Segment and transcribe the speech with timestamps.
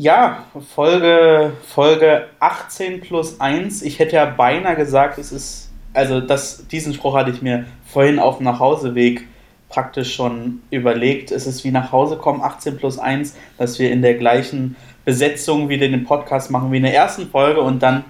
[0.00, 3.82] Ja, Folge, Folge 18 plus 1.
[3.82, 8.20] Ich hätte ja beinahe gesagt, es ist, also das, diesen Spruch hatte ich mir vorhin
[8.20, 9.26] auf dem Nachhauseweg
[9.68, 11.32] praktisch schon überlegt.
[11.32, 15.68] Es ist wie nach Hause kommen, 18 plus 1, dass wir in der gleichen Besetzung
[15.68, 18.04] wieder den Podcast machen wie in der ersten Folge und dann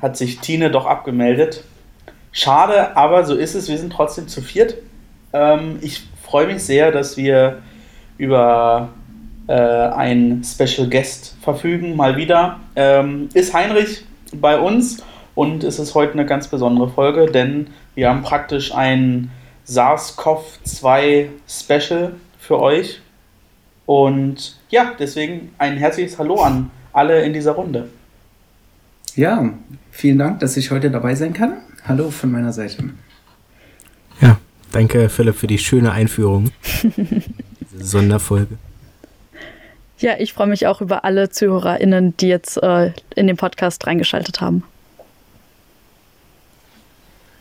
[0.00, 1.62] hat sich Tine doch abgemeldet.
[2.32, 3.68] Schade, aber so ist es.
[3.68, 4.78] Wir sind trotzdem zu viert.
[5.34, 7.58] Ähm, ich freue mich sehr, dass wir
[8.16, 8.88] über
[9.46, 12.60] äh, einen Special Guest verfügen, mal wieder.
[12.76, 15.02] Ähm, ist Heinrich bei uns
[15.34, 19.30] und es ist heute eine ganz besondere Folge, denn wir haben praktisch ein
[19.66, 23.00] SARS-CoV-2 Special für euch.
[23.86, 27.88] Und ja, deswegen ein herzliches Hallo an alle in dieser Runde.
[29.14, 29.52] Ja,
[29.90, 31.58] vielen Dank, dass ich heute dabei sein kann.
[31.86, 32.90] Hallo von meiner Seite.
[34.20, 34.38] Ja,
[34.70, 36.50] danke Philipp für die schöne Einführung.
[37.78, 38.56] Sonderfolge.
[40.02, 44.40] Ja, ich freue mich auch über alle ZuhörerInnen, die jetzt äh, in den Podcast reingeschaltet
[44.40, 44.64] haben.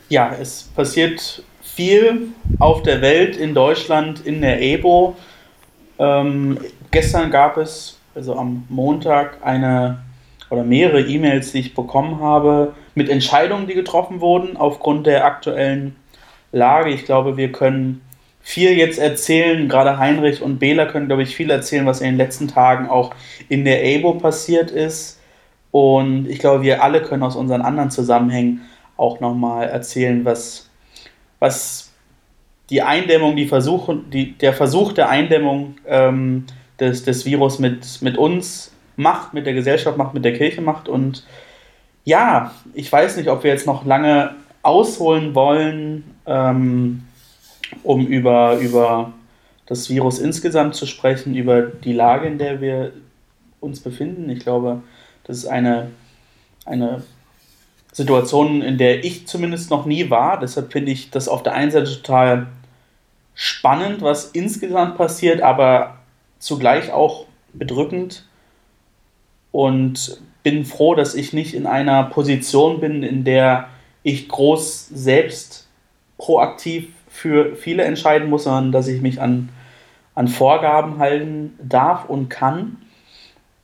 [0.09, 2.27] Ja, es passiert viel
[2.59, 5.15] auf der Welt, in Deutschland, in der EBO.
[5.97, 6.59] Ähm,
[6.91, 10.03] gestern gab es, also am Montag, eine
[10.51, 15.95] oder mehrere E-Mails, die ich bekommen habe, mit Entscheidungen, die getroffen wurden aufgrund der aktuellen
[16.51, 16.91] Lage.
[16.91, 18.01] Ich glaube, wir können
[18.41, 19.67] viel jetzt erzählen.
[19.67, 23.13] Gerade Heinrich und Bela können, glaube ich, viel erzählen, was in den letzten Tagen auch
[23.49, 25.19] in der EBO passiert ist.
[25.71, 28.61] Und ich glaube, wir alle können aus unseren anderen Zusammenhängen
[28.97, 30.69] auch nochmal erzählen, was,
[31.39, 31.91] was
[32.69, 36.45] die Eindämmung, die Versuch, die, der Versuch der Eindämmung ähm,
[36.79, 40.87] des, des Virus mit, mit uns macht, mit der Gesellschaft macht, mit der Kirche macht.
[40.87, 41.25] Und
[42.03, 46.15] ja, ich weiß nicht, ob wir jetzt noch lange ausholen wollen.
[46.25, 47.03] Ähm,
[47.83, 49.13] um über, über
[49.65, 52.93] das Virus insgesamt zu sprechen, über die Lage, in der wir
[53.59, 54.29] uns befinden.
[54.29, 54.81] Ich glaube,
[55.23, 55.91] das ist eine,
[56.65, 57.03] eine
[57.91, 60.39] Situation, in der ich zumindest noch nie war.
[60.39, 62.47] Deshalb finde ich das auf der einen Seite total
[63.33, 65.97] spannend, was insgesamt passiert, aber
[66.39, 68.25] zugleich auch bedrückend.
[69.51, 73.67] Und bin froh, dass ich nicht in einer Position bin, in der
[74.03, 75.67] ich groß selbst
[76.17, 76.89] proaktiv
[77.21, 79.49] für viele entscheiden muss, sondern dass ich mich an,
[80.15, 82.77] an Vorgaben halten darf und kann.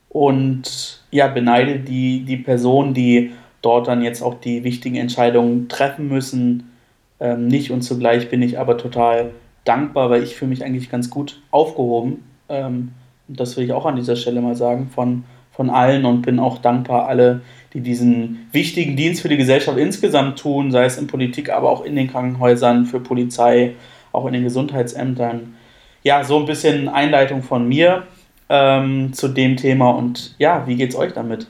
[0.09, 3.31] Und ja, beneide die, die Personen, die
[3.63, 6.71] dort dann jetzt auch die wichtigen Entscheidungen treffen müssen,
[7.19, 7.71] ähm, nicht.
[7.71, 9.31] Und zugleich bin ich aber total
[9.63, 12.23] dankbar, weil ich fühle mich eigentlich ganz gut aufgehoben.
[12.49, 12.91] Ähm,
[13.27, 16.59] das will ich auch an dieser Stelle mal sagen, von, von allen und bin auch
[16.59, 17.41] dankbar, alle,
[17.77, 21.85] die diesen wichtigen Dienst für die Gesellschaft insgesamt tun, sei es in Politik, aber auch
[21.85, 23.75] in den Krankenhäusern, für Polizei,
[24.11, 25.53] auch in den Gesundheitsämtern.
[26.01, 28.07] Ja, so ein bisschen Einleitung von mir
[28.49, 31.45] ähm, zu dem Thema und ja, wie geht's euch damit?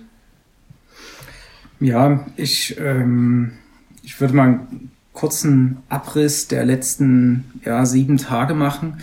[1.80, 3.54] Ja, ich, ähm,
[4.04, 9.02] ich würde mal einen kurzen Abriss der letzten ja, sieben Tage machen.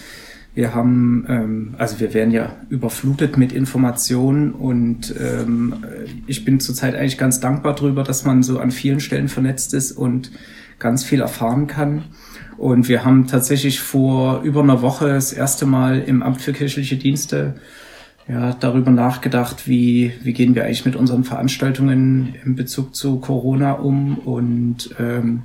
[0.54, 5.84] Wir haben, ähm, also wir werden ja überflutet mit Informationen und ähm,
[6.28, 9.92] ich bin zurzeit eigentlich ganz dankbar darüber, dass man so an vielen Stellen vernetzt ist
[9.92, 10.30] und
[10.78, 12.04] ganz viel erfahren kann.
[12.56, 16.96] Und wir haben tatsächlich vor über einer Woche das erste Mal im Amt für kirchliche
[16.96, 17.54] Dienste
[18.28, 23.72] ja, darüber nachgedacht, wie, wie gehen wir eigentlich mit unseren Veranstaltungen in Bezug zu Corona
[23.72, 25.42] um und ähm,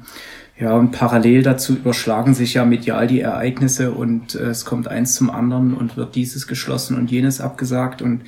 [0.60, 5.16] ja, und parallel dazu überschlagen sich ja medial die Ereignisse und äh, es kommt eins
[5.16, 8.02] zum anderen und wird dieses geschlossen und jenes abgesagt.
[8.02, 8.24] Und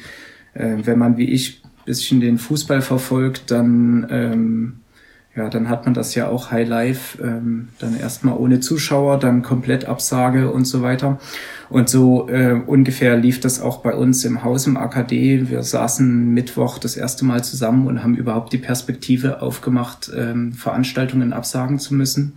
[0.54, 4.81] äh, wenn man wie ich bisschen den Fußball verfolgt, dann ähm,
[5.36, 9.44] ja, dann hat man das ja auch High Life, ähm, dann erstmal ohne Zuschauer, dann
[9.44, 11.20] komplett Absage und so weiter.
[11.70, 15.50] Und so äh, ungefähr lief das auch bei uns im Haus im AKD.
[15.50, 21.32] Wir saßen Mittwoch das erste Mal zusammen und haben überhaupt die Perspektive aufgemacht, ähm, Veranstaltungen
[21.32, 22.34] absagen zu müssen.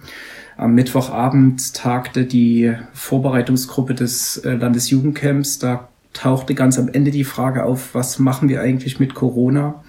[0.56, 5.59] Am Mittwochabend tagte die Vorbereitungsgruppe des äh, Landesjugendcamps.
[5.59, 9.83] Da tauchte ganz am Ende die Frage auf, was machen wir eigentlich mit Corona?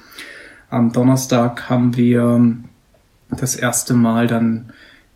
[0.71, 2.57] Am Donnerstag haben wir
[3.41, 4.71] das erste Mal dann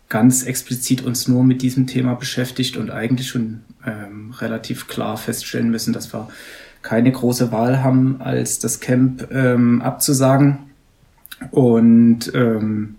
[0.08, 5.70] ganz explizit uns nur mit diesem Thema beschäftigt und eigentlich schon ähm, relativ klar feststellen
[5.70, 6.28] müssen, dass wir
[6.82, 10.58] keine große Wahl haben, als das Camp ähm, abzusagen.
[11.50, 12.96] Und ähm,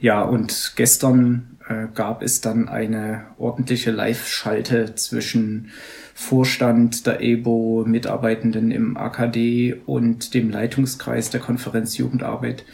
[0.00, 5.70] ja, und gestern äh, gab es dann eine ordentliche Live-Schalte zwischen
[6.14, 12.64] Vorstand der EBO, Mitarbeitenden im AKD und dem Leitungskreis der Konferenz Jugendarbeit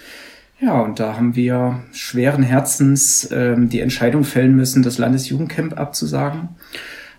[0.62, 6.50] ja, und da haben wir schweren Herzens ähm, die Entscheidung fällen müssen, das Landesjugendcamp abzusagen.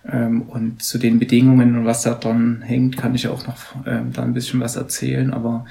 [0.09, 4.13] Ähm, und zu den Bedingungen und was da dran hängt, kann ich auch noch ähm,
[4.13, 5.33] da ein bisschen was erzählen.
[5.33, 5.65] Aber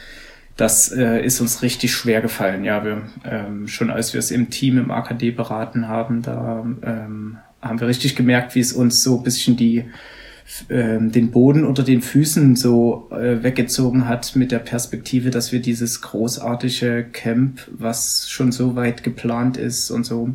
[0.57, 2.63] das äh, ist uns richtig schwer gefallen.
[2.63, 7.39] Ja, wir ähm, schon als wir es im Team im AKD beraten haben, da ähm,
[7.63, 9.85] haben wir richtig gemerkt, wie es uns so bisschen die
[10.69, 16.03] den Boden unter den Füßen so äh, weggezogen hat mit der Perspektive, dass wir dieses
[16.03, 20.35] großartige Camp, was schon so weit geplant ist und so,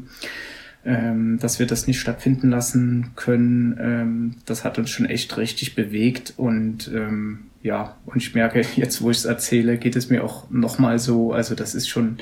[0.85, 3.77] ähm, dass wir das nicht stattfinden lassen können.
[3.79, 9.01] Ähm, das hat uns schon echt richtig bewegt und ähm, ja, und ich merke jetzt,
[9.01, 12.17] wo ich es erzähle, geht es mir auch nochmal so, also das ist schon,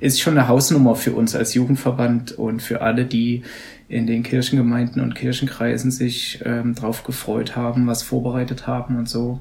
[0.00, 3.42] ist schon eine Hausnummer für uns als Jugendverband und für alle, die
[3.88, 9.40] in den Kirchengemeinden und Kirchenkreisen sich ähm, drauf gefreut haben, was vorbereitet haben und so.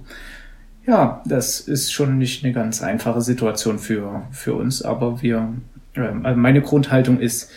[0.86, 5.54] Ja, das ist schon nicht eine ganz einfache Situation für, für uns, aber wir,
[5.96, 7.52] ähm, also meine Grundhaltung ist,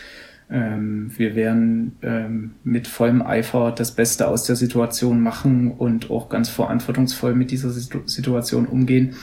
[0.51, 6.29] ähm, wir werden ähm, mit vollem Eifer das Beste aus der Situation machen und auch
[6.29, 9.15] ganz verantwortungsvoll mit dieser Situ Situation umgehen.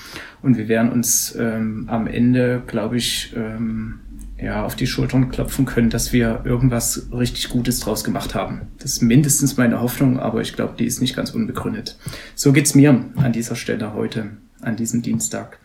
[0.42, 4.00] Und wir werden uns ähm, am Ende, glaube ich, ähm,
[4.40, 8.68] ja, auf die Schultern klopfen können, dass wir irgendwas richtig Gutes draus gemacht haben.
[8.80, 11.98] Das ist mindestens meine Hoffnung, aber ich glaube, die ist nicht ganz unbegründet.
[12.36, 14.32] So geht's mir an dieser Stelle heute,
[14.62, 15.60] an diesem Dienstag.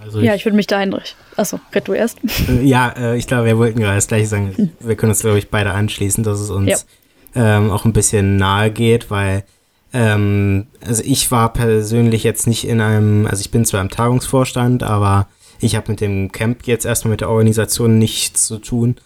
[0.00, 1.16] Also ja, ich, ich würde mich da Heinrich.
[1.36, 2.18] Achso, red du erst.
[2.48, 4.52] Äh, ja, äh, ich glaube, wir wollten gerade das gleiche sagen.
[4.56, 4.70] Hm.
[4.80, 6.86] Wir können uns, glaube ich, beide anschließen, dass es uns
[7.34, 7.58] ja.
[7.58, 9.44] ähm, auch ein bisschen nahe geht, weil
[9.92, 14.82] ähm, also ich war persönlich jetzt nicht in einem, also ich bin zwar im Tagungsvorstand,
[14.82, 15.28] aber
[15.60, 18.96] ich habe mit dem Camp jetzt erstmal mit der Organisation nichts zu tun.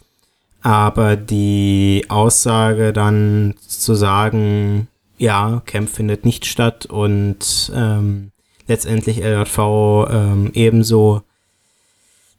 [0.63, 8.31] Aber die Aussage dann zu sagen, ja, Camp findet nicht statt und ähm,
[8.67, 9.59] letztendlich LJV
[10.11, 11.23] ähm, ebenso,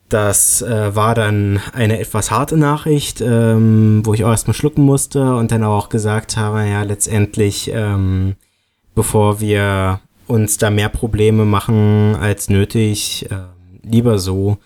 [0.09, 5.35] das äh, war dann eine etwas harte Nachricht, ähm, wo ich auch erstmal schlucken musste
[5.35, 8.35] und dann auch gesagt habe, ja, letztendlich, ähm,
[8.93, 13.35] bevor wir uns da mehr Probleme machen als nötig, äh,
[13.83, 14.57] lieber so.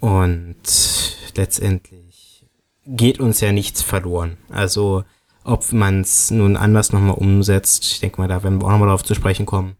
[0.00, 0.56] Und
[1.34, 2.46] letztendlich
[2.86, 4.36] geht uns ja nichts verloren.
[4.48, 5.04] Also
[5.44, 8.88] ob man es nun anders nochmal umsetzt, ich denke mal, da werden wir auch nochmal
[8.88, 9.76] darauf zu sprechen kommen,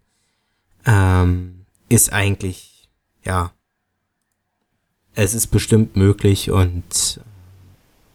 [0.86, 2.88] ähm, ist eigentlich,
[3.24, 3.52] ja,
[5.14, 7.20] es ist bestimmt möglich und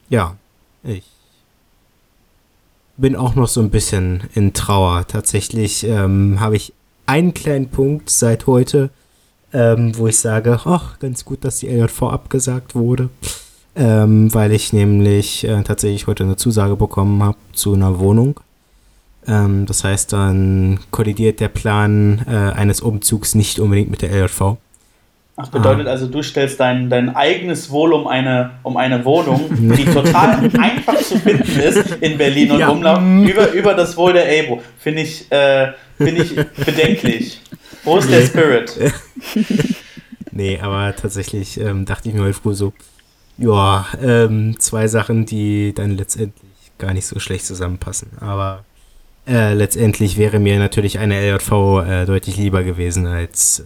[0.09, 0.37] ja,
[0.83, 1.05] ich
[2.97, 5.07] bin auch noch so ein bisschen in Trauer.
[5.07, 6.73] Tatsächlich ähm, habe ich
[7.05, 8.89] einen kleinen Punkt seit heute,
[9.53, 13.09] ähm, wo ich sage, ach, ganz gut, dass die LJV abgesagt wurde,
[13.75, 18.39] ähm, weil ich nämlich äh, tatsächlich heute eine Zusage bekommen habe zu einer Wohnung.
[19.27, 24.57] Ähm, das heißt, dann kollidiert der Plan äh, eines Umzugs nicht unbedingt mit der LJV.
[25.41, 25.91] Ach, bedeutet ah.
[25.91, 30.97] also, du stellst dein, dein eigenes Wohl um eine, um eine Wohnung, die total einfach
[30.97, 32.69] zu finden ist in Berlin und ja.
[32.69, 34.61] Umlauf, über, über das Wohl der EBO.
[34.77, 37.41] Finde ich, äh, find ich bedenklich.
[37.83, 38.75] Wo ist der Spirit?
[40.31, 42.73] nee, aber tatsächlich ähm, dachte ich mir heute früh so,
[43.37, 46.43] ja, ähm, zwei Sachen, die dann letztendlich
[46.77, 48.09] gar nicht so schlecht zusammenpassen.
[48.19, 48.63] Aber
[49.27, 51.51] äh, letztendlich wäre mir natürlich eine LJV
[51.85, 53.63] äh, deutlich lieber gewesen als äh,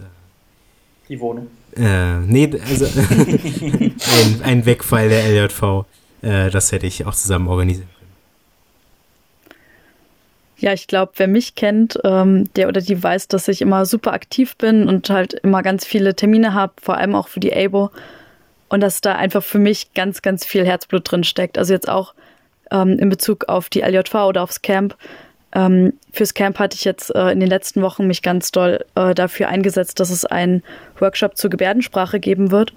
[1.08, 1.48] die Wohnung.
[1.76, 5.84] Äh, nee, also ein, ein, Wegfall der LJV,
[6.22, 7.88] äh, das hätte ich auch zusammen organisiert.
[10.56, 14.12] Ja, ich glaube, wer mich kennt, ähm, der oder die weiß, dass ich immer super
[14.12, 17.90] aktiv bin und halt immer ganz viele Termine habe, vor allem auch für die ABO.
[18.68, 21.58] Und dass da einfach für mich ganz, ganz viel Herzblut drin steckt.
[21.58, 22.14] Also jetzt auch
[22.70, 24.96] ähm, in Bezug auf die LJV oder aufs Camp.
[25.54, 29.14] Ähm, fürs Camp hatte ich jetzt äh, in den letzten Wochen mich ganz doll äh,
[29.14, 30.62] dafür eingesetzt, dass es einen
[30.98, 32.72] Workshop zur Gebärdensprache geben wird.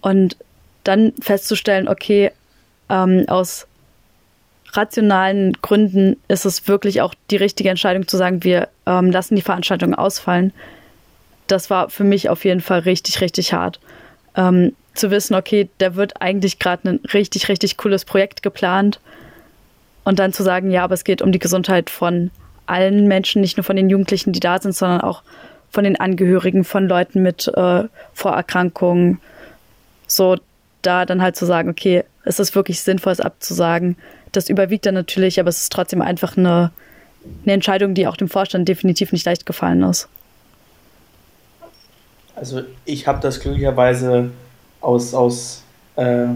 [0.00, 0.36] Und
[0.84, 2.30] dann festzustellen, okay,
[2.88, 3.66] ähm, aus
[4.76, 9.42] rationalen Gründen ist es wirklich auch die richtige Entscheidung zu sagen, wir ähm, lassen die
[9.42, 10.52] Veranstaltung ausfallen.
[11.46, 13.80] Das war für mich auf jeden Fall richtig, richtig hart.
[14.36, 19.00] Ähm, zu wissen, okay, da wird eigentlich gerade ein richtig, richtig cooles Projekt geplant.
[20.04, 22.30] Und dann zu sagen, ja, aber es geht um die Gesundheit von
[22.66, 25.22] allen Menschen, nicht nur von den Jugendlichen, die da sind, sondern auch
[25.70, 27.84] von den Angehörigen, von Leuten mit äh,
[28.14, 29.20] Vorerkrankungen.
[30.06, 30.36] So,
[30.82, 33.96] da dann halt zu sagen, okay, es ist wirklich sinnvoll, es abzusagen
[34.32, 36.70] das überwiegt dann natürlich, aber es ist trotzdem einfach eine,
[37.44, 40.08] eine Entscheidung, die auch dem Vorstand definitiv nicht leicht gefallen ist.
[42.34, 44.30] Also ich habe das glücklicherweise
[44.80, 45.62] aus, aus
[45.96, 46.26] äh,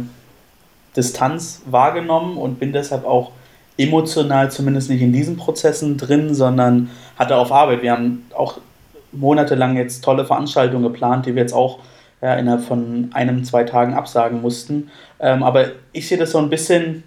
[0.97, 3.33] Distanz wahrgenommen und bin deshalb auch
[3.79, 7.83] emotional zumindest nicht in diesen Prozessen drin, sondern hatte auf Arbeit.
[7.83, 8.59] Wir haben auch
[9.13, 11.79] monatelang jetzt tolle Veranstaltungen geplant, die wir jetzt auch
[12.21, 14.91] ja, innerhalb von einem, zwei Tagen absagen mussten.
[15.21, 17.03] Ähm, aber ich sehe das so ein bisschen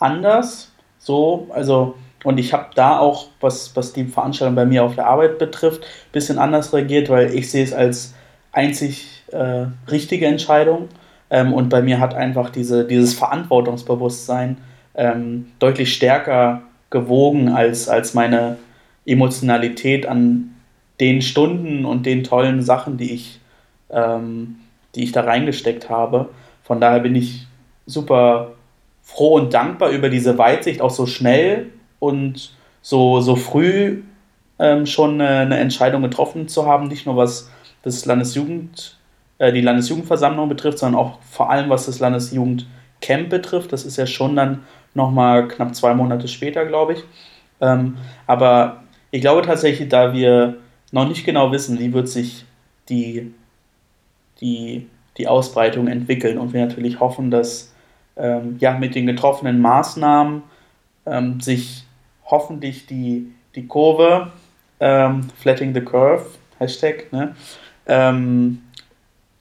[0.00, 1.48] anders, so.
[1.50, 5.38] Also, und ich habe da auch, was, was die Veranstaltung bei mir auf der Arbeit
[5.38, 8.14] betrifft, ein bisschen anders reagiert, weil ich sehe es als
[8.52, 10.88] einzig äh, richtige Entscheidung.
[11.30, 14.58] Ähm, und bei mir hat einfach diese, dieses Verantwortungsbewusstsein
[14.94, 18.56] ähm, deutlich stärker gewogen als, als meine
[19.06, 20.56] Emotionalität an
[20.98, 23.40] den Stunden und den tollen Sachen, die ich,
[23.90, 24.56] ähm,
[24.94, 26.28] die ich da reingesteckt habe.
[26.62, 27.46] Von daher bin ich
[27.86, 28.52] super
[29.10, 34.02] froh und dankbar über diese Weitsicht, auch so schnell und so, so früh
[34.58, 37.50] ähm, schon eine, eine, Entscheidung getroffen zu haben, nicht nur was
[37.82, 38.98] das Landesjugend,
[39.38, 43.72] äh, die Landesjugendversammlung betrifft, sondern auch vor allem was das Landesjugendcamp betrifft.
[43.72, 44.64] Das ist ja schon dann
[44.94, 47.04] nochmal knapp zwei Monate später, glaube ich.
[47.60, 50.58] Ähm, aber ich glaube tatsächlich, da wir
[50.92, 52.44] noch nicht genau wissen, wie wird sich
[52.88, 53.34] die,
[54.40, 54.86] die,
[55.18, 57.69] die Ausbreitung entwickeln und wir natürlich hoffen, dass
[58.20, 60.42] ähm, ja, mit den getroffenen Maßnahmen
[61.06, 61.84] ähm, sich
[62.24, 64.30] hoffentlich die, die Kurve,
[64.78, 66.26] ähm, Flatting the Curve,
[66.58, 67.34] Hashtag, ne,
[67.86, 68.62] ähm,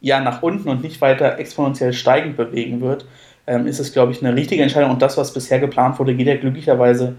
[0.02, 3.06] ja, nach unten und nicht weiter exponentiell steigend bewegen wird,
[3.48, 4.92] ähm, ist es, glaube ich, eine richtige Entscheidung.
[4.92, 7.16] Und das, was bisher geplant wurde, geht ja glücklicherweise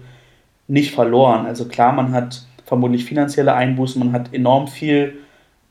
[0.67, 1.45] nicht verloren.
[1.45, 5.19] Also klar, man hat vermutlich finanzielle Einbußen, man hat enorm viel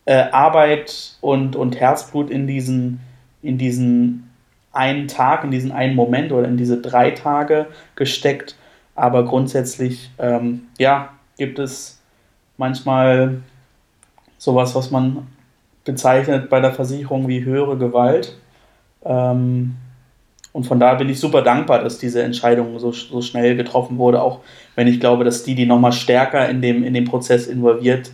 [0.04, 3.00] äh, Arbeit und, und Herzblut in diesen,
[3.42, 4.29] in diesen
[4.72, 8.56] einen Tag, in diesen einen Moment oder in diese drei Tage gesteckt.
[8.94, 12.00] Aber grundsätzlich, ähm, ja, gibt es
[12.56, 13.40] manchmal
[14.38, 15.26] sowas, was man
[15.84, 18.36] bezeichnet bei der Versicherung wie höhere Gewalt.
[19.04, 19.76] Ähm,
[20.52, 24.20] und von daher bin ich super dankbar, dass diese Entscheidung so, so schnell getroffen wurde,
[24.20, 24.40] auch
[24.74, 28.10] wenn ich glaube, dass die, die nochmal stärker in dem, in dem Prozess involviert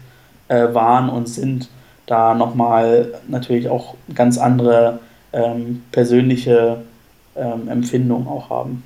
[0.48, 1.68] äh, waren und sind,
[2.06, 5.00] da nochmal natürlich auch ganz andere
[5.36, 6.82] ähm, persönliche
[7.36, 8.82] ähm, Empfindungen auch haben.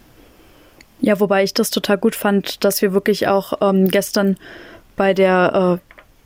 [1.00, 4.36] Ja, wobei ich das total gut fand, dass wir wirklich auch ähm, gestern
[4.96, 5.78] bei der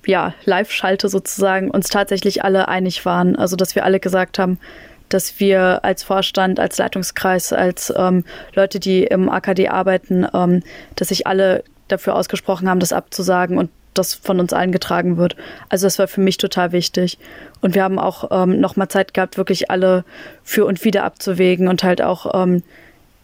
[0.07, 3.37] äh, ja, Live-Schalte sozusagen uns tatsächlich alle einig waren.
[3.37, 4.59] Also, dass wir alle gesagt haben,
[5.09, 10.63] dass wir als Vorstand, als Leitungskreis, als ähm, Leute, die im AKD arbeiten, ähm,
[10.97, 15.37] dass sich alle dafür ausgesprochen haben, das abzusagen und das von uns allen getragen wird.
[15.69, 17.19] Also das war für mich total wichtig.
[17.61, 20.05] Und wir haben auch ähm, nochmal Zeit gehabt, wirklich alle
[20.43, 22.63] für und wieder abzuwägen und halt auch ähm,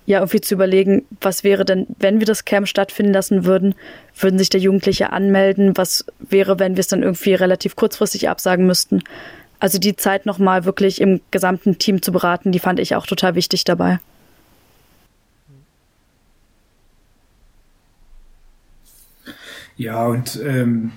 [0.06, 3.74] ja irgendwie zu überlegen, was wäre denn, wenn wir das Camp stattfinden lassen würden,
[4.18, 5.76] würden sich der Jugendliche anmelden?
[5.76, 9.02] Was wäre, wenn wir es dann irgendwie relativ kurzfristig absagen müssten?
[9.60, 13.34] Also die Zeit nochmal wirklich im gesamten Team zu beraten, die fand ich auch total
[13.34, 13.98] wichtig dabei.
[19.80, 20.92] Ja, und ähm,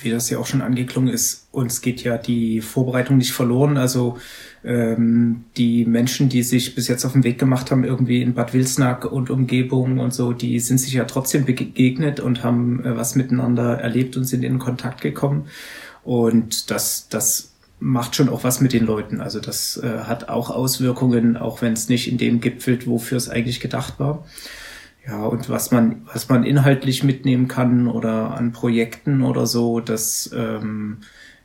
[0.00, 3.76] wie das ja auch schon angeklungen ist, uns geht ja die Vorbereitung nicht verloren.
[3.76, 4.16] Also
[4.64, 8.54] ähm, die Menschen, die sich bis jetzt auf den Weg gemacht haben, irgendwie in Bad
[8.54, 13.14] Wilsnack und Umgebung und so, die sind sich ja trotzdem begegnet und haben äh, was
[13.14, 15.48] miteinander erlebt und sind in Kontakt gekommen.
[16.02, 19.20] Und das, das macht schon auch was mit den Leuten.
[19.20, 23.28] Also das äh, hat auch Auswirkungen, auch wenn es nicht in dem gipfelt, wofür es
[23.28, 24.24] eigentlich gedacht war.
[25.06, 30.30] Ja, und was man, was man inhaltlich mitnehmen kann oder an Projekten oder so, das,
[30.34, 30.98] ähm,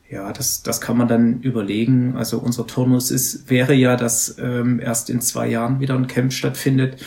[0.09, 2.15] ja, das, das kann man dann überlegen.
[2.15, 6.31] Also unser Turnus ist, wäre ja, dass ähm, erst in zwei Jahren wieder ein Camp
[6.33, 7.03] stattfindet.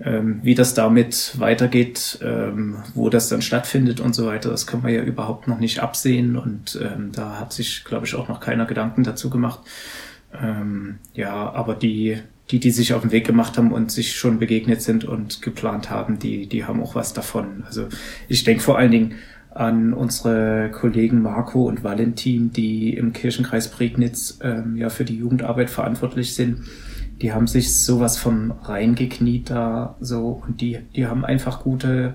[0.00, 4.82] Ähm, wie das damit weitergeht, ähm, wo das dann stattfindet und so weiter, das können
[4.82, 8.40] wir ja überhaupt noch nicht absehen und ähm, da hat sich, glaube ich, auch noch
[8.40, 9.60] keiner Gedanken dazu gemacht.
[10.34, 12.20] Ähm, ja, aber die,
[12.52, 15.90] die, die sich auf den Weg gemacht haben und sich schon begegnet sind und geplant
[15.90, 17.64] haben, die, die haben auch was davon.
[17.66, 17.88] Also
[18.28, 19.14] ich denke vor allen Dingen
[19.54, 25.70] an unsere Kollegen Marco und Valentin, die im Kirchenkreis Prignitz ähm, ja für die Jugendarbeit
[25.70, 26.60] verantwortlich sind.
[27.22, 30.42] Die haben sich sowas von reingekniet da so.
[30.46, 32.14] Und die, die haben einfach gute,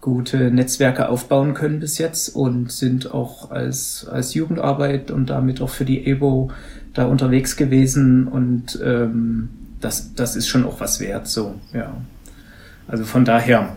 [0.00, 5.70] gute Netzwerke aufbauen können bis jetzt und sind auch als, als Jugendarbeit und damit auch
[5.70, 6.50] für die EBO
[6.94, 8.26] da unterwegs gewesen.
[8.26, 11.96] Und ähm, das, das ist schon auch was wert, so, ja.
[12.86, 13.76] Also von daher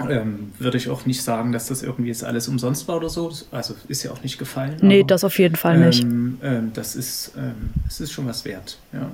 [0.00, 3.32] ähm, würde ich auch nicht sagen, dass das irgendwie jetzt alles umsonst war oder so.
[3.50, 4.76] Also ist ja auch nicht gefallen.
[4.80, 6.02] Nee, aber, das auf jeden Fall nicht.
[6.02, 9.10] Ähm, ähm, das ist, ähm, es ist schon was wert, ja.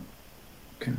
[0.80, 0.96] Genau.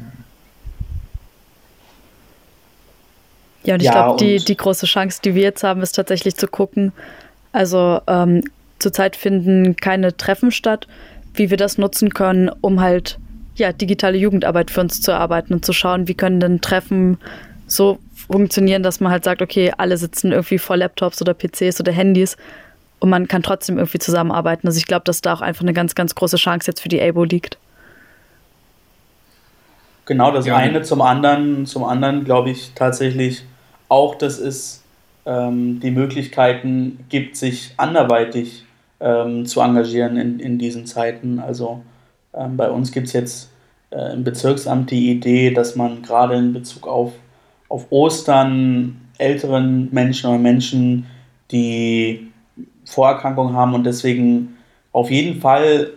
[3.64, 6.36] Ja, und ich ja, glaube, die, die große Chance, die wir jetzt haben, ist tatsächlich
[6.36, 6.94] zu gucken.
[7.52, 8.44] Also ähm,
[8.80, 10.88] zurzeit finden keine Treffen statt,
[11.34, 13.20] wie wir das nutzen können, um halt
[13.56, 17.18] ja, digitale Jugendarbeit für uns zu erarbeiten und zu schauen, wie können denn Treffen
[17.68, 21.92] so funktionieren, dass man halt sagt, okay, alle sitzen irgendwie vor Laptops oder PCs oder
[21.92, 22.38] Handys
[23.00, 24.68] und man kann trotzdem irgendwie zusammenarbeiten.
[24.68, 27.02] Also ich glaube, dass da auch einfach eine ganz, ganz große Chance jetzt für die
[27.02, 27.58] ABO liegt.
[30.06, 30.56] Genau, das ja.
[30.56, 33.44] eine zum anderen, zum anderen glaube ich tatsächlich
[33.88, 34.84] auch, dass es
[35.26, 38.66] ähm, die Möglichkeiten gibt, sich anderweitig
[39.00, 41.40] ähm, zu engagieren in, in diesen Zeiten.
[41.40, 41.82] Also
[42.34, 43.52] ähm, bei uns gibt es jetzt
[43.92, 47.14] äh, im Bezirksamt die Idee, dass man gerade in Bezug auf,
[47.70, 51.06] auf Ostern älteren Menschen oder Menschen,
[51.52, 52.32] die
[52.86, 54.58] Vorerkrankungen haben und deswegen
[54.92, 55.92] auf jeden Fall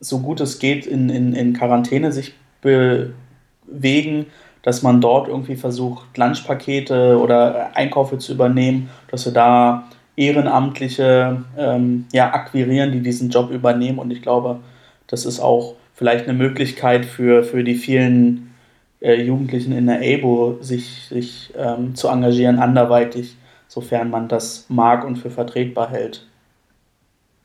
[0.00, 4.26] so gut es geht in, in, in Quarantäne sich bewegen,
[4.62, 12.06] dass man dort irgendwie versucht, Lunchpakete oder Einkäufe zu übernehmen, dass wir da Ehrenamtliche ähm,
[12.12, 13.98] ja, akquirieren, die diesen Job übernehmen.
[13.98, 14.60] Und ich glaube,
[15.06, 18.54] das ist auch vielleicht eine Möglichkeit für, für die vielen
[19.00, 23.36] äh, Jugendlichen in der ABO, sich, sich ähm, zu engagieren, anderweitig,
[23.68, 26.26] sofern man das mag und für vertretbar hält.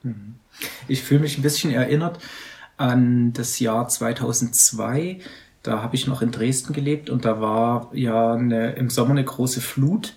[0.03, 0.35] Mhm.
[0.87, 2.19] Ich fühle mich ein bisschen erinnert
[2.77, 5.19] an das Jahr 2002.
[5.63, 9.23] Da habe ich noch in Dresden gelebt und da war ja eine, im Sommer eine
[9.23, 10.15] große Flut.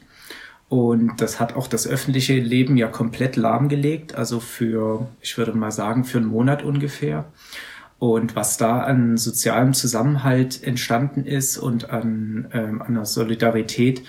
[0.68, 5.70] Und das hat auch das öffentliche Leben ja komplett lahmgelegt, also für, ich würde mal
[5.70, 7.26] sagen, für einen Monat ungefähr.
[7.98, 14.02] Und was da an sozialem Zusammenhalt entstanden ist und an, ähm, an Solidarität,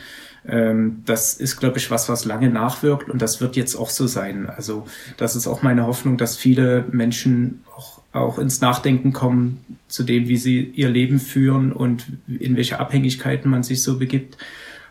[0.47, 4.07] ähm, das ist, glaube ich, was, was lange nachwirkt und das wird jetzt auch so
[4.07, 4.49] sein.
[4.49, 4.85] Also
[5.17, 10.27] das ist auch meine Hoffnung, dass viele Menschen auch, auch ins Nachdenken kommen zu dem,
[10.27, 14.37] wie sie ihr Leben führen und in welche Abhängigkeiten man sich so begibt.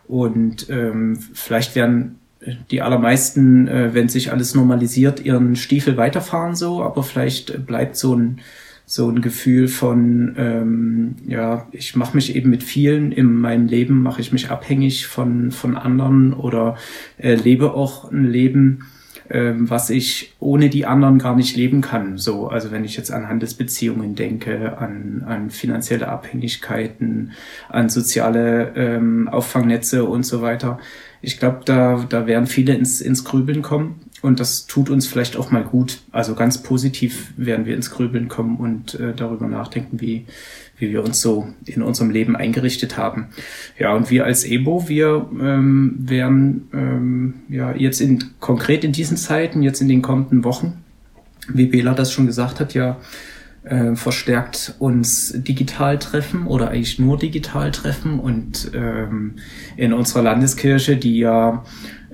[0.06, 2.18] Und ähm, vielleicht werden
[2.70, 8.14] die allermeisten, äh, wenn sich alles normalisiert, ihren Stiefel weiterfahren so, aber vielleicht bleibt so
[8.14, 8.40] ein
[8.86, 14.02] so ein Gefühl von, ähm, ja, ich mache mich eben mit vielen in meinem Leben,
[14.02, 16.76] mache ich mich abhängig von, von anderen oder
[17.16, 18.84] äh, lebe auch ein Leben,
[19.30, 22.18] ähm, was ich ohne die anderen gar nicht leben kann.
[22.18, 27.32] So, also wenn ich jetzt an Handelsbeziehungen denke, an, an finanzielle Abhängigkeiten,
[27.68, 30.78] an soziale ähm, Auffangnetze und so weiter.
[31.22, 34.00] Ich glaube, da, da werden viele ins, ins Grübeln kommen.
[34.20, 36.00] Und das tut uns vielleicht auch mal gut.
[36.10, 40.26] Also ganz positiv werden wir ins Grübeln kommen und äh, darüber nachdenken, wie,
[40.78, 43.28] wie wir uns so in unserem Leben eingerichtet haben.
[43.78, 49.16] Ja, und wir als EBO, wir ähm, werden ähm, ja jetzt in, konkret in diesen
[49.16, 50.84] Zeiten, jetzt in den kommenden Wochen,
[51.48, 52.98] wie Bela das schon gesagt hat, ja
[53.64, 59.34] äh, verstärkt uns digital treffen oder eigentlich nur digital treffen und ähm,
[59.76, 61.64] in unserer Landeskirche, die ja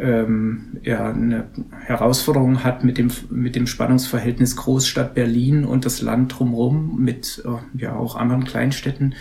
[0.01, 1.45] ähm, ja, eine
[1.85, 7.79] Herausforderung hat mit dem, mit dem Spannungsverhältnis Großstadt Berlin und das Land drumherum mit äh,
[7.81, 9.15] ja auch anderen Kleinstädten.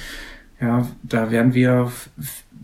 [0.61, 1.91] Ja, da werden wir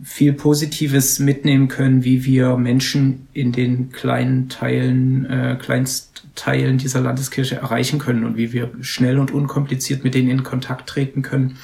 [0.03, 7.55] viel Positives mitnehmen können, wie wir Menschen in den kleinen Teilen, äh, Kleinstteilen dieser Landeskirche
[7.55, 11.57] erreichen können und wie wir schnell und unkompliziert mit denen in Kontakt treten können.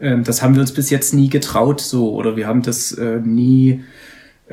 [0.00, 3.20] Ähm, das haben wir uns bis jetzt nie getraut, so, oder wir haben das äh,
[3.20, 3.84] nie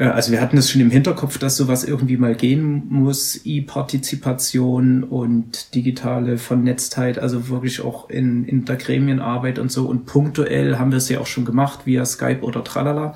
[0.03, 5.73] also wir hatten es schon im Hinterkopf, dass sowas irgendwie mal gehen muss, E-Partizipation und
[5.73, 9.87] digitale Vernetztheit, also wirklich auch in, in der Gremienarbeit und so.
[9.87, 13.15] Und punktuell haben wir es ja auch schon gemacht via Skype oder Tralala.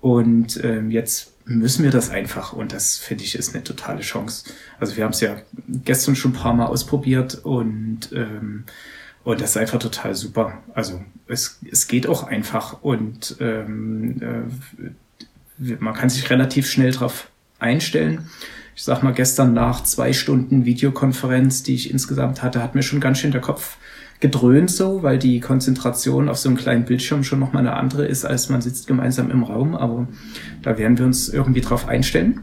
[0.00, 4.44] Und ähm, jetzt müssen wir das einfach und das finde ich ist eine totale Chance.
[4.78, 5.36] Also wir haben es ja
[5.68, 8.64] gestern schon ein paar Mal ausprobiert und ähm,
[9.24, 10.62] und das ist einfach total super.
[10.72, 14.90] Also es, es geht auch einfach und ähm, äh,
[15.58, 18.28] man kann sich relativ schnell darauf einstellen.
[18.74, 23.00] Ich sag mal, gestern nach zwei Stunden Videokonferenz, die ich insgesamt hatte, hat mir schon
[23.00, 23.78] ganz schön der Kopf
[24.20, 28.24] gedröhnt so, weil die Konzentration auf so einem kleinen Bildschirm schon nochmal eine andere ist,
[28.24, 29.74] als man sitzt gemeinsam im Raum.
[29.74, 30.08] Aber
[30.62, 32.40] da werden wir uns irgendwie drauf einstellen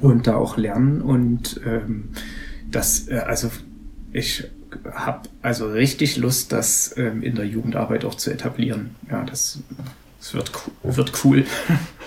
[0.00, 1.00] und da auch lernen.
[1.00, 2.10] Und ähm,
[2.70, 3.50] das, äh, also
[4.12, 4.44] ich
[4.90, 8.90] habe also richtig Lust, das ähm, in der Jugendarbeit auch zu etablieren.
[9.10, 9.60] Ja, das
[10.20, 10.50] es wird,
[10.82, 11.44] wird cool.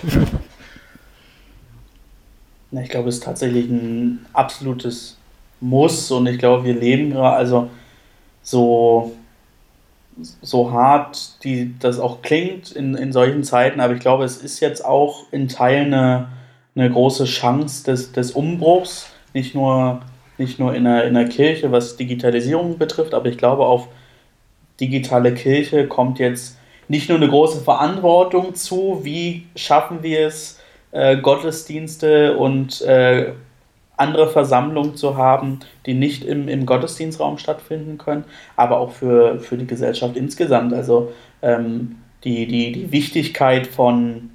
[2.71, 5.17] ich glaube, es ist tatsächlich ein absolutes
[5.60, 7.69] Muss und ich glaube, wir leben gerade, also
[8.43, 9.12] so,
[10.41, 14.60] so hart die, das auch klingt in, in solchen Zeiten, aber ich glaube, es ist
[14.60, 16.30] jetzt auch in Teilen eine,
[16.76, 20.02] eine große Chance des, des Umbruchs, nicht nur,
[20.38, 23.88] nicht nur in, der, in der Kirche, was Digitalisierung betrifft, aber ich glaube, auf
[24.80, 26.58] digitale Kirche kommt jetzt
[26.91, 30.60] nicht nur eine große Verantwortung zu, wie schaffen wir es,
[30.91, 33.32] äh, Gottesdienste und äh,
[33.95, 38.25] andere Versammlungen zu haben, die nicht im, im Gottesdienstraum stattfinden können,
[38.58, 40.73] aber auch für, für die Gesellschaft insgesamt.
[40.73, 44.30] Also ähm, die, die, die Wichtigkeit von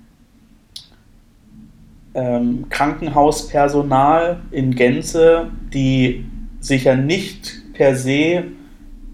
[2.14, 6.24] ähm, Krankenhauspersonal in Gänze, die
[6.60, 8.44] sicher nicht per se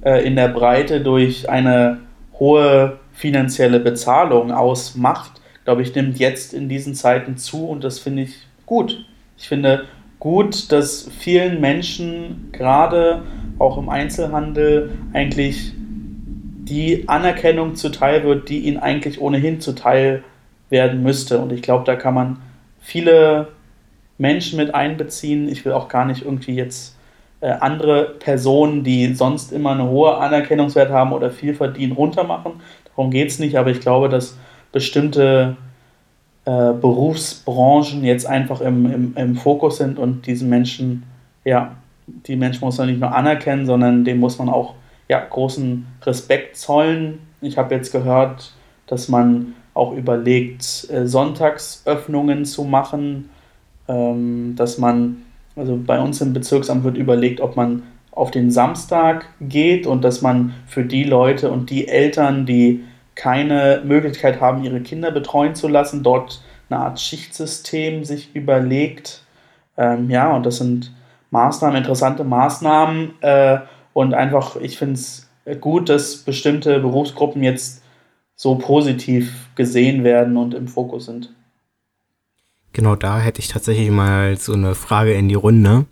[0.05, 2.03] äh, in der Breite durch eine
[2.39, 8.23] hohe finanzielle Bezahlung ausmacht, glaube ich, nimmt jetzt in diesen Zeiten zu und das finde
[8.23, 9.07] ich gut.
[9.39, 9.85] Ich finde
[10.19, 13.23] gut, dass vielen Menschen, gerade
[13.61, 20.25] auch im Einzelhandel, eigentlich die Anerkennung zuteil wird, die ihnen eigentlich ohnehin zuteil
[20.69, 21.39] werden müsste.
[21.39, 22.39] Und ich glaube, da kann man
[22.81, 23.49] viele
[24.19, 25.49] Menschen mit einbeziehen.
[25.49, 26.97] Ich will auch gar nicht irgendwie jetzt
[27.41, 32.55] äh, andere Personen, die sonst immer eine hohe Anerkennungswert haben oder viel verdienen, runtermachen.
[32.97, 34.37] Darum geht es nicht, aber ich glaube, dass
[34.73, 35.57] bestimmte
[36.45, 41.05] äh, Berufsbranchen jetzt einfach im, im, im Fokus sind und diesen Menschen,
[41.45, 41.77] ja,
[42.07, 44.75] die Menschen muss man nicht nur anerkennen, sondern dem muss man auch
[45.09, 47.21] ja, großen Respekt zollen.
[47.41, 48.53] Ich habe jetzt gehört,
[48.87, 53.31] dass man auch überlegt, äh, Sonntagsöffnungen zu machen,
[53.89, 55.23] ähm, dass man,
[55.57, 60.23] also bei uns im Bezirksamt wird überlegt, ob man auf den Samstag geht und dass
[60.23, 65.69] man für die Leute und die Eltern, die keine Möglichkeit haben, ihre Kinder betreuen zu
[65.69, 69.25] lassen, dort eine Art Schichtsystem sich überlegt.
[69.77, 70.95] Ähm, ja, und das sind
[71.31, 73.21] Maßnahmen, interessante Maßnahmen.
[73.23, 73.59] Äh,
[73.93, 75.29] und einfach, ich finde es
[75.61, 77.83] gut, dass bestimmte Berufsgruppen jetzt
[78.35, 81.33] so positiv gesehen werden und im Fokus sind.
[82.73, 85.85] Genau da hätte ich tatsächlich mal so eine Frage in die Runde.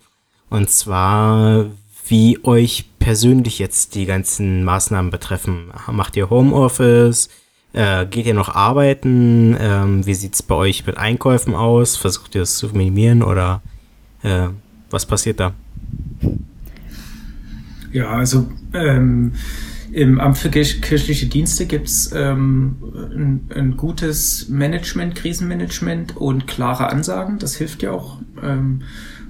[0.49, 1.67] Und zwar,
[2.07, 5.71] wie euch persönlich jetzt die ganzen Maßnahmen betreffen.
[5.91, 7.29] Macht ihr Homeoffice?
[7.73, 9.55] Äh, geht ihr noch arbeiten?
[9.59, 11.95] Ähm, wie sieht es bei euch mit Einkäufen aus?
[11.95, 13.61] Versucht ihr es zu minimieren oder
[14.23, 14.47] äh,
[14.89, 15.53] was passiert da?
[17.93, 19.33] Ja, also ähm,
[19.91, 27.39] im Amt für kirchliche Dienste gibt's ähm, ein, ein, gutes Management, Krisenmanagement und klare Ansagen.
[27.39, 28.19] Das hilft ja auch.
[28.41, 28.83] Ähm,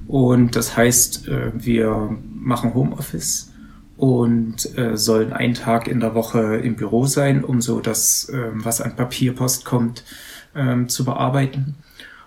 [0.07, 3.51] und das heißt, äh, wir machen Homeoffice
[3.97, 8.49] und äh, sollen einen Tag in der Woche im Büro sein, um so das, äh,
[8.53, 10.03] was an Papierpost kommt,
[10.55, 11.75] ähm, zu bearbeiten.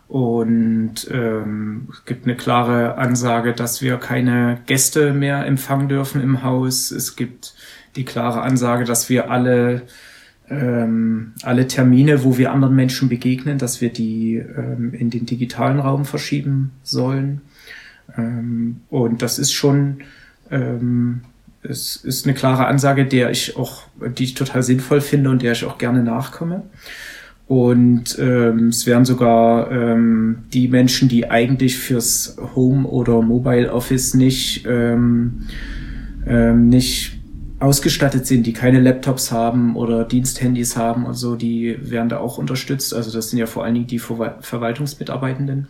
[0.06, 6.42] Und ähm, es gibt eine klare Ansage, dass wir keine Gäste mehr empfangen dürfen im
[6.42, 6.90] Haus.
[6.90, 7.54] Es gibt
[7.96, 9.82] die klare Ansage, dass wir alle
[10.48, 15.80] ähm, alle Termine, wo wir anderen Menschen begegnen, dass wir die ähm, in den digitalen
[15.80, 17.40] Raum verschieben sollen.
[18.16, 19.98] Ähm, und das ist schon,
[20.50, 21.22] ähm,
[21.62, 23.82] es ist eine klare Ansage, der ich auch,
[24.18, 26.62] die ich total sinnvoll finde und der ich auch gerne nachkomme.
[27.46, 34.14] Und ähm, es werden sogar ähm, die Menschen, die eigentlich fürs Home oder Mobile Office
[34.14, 35.42] nicht, ähm,
[36.26, 37.18] ähm, nicht
[37.60, 42.38] ausgestattet sind, die keine Laptops haben oder Diensthandys haben und so, die werden da auch
[42.38, 42.94] unterstützt.
[42.94, 45.68] Also das sind ja vor allen Dingen die Ver Verwaltungsmitarbeitenden.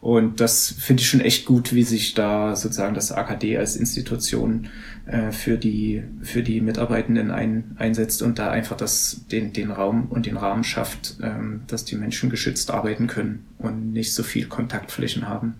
[0.00, 4.68] Und das finde ich schon echt gut, wie sich da sozusagen das AKD als Institution
[5.06, 10.06] äh, für die für die Mitarbeitenden ein, einsetzt und da einfach das den den Raum
[10.06, 14.46] und den Rahmen schafft, ähm, dass die Menschen geschützt arbeiten können und nicht so viel
[14.46, 15.54] Kontaktflächen haben.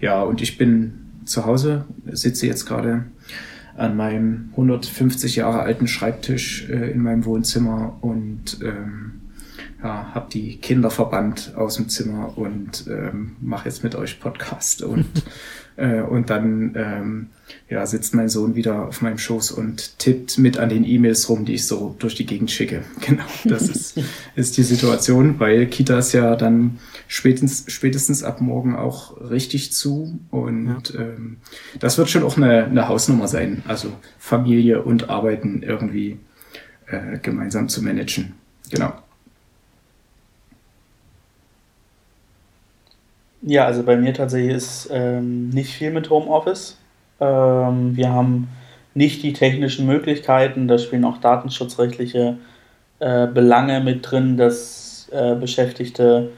[0.00, 3.04] Ja, und ich bin zu Hause, sitze jetzt gerade
[3.76, 9.07] an meinem 150 Jahre alten Schreibtisch äh, in meinem Wohnzimmer und ähm,
[9.82, 14.82] ja, habe die Kinder verbannt aus dem Zimmer und ähm, mache jetzt mit euch Podcast
[14.82, 15.06] und
[15.76, 17.26] äh, und dann ähm,
[17.70, 21.44] ja sitzt mein Sohn wieder auf meinem Schoß und tippt mit an den E-Mails rum,
[21.44, 22.82] die ich so durch die Gegend schicke.
[23.06, 24.00] Genau, das ist
[24.34, 30.90] ist die Situation, weil Kitas ja dann spätestens spätestens ab morgen auch richtig zu und
[30.92, 31.00] ja.
[31.00, 31.36] ähm,
[31.78, 36.18] das wird schon auch eine, eine Hausnummer sein, also Familie und Arbeiten irgendwie
[36.86, 38.34] äh, gemeinsam zu managen.
[38.70, 38.92] Genau.
[43.42, 46.76] Ja, also bei mir tatsächlich ist ähm, nicht viel mit Homeoffice.
[47.20, 48.48] Ähm, wir haben
[48.94, 52.38] nicht die technischen Möglichkeiten, da spielen auch datenschutzrechtliche
[52.98, 56.30] äh, Belange mit drin, dass äh, Beschäftigte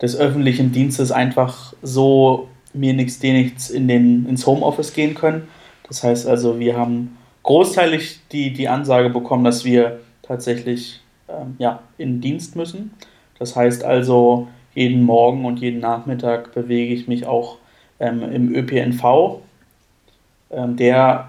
[0.00, 5.48] des öffentlichen Dienstes einfach so mir nichts, dir nichts in den, ins Homeoffice gehen können.
[5.88, 11.80] Das heißt also, wir haben großteilig die, die Ansage bekommen, dass wir tatsächlich ähm, ja,
[11.98, 12.92] in Dienst müssen.
[13.38, 17.58] Das heißt also, jeden Morgen und jeden Nachmittag bewege ich mich auch
[18.00, 19.40] ähm, im ÖPNV,
[20.50, 21.28] ähm, der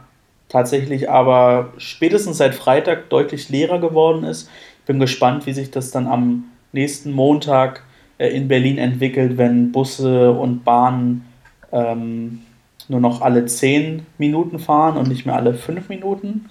[0.50, 4.50] tatsächlich aber spätestens seit Freitag deutlich leerer geworden ist.
[4.80, 7.84] Ich bin gespannt, wie sich das dann am nächsten Montag
[8.18, 11.26] äh, in Berlin entwickelt, wenn Busse und Bahnen
[11.72, 12.42] ähm,
[12.88, 16.50] nur noch alle 10 Minuten fahren und nicht mehr alle 5 Minuten.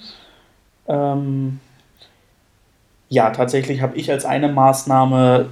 [0.89, 1.61] Ähm,
[3.09, 5.49] ja, tatsächlich habe ich als eine Maßnahme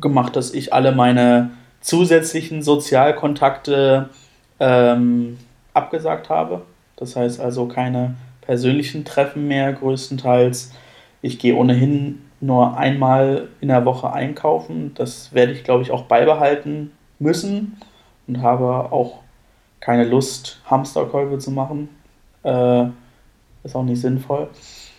[0.00, 4.10] gemacht, dass ich alle meine zusätzlichen Sozialkontakte
[4.58, 5.38] ähm,
[5.74, 6.62] abgesagt habe.
[6.96, 10.72] Das heißt also keine persönlichen Treffen mehr größtenteils.
[11.22, 14.92] Ich gehe ohnehin nur einmal in der Woche einkaufen.
[14.94, 17.76] Das werde ich, glaube ich, auch beibehalten müssen
[18.26, 19.20] und habe auch
[19.80, 21.88] keine Lust, Hamsterkäufe zu machen.
[22.42, 22.86] Äh,
[23.62, 24.48] ist auch nicht sinnvoll.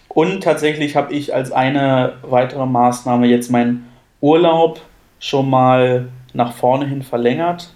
[0.08, 3.88] Und tatsächlich habe ich als eine weitere Maßnahme jetzt meinen
[4.20, 4.82] Urlaub
[5.22, 7.70] schon mal nach vorne hin verlängert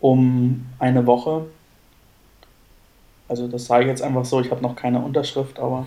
[0.00, 1.46] um eine Woche.
[3.28, 5.86] Also das sage ich jetzt einfach so, ich habe noch keine Unterschrift, aber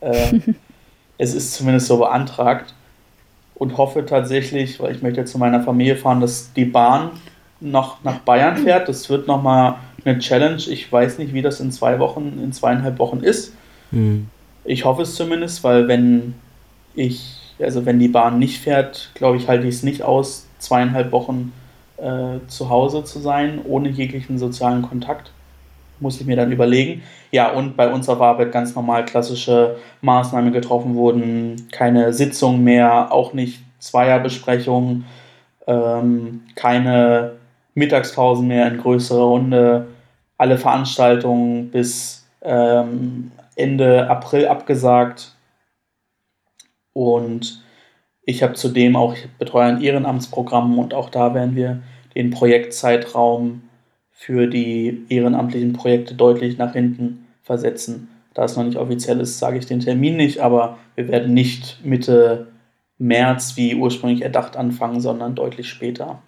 [0.00, 0.40] äh,
[1.18, 2.74] es ist zumindest so beantragt
[3.54, 7.12] und hoffe tatsächlich, weil ich möchte zu meiner Familie fahren, dass die Bahn
[7.60, 8.88] noch nach Bayern fährt.
[8.88, 10.62] Das wird nochmal eine Challenge.
[10.68, 13.54] Ich weiß nicht, wie das in zwei Wochen, in zweieinhalb Wochen ist.
[13.90, 14.28] Mhm.
[14.64, 16.34] Ich hoffe es zumindest, weil wenn
[16.94, 21.12] ich, also wenn die Bahn nicht fährt, glaube ich, halte ich es nicht aus, zweieinhalb
[21.12, 21.52] Wochen
[21.96, 25.32] äh, zu Hause zu sein, ohne jeglichen sozialen Kontakt.
[25.98, 27.02] Muss ich mir dann überlegen.
[27.30, 31.68] Ja, und bei uns auf Arbeit ganz normal klassische Maßnahmen getroffen wurden.
[31.72, 35.06] Keine Sitzung mehr, auch nicht Zweierbesprechungen,
[35.66, 37.32] ähm, keine
[37.74, 39.86] Mittagspausen mehr in größerer Runde.
[40.36, 45.35] Alle Veranstaltungen bis ähm, Ende April abgesagt.
[46.96, 47.62] Und
[48.22, 51.82] ich habe zudem auch, ich betreue ein Ehrenamtsprogramm und auch da werden wir
[52.14, 53.68] den Projektzeitraum
[54.10, 58.08] für die ehrenamtlichen Projekte deutlich nach hinten versetzen.
[58.32, 61.84] Da es noch nicht offiziell ist, sage ich den Termin nicht, aber wir werden nicht
[61.84, 62.46] Mitte
[62.96, 66.22] März wie ursprünglich erdacht anfangen, sondern deutlich später.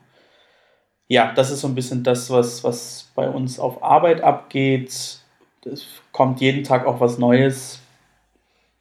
[1.06, 4.90] Ja, das ist so ein bisschen das, was, was bei uns auf Arbeit abgeht.
[5.64, 7.80] Es kommt jeden Tag auch was Neues.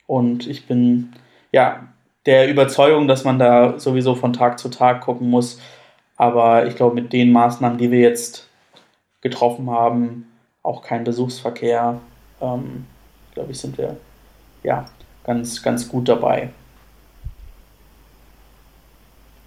[0.06, 1.14] Und ich bin
[1.58, 1.88] ja
[2.26, 5.60] der Überzeugung, dass man da sowieso von Tag zu Tag gucken muss.
[6.16, 8.48] Aber ich glaube, mit den Maßnahmen, die wir jetzt
[9.22, 10.28] getroffen haben,
[10.62, 12.00] auch kein Besuchsverkehr,
[12.42, 12.86] ähm,
[13.34, 13.98] glaube ich, sind wir
[14.64, 14.86] ja
[15.24, 16.50] ganz, ganz gut dabei.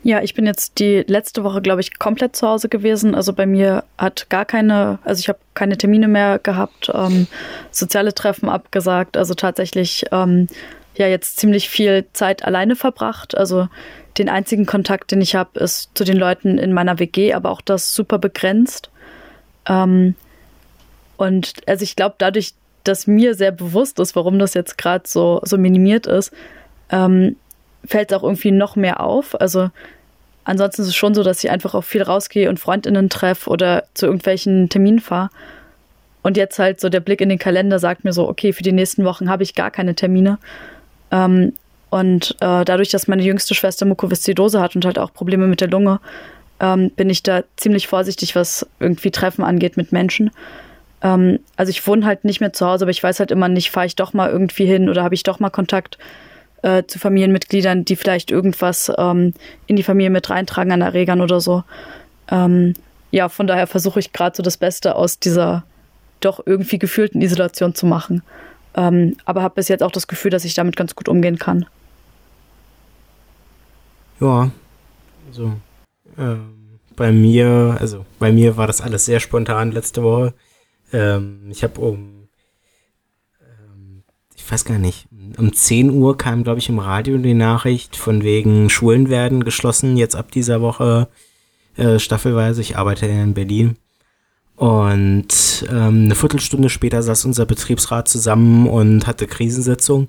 [0.02, 3.14] Ja, ich bin jetzt die letzte Woche, glaube ich, komplett zu Hause gewesen.
[3.14, 7.26] Also bei mir hat gar keine, also ich habe keine Termine mehr gehabt, ähm,
[7.70, 9.18] soziale Treffen abgesagt.
[9.18, 10.46] Also tatsächlich ähm,
[11.00, 13.36] ja jetzt ziemlich viel Zeit alleine verbracht.
[13.36, 13.68] Also
[14.18, 17.60] den einzigen Kontakt, den ich habe, ist zu den Leuten in meiner WG, aber auch
[17.60, 18.90] das super begrenzt.
[19.66, 20.14] Ähm,
[21.16, 25.40] und also ich glaube, dadurch, dass mir sehr bewusst ist, warum das jetzt gerade so,
[25.44, 26.32] so minimiert ist,
[26.90, 27.36] ähm,
[27.84, 29.40] fällt es auch irgendwie noch mehr auf.
[29.40, 29.70] Also
[30.44, 33.84] ansonsten ist es schon so, dass ich einfach auch viel rausgehe und Freundinnen treffe oder
[33.94, 35.30] zu irgendwelchen Terminen fahre.
[36.22, 38.72] Und jetzt halt so der Blick in den Kalender sagt mir so, okay, für die
[38.72, 40.38] nächsten Wochen habe ich gar keine Termine.
[41.10, 41.52] Ähm,
[41.90, 45.68] und äh, dadurch, dass meine jüngste Schwester Mukoviszidose hat und halt auch Probleme mit der
[45.68, 46.00] Lunge,
[46.60, 50.30] ähm, bin ich da ziemlich vorsichtig, was irgendwie Treffen angeht mit Menschen.
[51.02, 53.70] Ähm, also ich wohne halt nicht mehr zu Hause, aber ich weiß halt immer nicht,
[53.70, 55.98] fahre ich doch mal irgendwie hin oder habe ich doch mal Kontakt
[56.62, 59.34] äh, zu Familienmitgliedern, die vielleicht irgendwas ähm,
[59.66, 61.64] in die Familie mit reintragen an Erregern oder so.
[62.30, 62.74] Ähm,
[63.10, 65.64] ja, von daher versuche ich gerade so das Beste aus dieser
[66.20, 68.22] doch irgendwie gefühlten Isolation zu machen.
[68.80, 71.66] Ähm, aber habe bis jetzt auch das Gefühl, dass ich damit ganz gut umgehen kann.
[74.20, 74.50] Ja,
[75.28, 75.52] also
[76.16, 80.32] ähm, bei mir, also bei mir war das alles sehr spontan letzte Woche.
[80.94, 82.28] Ähm, ich habe um,
[83.42, 84.02] ähm,
[84.34, 88.22] ich weiß gar nicht, um 10 Uhr kam, glaube ich, im Radio die Nachricht von
[88.22, 91.08] wegen Schulen werden geschlossen, jetzt ab dieser Woche
[91.76, 92.62] äh, staffelweise.
[92.62, 93.76] Ich arbeite in Berlin.
[94.60, 100.08] Und ähm, eine Viertelstunde später saß unser Betriebsrat zusammen und hatte Krisensitzung.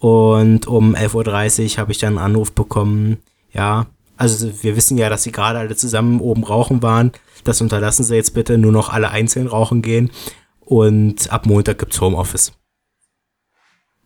[0.00, 3.18] Und um 11.30 Uhr habe ich dann einen Anruf bekommen,
[3.52, 3.86] ja,
[4.16, 7.12] also wir wissen ja, dass sie gerade alle zusammen oben rauchen waren.
[7.44, 10.10] Das unterlassen sie jetzt bitte, nur noch alle einzeln rauchen gehen.
[10.58, 12.52] Und ab Montag gibt's Homeoffice.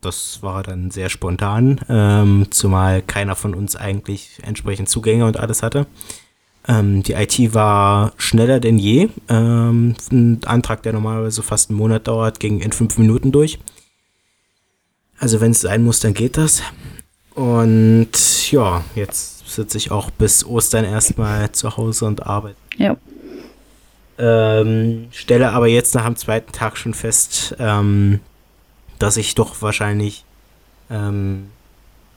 [0.03, 5.63] Das war dann sehr spontan, ähm, zumal keiner von uns eigentlich entsprechend Zugänge und alles
[5.63, 5.87] hatte.
[6.69, 9.09] Ähm, die IT war schneller denn je.
[9.29, 13.59] Ähm, ein Antrag, der normalerweise fast einen Monat dauert, ging in fünf Minuten durch.
[15.19, 16.63] Also wenn es sein muss, dann geht das.
[17.35, 22.57] Und ja, jetzt sitze ich auch bis Ostern erstmal zu Hause und arbeite.
[22.77, 22.97] Ja.
[24.19, 28.21] Ähm, stelle aber jetzt nach dem zweiten Tag schon fest, ähm,
[28.99, 30.25] dass ich doch wahrscheinlich
[30.91, 31.49] ähm,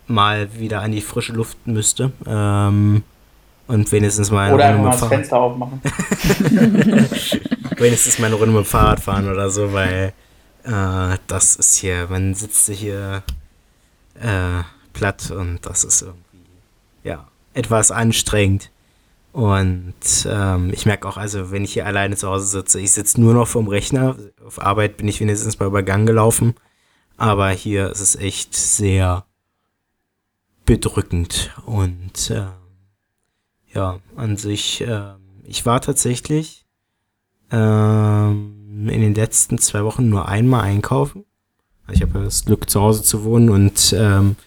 [0.08, 2.12] mal wieder an die frische Luft müsste.
[2.28, 3.04] Ähm,
[3.68, 5.02] und wenigstens mal eine oder Runde mit Fahrrad.
[5.02, 5.82] das Fenster aufmachen.
[7.78, 10.14] wenigstens mal eine Runde mit dem Fahrrad fahren oder so, weil
[10.64, 13.24] äh, das ist hier, man sitzt hier
[14.20, 16.48] äh, platt und das ist irgendwie,
[17.04, 18.72] ja, etwas anstrengend.
[19.32, 19.94] Und
[20.26, 23.34] ähm, ich merke auch, also wenn ich hier alleine zu Hause sitze, ich sitze nur
[23.34, 24.16] noch vorm Rechner.
[24.46, 26.56] Auf Arbeit bin ich wenigstens mal über Gang gelaufen.
[27.18, 29.26] Aber hier ist es echt sehr
[30.66, 31.54] bedrückend.
[31.66, 32.46] Und äh,
[33.76, 36.66] ja, an sich, äh, ich war tatsächlich
[37.52, 41.26] äh, in den letzten zwei Wochen nur einmal einkaufen.
[41.92, 44.38] Ich habe das Glück, zu Hause zu wohnen und ähm,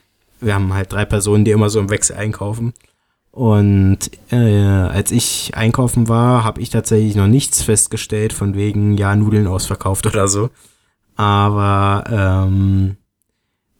[0.40, 2.72] wir haben halt drei Personen, die immer so im Wechsel einkaufen.
[3.30, 9.14] Und äh, als ich einkaufen war, habe ich tatsächlich noch nichts festgestellt von wegen, ja,
[9.14, 10.50] Nudeln ausverkauft oder so.
[11.14, 12.96] Aber ähm,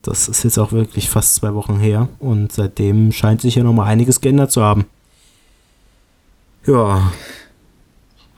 [0.02, 3.72] das ist jetzt auch wirklich fast zwei Wochen her und seitdem scheint sich ja noch
[3.72, 4.87] mal einiges geändert zu haben.
[6.68, 7.12] Ja.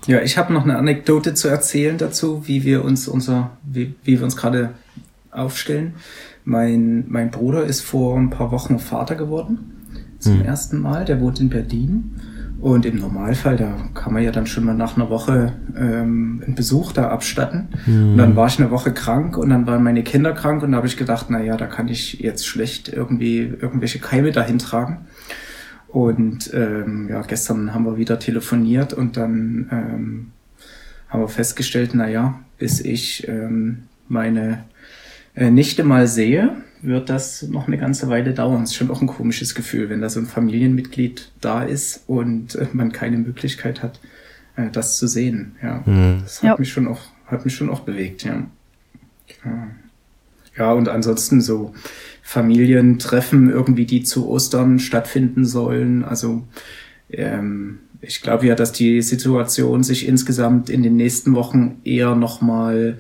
[0.07, 4.19] Ja, ich habe noch eine Anekdote zu erzählen dazu, wie wir uns unser, wie, wie
[4.19, 4.71] wir uns gerade
[5.31, 5.95] aufstellen.
[6.45, 9.59] Mein, mein Bruder ist vor ein paar Wochen Vater geworden.
[10.19, 10.45] Zum hm.
[10.45, 11.05] ersten Mal.
[11.05, 12.17] Der wohnt in Berlin.
[12.61, 16.55] Und im Normalfall, da kann man ja dann schon mal nach einer Woche ähm, einen
[16.55, 17.69] Besuch da abstatten.
[17.87, 18.13] Mhm.
[18.13, 20.77] Und dann war ich eine Woche krank und dann waren meine Kinder krank und da
[20.77, 25.07] habe ich gedacht, na ja, da kann ich jetzt schlecht irgendwie irgendwelche Keime dahin tragen.
[25.93, 30.33] Und ähm, ja, gestern haben wir wieder telefoniert und dann ähm,
[31.09, 34.65] haben wir festgestellt, na ja, bis ich ähm, meine
[35.35, 38.61] äh, Nichte mal sehe, wird das noch eine ganze Weile dauern.
[38.61, 42.55] Das ist schon auch ein komisches Gefühl, wenn da so ein Familienmitglied da ist und
[42.55, 44.01] äh, man keine Möglichkeit hat,
[44.57, 45.57] äh, das zu sehen.
[45.63, 46.21] Ja, mhm.
[46.23, 46.57] das hat ja.
[46.57, 48.47] mich schon auch, hat mich schon auch bewegt, ja.
[50.57, 51.75] Ja, und ansonsten so
[52.31, 56.05] Familientreffen irgendwie, die zu Ostern stattfinden sollen.
[56.05, 56.45] Also
[57.11, 62.99] ähm, ich glaube ja, dass die Situation sich insgesamt in den nächsten Wochen eher nochmal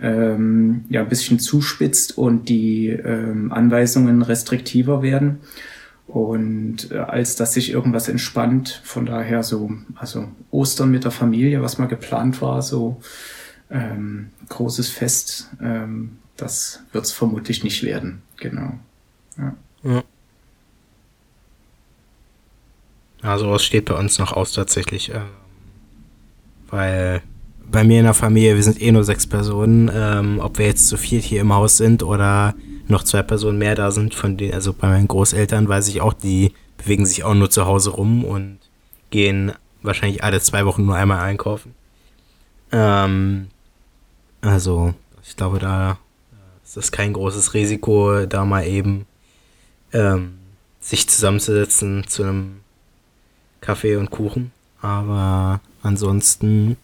[0.00, 5.38] ähm, ja, ein bisschen zuspitzt und die ähm, Anweisungen restriktiver werden.
[6.08, 11.62] Und äh, als dass sich irgendwas entspannt, von daher so, also Ostern mit der Familie,
[11.62, 13.00] was mal geplant war, so
[13.70, 18.22] ähm, großes Fest, ähm, das wird es vermutlich nicht werden.
[18.36, 18.72] Genau.
[19.38, 19.54] Ja.
[19.82, 20.02] ja.
[23.22, 25.20] Also was steht bei uns noch aus tatsächlich, äh,
[26.68, 27.22] weil
[27.70, 30.88] bei mir in der Familie, wir sind eh nur sechs Personen, ähm, ob wir jetzt
[30.88, 32.54] zu viert hier im Haus sind oder
[32.88, 36.12] noch zwei Personen mehr da sind, von denen, also bei meinen Großeltern weiß ich auch,
[36.12, 38.58] die bewegen sich auch nur zu Hause rum und
[39.10, 41.74] gehen wahrscheinlich alle zwei Wochen nur einmal einkaufen.
[42.70, 43.48] Ähm,
[44.40, 44.94] also,
[45.24, 45.98] ich glaube, da
[46.66, 49.06] ist das kein großes Risiko, da mal eben
[49.92, 50.38] ähm,
[50.80, 52.60] sich zusammenzusetzen zu einem
[53.60, 54.50] Kaffee und Kuchen.
[54.82, 56.76] Aber ansonsten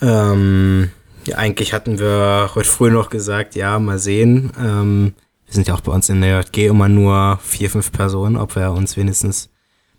[0.00, 0.90] ähm,
[1.24, 4.52] ja, eigentlich hatten wir heute früh noch gesagt, ja, mal sehen.
[4.58, 5.14] Ähm,
[5.46, 8.56] wir sind ja auch bei uns in der JG immer nur vier, fünf Personen, ob
[8.56, 9.50] wir uns wenigstens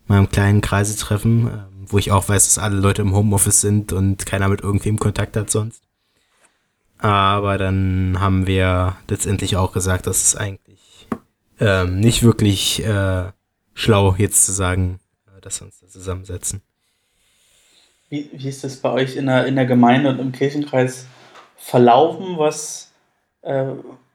[0.07, 3.61] mal im kleinen Kreise treffen, ähm, wo ich auch weiß, dass alle Leute im Homeoffice
[3.61, 5.84] sind und keiner mit irgendwem Kontakt hat sonst.
[6.97, 11.07] Aber dann haben wir letztendlich auch gesagt, dass es eigentlich
[11.59, 13.31] ähm, nicht wirklich äh,
[13.73, 16.61] schlau jetzt zu sagen, äh, dass wir uns da zusammensetzen.
[18.09, 21.05] Wie, wie ist das bei euch in der, in der Gemeinde und im Kirchenkreis
[21.57, 22.91] verlaufen, was
[23.41, 23.65] äh,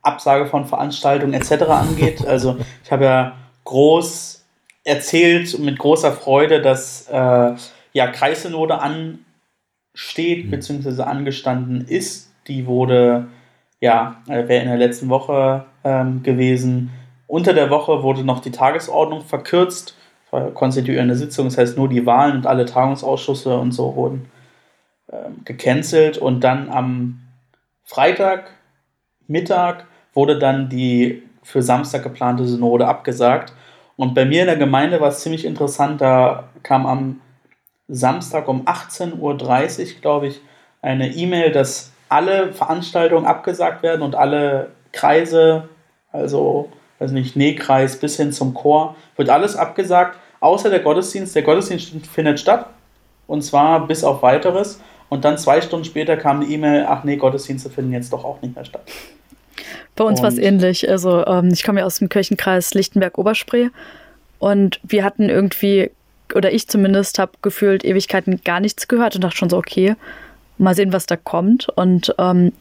[0.03, 1.63] Absage von Veranstaltungen etc.
[1.65, 2.21] angeht?
[2.27, 4.43] Also ich habe ja groß
[4.85, 7.55] erzählt mit großer Freude, dass äh,
[7.93, 10.51] ja Kreissynode ansteht mhm.
[10.51, 11.03] bzw.
[11.03, 12.30] angestanden ist.
[12.47, 13.29] Die wurde,
[13.81, 16.91] ja, äh, wäre in der letzten Woche ähm, gewesen.
[17.27, 19.95] Unter der Woche wurde noch die Tagesordnung verkürzt
[20.55, 24.31] konstituierende Sitzung, das heißt nur die Wahlen und alle Tagungsausschüsse und so wurden
[25.13, 27.21] ähm, gecancelt und dann am
[27.85, 28.51] Freitag
[29.27, 33.53] Mittag wurde dann die für Samstag geplante Synode abgesagt.
[33.97, 37.21] Und bei mir in der Gemeinde war es ziemlich interessant, da kam am
[37.89, 40.41] Samstag um 18.30 Uhr, glaube ich,
[40.83, 45.69] eine E-Mail, dass alle Veranstaltungen abgesagt werden und alle Kreise,
[46.13, 46.69] also
[46.99, 51.35] weiß nicht, Nähkreis bis hin zum Chor, wird alles abgesagt, außer der Gottesdienst.
[51.35, 52.67] Der Gottesdienst findet statt
[53.27, 54.81] und zwar bis auf weiteres.
[55.09, 58.43] Und dann zwei Stunden später kam eine E-Mail, ach nee, Gottesdienste finden jetzt doch auch
[58.43, 58.83] nicht mehr statt.
[59.97, 60.89] Bei uns war es ähnlich.
[60.89, 63.69] Also ähm, ich komme ja aus dem Kirchenkreis Lichtenberg-Oberspree
[64.39, 65.91] und wir hatten irgendwie,
[66.35, 69.95] oder ich zumindest, habe gefühlt Ewigkeiten gar nichts gehört und dachte schon so, okay,
[70.61, 71.69] mal sehen, was da kommt.
[71.69, 72.53] Und ähm,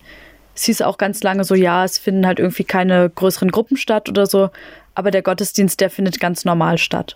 [0.56, 4.10] es hieß auch ganz lange so, ja, es finden halt irgendwie keine größeren Gruppen statt
[4.10, 4.50] oder so,
[4.96, 7.16] aber der Gottesdienst, der findet ganz normal statt.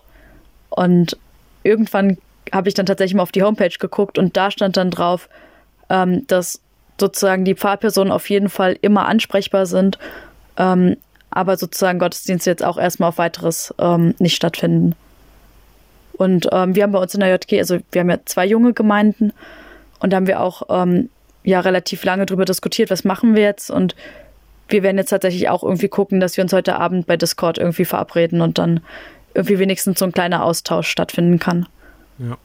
[0.70, 1.16] Und
[1.62, 2.18] irgendwann
[2.52, 5.28] habe ich dann tatsächlich mal auf die Homepage geguckt und da stand dann drauf,
[5.90, 6.60] ähm, dass
[6.98, 9.98] sozusagen die Pfarrpersonen auf jeden Fall immer ansprechbar sind,
[10.56, 10.96] ähm,
[11.30, 14.94] aber sozusagen Gottesdienste jetzt auch erstmal auf weiteres ähm, nicht stattfinden.
[16.12, 18.72] Und ähm, wir haben bei uns in der JG, also wir haben ja zwei junge
[18.72, 19.32] Gemeinden
[20.04, 21.08] und da haben wir auch ähm,
[21.44, 23.70] ja relativ lange darüber diskutiert, was machen wir jetzt.
[23.70, 23.96] Und
[24.68, 27.86] wir werden jetzt tatsächlich auch irgendwie gucken, dass wir uns heute Abend bei Discord irgendwie
[27.86, 28.80] verabreden und dann
[29.32, 31.66] irgendwie wenigstens so ein kleiner Austausch stattfinden kann.
[32.18, 32.36] Ja.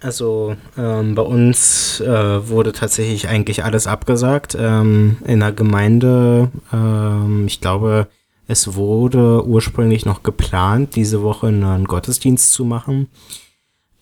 [0.00, 4.56] Also ähm, bei uns äh, wurde tatsächlich eigentlich alles abgesagt.
[4.58, 8.08] Ähm, in der Gemeinde, ähm, ich glaube,
[8.48, 13.06] es wurde ursprünglich noch geplant, diese Woche einen Gottesdienst zu machen.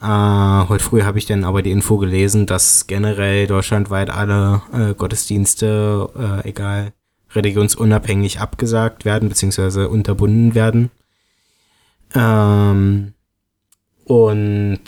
[0.04, 4.92] Äh, heute früh habe ich dann aber die Info gelesen, dass generell deutschlandweit alle äh,
[4.92, 6.92] Gottesdienste, äh, egal
[7.30, 9.86] religionsunabhängig, abgesagt werden bzw.
[9.86, 10.90] unterbunden werden.
[12.14, 13.14] Ähm,
[14.04, 14.82] und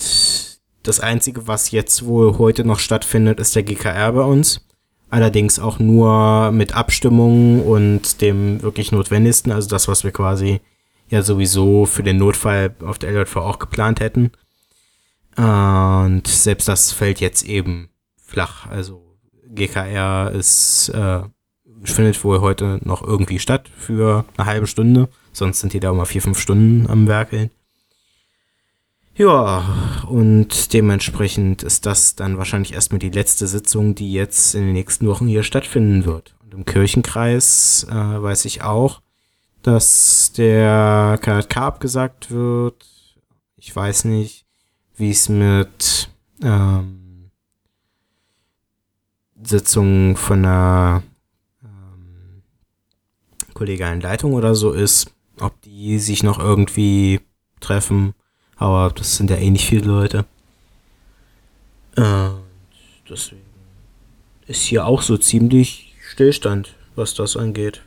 [0.82, 4.66] das Einzige, was jetzt wohl heute noch stattfindet, ist der GKR bei uns.
[5.08, 10.60] Allerdings auch nur mit Abstimmungen und dem wirklich Notwendigsten, also das, was wir quasi
[11.08, 14.32] ja sowieso für den Notfall auf der LJV auch geplant hätten.
[15.36, 18.66] Und selbst das fällt jetzt eben flach.
[18.66, 19.02] Also
[19.48, 21.20] GKR ist, äh,
[21.84, 25.08] findet wohl heute noch irgendwie statt für eine halbe Stunde.
[25.32, 27.50] Sonst sind die da immer vier, fünf Stunden am Werkeln.
[29.14, 34.74] Ja, und dementsprechend ist das dann wahrscheinlich erstmal die letzte Sitzung, die jetzt in den
[34.74, 36.34] nächsten Wochen hier stattfinden wird.
[36.44, 39.00] Und im Kirchenkreis äh, weiß ich auch,
[39.62, 42.86] dass der KK abgesagt wird.
[43.56, 44.45] Ich weiß nicht,
[44.96, 46.08] wie es mit
[46.42, 47.30] ähm,
[49.42, 51.02] Sitzungen von einer
[51.62, 52.42] ähm,
[53.54, 57.20] kollegialen Leitung oder so ist, ob die sich noch irgendwie
[57.60, 58.14] treffen
[58.56, 60.24] aber das sind ja eh nicht viele Leute.
[61.96, 62.30] Äh,
[63.08, 63.42] deswegen
[64.46, 67.82] ist hier auch so ziemlich Stillstand, was das angeht.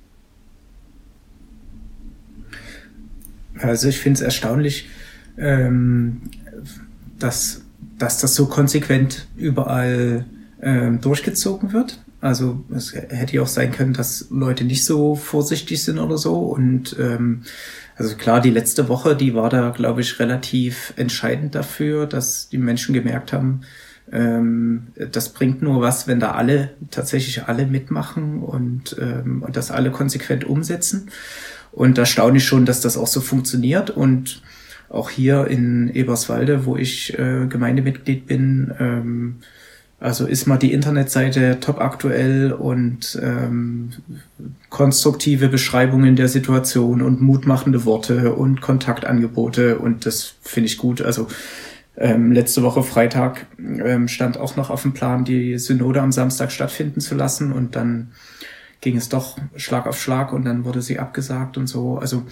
[3.58, 4.88] Also ich finde es erstaunlich,
[5.38, 6.22] ähm,
[7.20, 7.62] dass,
[7.98, 10.26] dass das so konsequent überall
[10.62, 12.00] ähm, durchgezogen wird.
[12.22, 16.38] Also es hätte ja auch sein können, dass Leute nicht so vorsichtig sind oder so.
[16.40, 17.44] Und ähm,
[17.96, 22.58] also klar, die letzte Woche, die war da, glaube ich, relativ entscheidend dafür, dass die
[22.58, 23.62] Menschen gemerkt haben,
[24.12, 29.72] ähm, das bringt nur was, wenn da alle, tatsächlich alle mitmachen und, ähm, und das
[29.72, 31.10] alle konsequent umsetzen.
[31.72, 33.92] Und da staune ich schon, dass das auch so funktioniert.
[33.92, 34.42] Und
[34.90, 39.36] auch hier in Eberswalde, wo ich äh, Gemeindemitglied bin, ähm,
[40.00, 43.90] also ist mal die Internetseite top aktuell und ähm,
[44.70, 51.02] konstruktive Beschreibungen der Situation und mutmachende Worte und Kontaktangebote und das finde ich gut.
[51.02, 51.28] Also
[51.98, 56.54] ähm, letzte Woche Freitag ähm, stand auch noch auf dem Plan, die Synode am Samstag
[56.54, 58.12] stattfinden zu lassen und dann
[58.80, 61.98] ging es doch Schlag auf Schlag und dann wurde sie abgesagt und so.
[61.98, 62.24] Also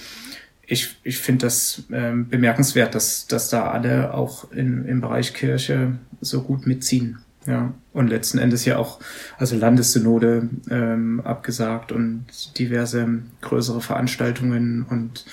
[0.67, 5.93] ich, ich finde das ähm, bemerkenswert, dass, dass da alle auch in, im Bereich Kirche
[6.21, 7.19] so gut mitziehen.
[7.45, 8.99] Ja, und letzten Endes ja auch,
[9.37, 12.25] also Landessynode ähm, abgesagt und
[12.59, 13.07] diverse
[13.39, 15.25] größere Veranstaltungen und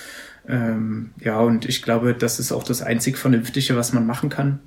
[0.47, 4.61] ähm, ja, und ich glaube, das ist auch das einzig Vernünftige, was man machen kann,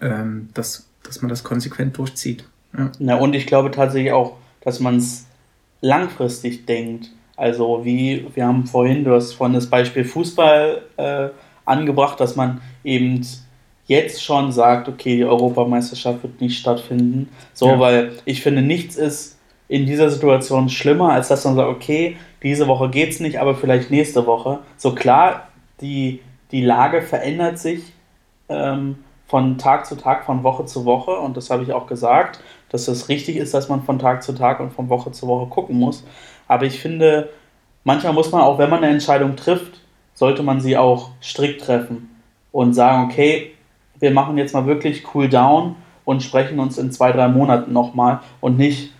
[0.00, 2.44] ähm, dass, dass man das konsequent durchzieht.
[2.76, 2.90] Ja.
[2.98, 5.26] Na, und ich glaube tatsächlich auch, dass man es
[5.80, 7.10] langfristig denkt.
[7.36, 11.28] Also wie, wir haben vorhin, du hast vorhin das Beispiel Fußball äh,
[11.64, 13.24] angebracht, dass man eben
[13.86, 17.28] jetzt schon sagt, okay, die Europameisterschaft wird nicht stattfinden.
[17.52, 17.80] So, ja.
[17.80, 22.68] weil ich finde, nichts ist in dieser Situation schlimmer, als dass man sagt, okay, diese
[22.68, 24.60] Woche geht's nicht, aber vielleicht nächste Woche.
[24.76, 25.48] So klar,
[25.80, 26.20] die,
[26.52, 27.82] die Lage verändert sich
[28.48, 32.40] ähm, von Tag zu Tag, von Woche zu Woche und das habe ich auch gesagt,
[32.70, 35.46] dass es richtig ist, dass man von Tag zu Tag und von Woche zu Woche
[35.48, 36.04] gucken muss.
[36.48, 37.30] Aber ich finde,
[37.84, 39.80] manchmal muss man auch, wenn man eine Entscheidung trifft,
[40.14, 42.08] sollte man sie auch strikt treffen
[42.52, 43.52] und sagen, okay,
[43.98, 48.20] wir machen jetzt mal wirklich cool down und sprechen uns in zwei, drei Monaten nochmal
[48.40, 48.92] und nicht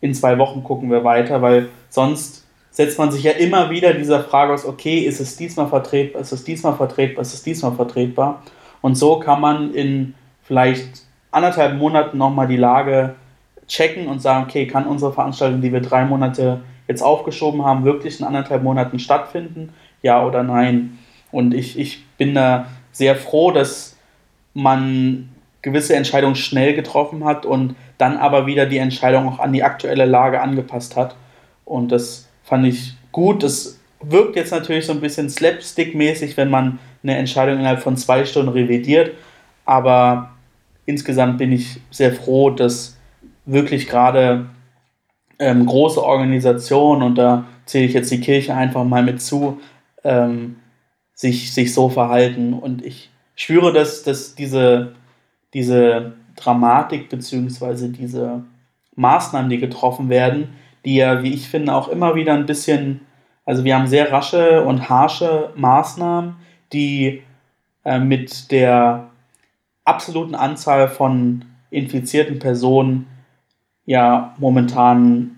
[0.00, 4.24] in zwei Wochen gucken wir weiter, weil sonst setzt man sich ja immer wieder dieser
[4.24, 8.42] Frage aus, okay, ist es diesmal vertretbar, ist es diesmal vertretbar, ist es diesmal vertretbar?
[8.80, 13.14] Und so kann man in vielleicht anderthalb Monaten nochmal die Lage
[13.68, 18.20] checken und sagen, okay, kann unsere Veranstaltung, die wir drei Monate jetzt aufgeschoben haben, wirklich
[18.20, 19.72] in anderthalb Monaten stattfinden?
[20.02, 20.98] Ja oder nein?
[21.30, 23.96] Und ich, ich bin da sehr froh, dass
[24.52, 25.30] man
[25.62, 30.04] gewisse Entscheidungen schnell getroffen hat und dann aber wieder die Entscheidung auch an die aktuelle
[30.04, 31.16] Lage angepasst hat.
[31.64, 33.42] Und das fand ich gut.
[33.42, 38.24] Das wirkt jetzt natürlich so ein bisschen slapstick-mäßig, wenn man eine Entscheidung innerhalb von zwei
[38.24, 39.12] Stunden revidiert.
[39.64, 40.30] Aber
[40.86, 42.98] insgesamt bin ich sehr froh, dass
[43.46, 44.46] wirklich gerade
[45.38, 49.60] ähm, große Organisationen, und da zähle ich jetzt die Kirche einfach mal mit zu,
[50.02, 50.56] ähm,
[51.14, 52.52] sich, sich so verhalten.
[52.52, 54.94] Und ich spüre, dass, dass diese,
[55.52, 57.88] diese Dramatik bzw.
[57.88, 58.44] diese
[58.96, 60.48] Maßnahmen, die getroffen werden,
[60.84, 63.00] die ja, wie ich finde, auch immer wieder ein bisschen,
[63.44, 66.36] also wir haben sehr rasche und harsche Maßnahmen,
[66.72, 67.22] die
[67.84, 69.10] äh, mit der
[69.84, 73.06] absoluten Anzahl von infizierten Personen
[73.86, 75.36] ja momentan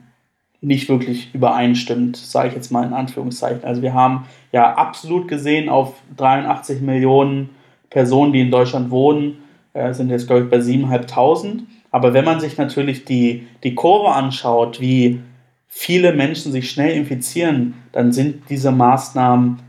[0.60, 3.64] nicht wirklich übereinstimmt, sage ich jetzt mal in Anführungszeichen.
[3.64, 7.50] Also wir haben ja absolut gesehen auf 83 Millionen
[7.90, 9.38] Personen, die in Deutschland wohnen,
[9.74, 11.60] äh, sind jetzt glaube ich bei 7.500.
[11.90, 15.20] Aber wenn man sich natürlich die, die Kurve anschaut, wie
[15.68, 19.60] viele Menschen sich schnell infizieren, dann sind diese Maßnahmen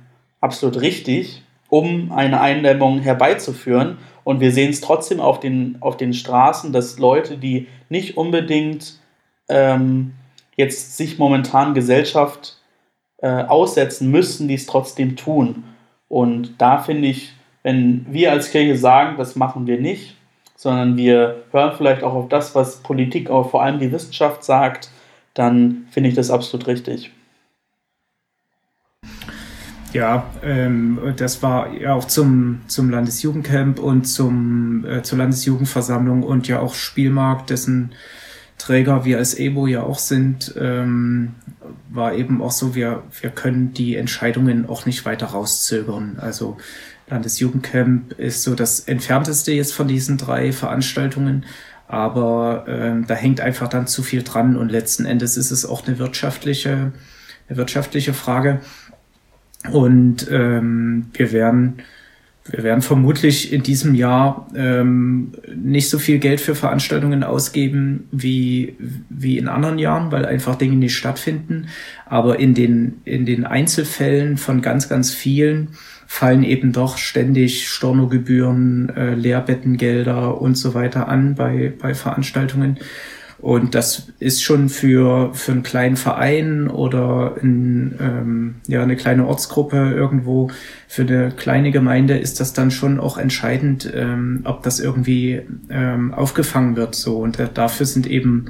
[0.42, 3.98] absolut richtig, um eine Eindämmung herbeizuführen.
[4.28, 9.00] Und wir sehen es trotzdem auf den, auf den Straßen, dass Leute, die nicht unbedingt
[9.48, 10.16] ähm,
[10.58, 12.58] jetzt sich momentan Gesellschaft
[13.20, 15.64] äh, aussetzen müssen, die es trotzdem tun.
[16.10, 20.18] Und da finde ich, wenn wir als Kirche sagen, das machen wir nicht,
[20.58, 24.90] sondern wir hören vielleicht auch auf das, was Politik, aber vor allem die Wissenschaft sagt,
[25.36, 27.12] dann finde ich das absolut richtig.
[29.94, 36.48] Ja, ähm, das war ja auch zum, zum Landesjugendcamp und zum, äh, zur Landesjugendversammlung und
[36.48, 37.92] ja auch Spielmarkt, dessen
[38.58, 41.36] Träger wir als EBO ja auch sind, ähm,
[41.90, 46.18] war eben auch so, wir, wir können die Entscheidungen auch nicht weiter rauszögern.
[46.20, 46.58] Also
[47.08, 51.46] Landesjugendcamp ist so das entfernteste jetzt von diesen drei Veranstaltungen,
[51.88, 55.88] aber ähm, da hängt einfach dann zu viel dran und letzten Endes ist es auch
[55.88, 56.92] eine wirtschaftliche,
[57.48, 58.60] eine wirtschaftliche Frage.
[59.72, 61.78] Und ähm, wir werden,
[62.50, 68.76] wir werden vermutlich in diesem Jahr ähm, nicht so viel Geld für Veranstaltungen ausgeben wie,
[69.10, 71.68] wie in anderen Jahren, weil einfach Dinge nicht stattfinden.
[72.06, 75.70] Aber in den, in den Einzelfällen von ganz, ganz vielen
[76.08, 82.78] fallen eben doch ständig Stornogebühren, äh, Lehrbettengelder und so weiter an bei, bei Veranstaltungen.
[83.40, 89.28] Und das ist schon für, für einen kleinen Verein oder in, ähm, ja, eine kleine
[89.28, 90.50] Ortsgruppe irgendwo,
[90.88, 96.14] für eine kleine Gemeinde ist das dann schon auch entscheidend, ähm, ob das irgendwie ähm,
[96.16, 96.96] aufgefangen wird.
[96.96, 97.20] So.
[97.20, 98.46] Und äh, dafür sind eben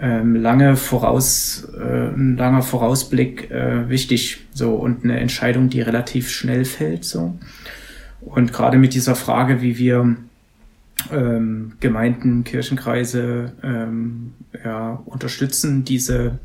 [0.00, 4.46] ähm, lange voraus, äh, ein langer Vorausblick äh, wichtig.
[4.52, 7.04] So und eine Entscheidung, die relativ schnell fällt.
[7.04, 7.38] So.
[8.20, 10.16] Und gerade mit dieser Frage, wie wir
[11.10, 14.34] ähm, Gemeinden, Kirchenkreise ähm,
[14.64, 16.38] ja, unterstützen, diese,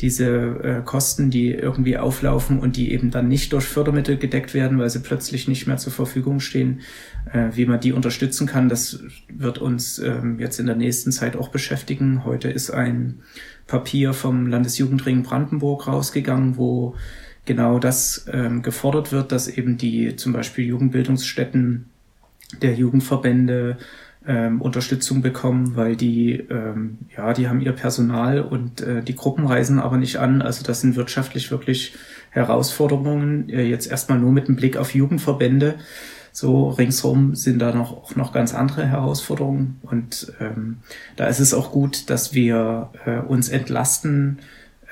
[0.00, 0.26] diese
[0.62, 4.90] äh, Kosten, die irgendwie auflaufen und die eben dann nicht durch Fördermittel gedeckt werden, weil
[4.90, 6.80] sie plötzlich nicht mehr zur Verfügung stehen,
[7.32, 11.36] äh, wie man die unterstützen kann, das wird uns ähm, jetzt in der nächsten Zeit
[11.36, 12.24] auch beschäftigen.
[12.24, 13.20] Heute ist ein
[13.66, 16.94] Papier vom Landesjugendring Brandenburg rausgegangen, wo
[17.44, 21.86] genau das ähm, gefordert wird, dass eben die zum Beispiel Jugendbildungsstätten
[22.62, 23.78] der Jugendverbände
[24.26, 29.46] ähm, Unterstützung bekommen, weil die, ähm, ja, die haben ihr Personal und äh, die Gruppen
[29.46, 30.40] reisen aber nicht an.
[30.40, 31.94] Also das sind wirtschaftlich wirklich
[32.30, 33.48] Herausforderungen.
[33.50, 35.74] Äh, jetzt erstmal nur mit dem Blick auf Jugendverbände.
[36.32, 39.78] So ringsherum sind da noch, auch noch ganz andere Herausforderungen.
[39.82, 40.78] Und ähm,
[41.16, 44.38] da ist es auch gut, dass wir äh, uns entlasten,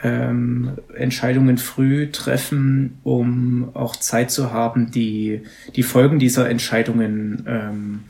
[0.02, 5.42] ähm, Entscheidungen früh treffen, um auch Zeit zu haben, die,
[5.76, 8.00] die Folgen dieser Entscheidungen ähm,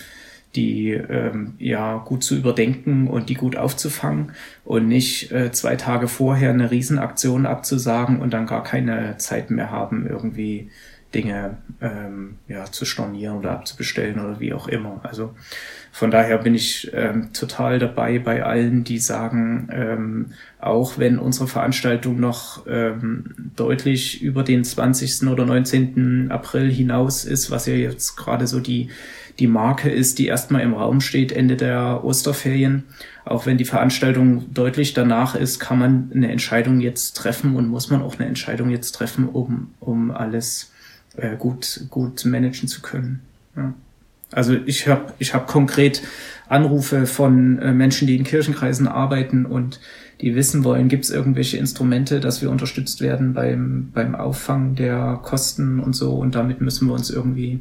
[0.55, 4.33] die ähm, ja gut zu überdenken und die gut aufzufangen
[4.65, 9.71] und nicht äh, zwei Tage vorher eine Riesenaktion abzusagen und dann gar keine Zeit mehr
[9.71, 10.71] haben, irgendwie
[11.15, 15.01] Dinge ähm, ja, zu stornieren oder abzubestellen oder wie auch immer.
[15.03, 15.35] Also
[15.95, 20.27] von daher bin ich ähm, total dabei bei allen, die sagen, ähm,
[20.59, 23.27] auch wenn unsere Veranstaltung noch ähm,
[23.57, 25.29] deutlich über den 20.
[25.29, 26.31] oder 19.
[26.31, 28.89] April hinaus ist, was ja jetzt gerade so die,
[29.39, 32.85] die Marke ist, die erstmal im Raum steht, Ende der Osterferien.
[33.27, 37.91] Auch wenn die Veranstaltung deutlich danach ist, kann man eine Entscheidung jetzt treffen und muss
[37.91, 40.73] man auch eine Entscheidung jetzt treffen, um, um alles
[41.19, 43.21] äh, gut, gut managen zu können.
[43.55, 43.75] Ja.
[44.33, 46.03] Also ich habe ich hab konkret
[46.49, 49.81] Anrufe von äh, Menschen, die in Kirchenkreisen arbeiten und
[50.21, 55.19] die wissen wollen, gibt es irgendwelche Instrumente, dass wir unterstützt werden beim, beim Auffangen der
[55.23, 56.13] Kosten und so.
[56.13, 57.61] Und damit müssen wir uns irgendwie,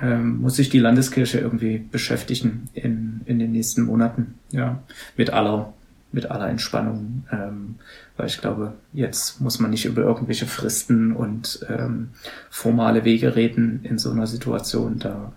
[0.00, 4.34] ähm, muss sich die Landeskirche irgendwie beschäftigen in, in den nächsten Monaten.
[4.50, 4.82] Ja,
[5.16, 5.74] mit aller,
[6.12, 7.24] mit aller Entspannung.
[7.30, 7.74] Ähm,
[8.16, 12.08] weil ich glaube, jetzt muss man nicht über irgendwelche Fristen und ähm,
[12.48, 14.98] formale Wege reden in so einer Situation.
[14.98, 15.32] Da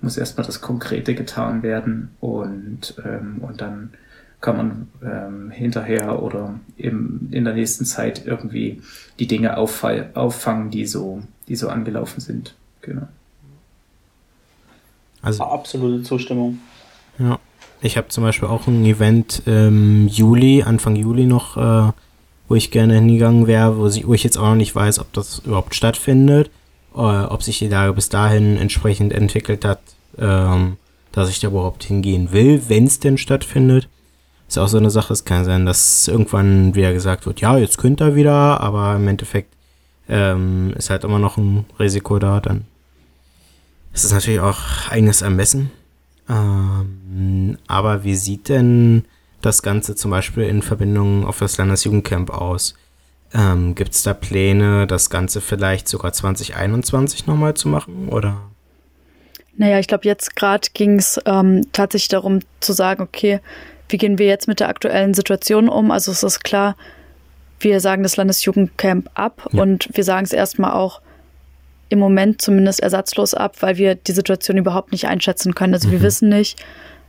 [0.00, 3.90] muss erstmal das Konkrete getan werden und, ähm, und dann
[4.40, 8.80] kann man ähm, hinterher oder im, in der nächsten Zeit irgendwie
[9.18, 12.54] die Dinge auffall, auffangen, die so, die so angelaufen sind.
[12.82, 13.08] Genau.
[15.22, 16.60] Also absolute Zustimmung.
[17.18, 17.40] Ja.
[17.80, 21.92] Ich habe zum Beispiel auch ein Event im Juli, Anfang Juli noch, äh,
[22.48, 25.40] wo ich gerne hingegangen wäre, wo, wo, ich jetzt auch noch nicht weiß, ob das
[25.40, 26.50] überhaupt stattfindet,
[26.94, 29.80] äh, ob sich die Lage bis dahin entsprechend entwickelt hat,
[30.18, 30.76] ähm,
[31.12, 33.88] dass ich da überhaupt hingehen will, wenn es denn stattfindet.
[34.48, 37.76] Ist auch so eine Sache, es kann sein, dass irgendwann wieder gesagt wird, ja, jetzt
[37.76, 39.52] könnt ihr wieder, aber im Endeffekt
[40.08, 42.64] ähm, ist halt immer noch ein Risiko da, dann
[43.92, 45.70] ist es natürlich auch eigenes Ermessen.
[46.28, 49.04] Ähm, aber wie sieht denn
[49.40, 52.74] das Ganze zum Beispiel in Verbindung auf das Landesjugendcamp aus?
[53.34, 58.08] Ähm, Gibt es da Pläne, das Ganze vielleicht sogar 2021 nochmal zu machen?
[58.08, 58.38] Oder?
[59.56, 63.40] Naja, ich glaube, jetzt gerade ging es ähm, tatsächlich darum zu sagen, okay,
[63.88, 65.90] wie gehen wir jetzt mit der aktuellen Situation um?
[65.90, 66.76] Also es ist klar,
[67.60, 69.62] wir sagen das Landesjugendcamp ab ja.
[69.62, 71.00] und wir sagen es erstmal auch
[71.88, 75.74] im Moment zumindest ersatzlos ab, weil wir die Situation überhaupt nicht einschätzen können.
[75.74, 75.92] Also mhm.
[75.92, 76.62] wir wissen nicht,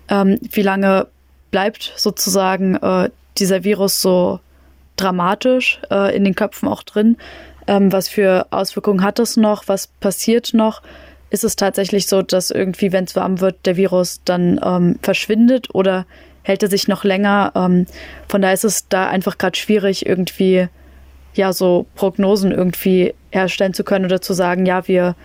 [0.07, 1.07] ähm, wie lange
[1.51, 4.39] bleibt sozusagen äh, dieser Virus so
[5.00, 7.18] dramatisch äh, in den Köpfen auch drin.
[7.68, 9.68] Ähm, was für Auswirkungen hat es noch?
[9.68, 10.82] Was passiert noch?
[11.30, 15.74] Ist es tatsächlich so, dass irgendwie, wenn es warm wird, der Virus dann ähm, verschwindet
[15.74, 16.06] oder
[16.41, 17.52] hält er sich noch länger?
[17.56, 17.86] Ähm,
[18.28, 20.68] von daher ist es da einfach gerade schwierig, irgendwie
[21.36, 25.16] ja so Prognosen irgendwie herstellen zu können oder zu sagen, ja, wir,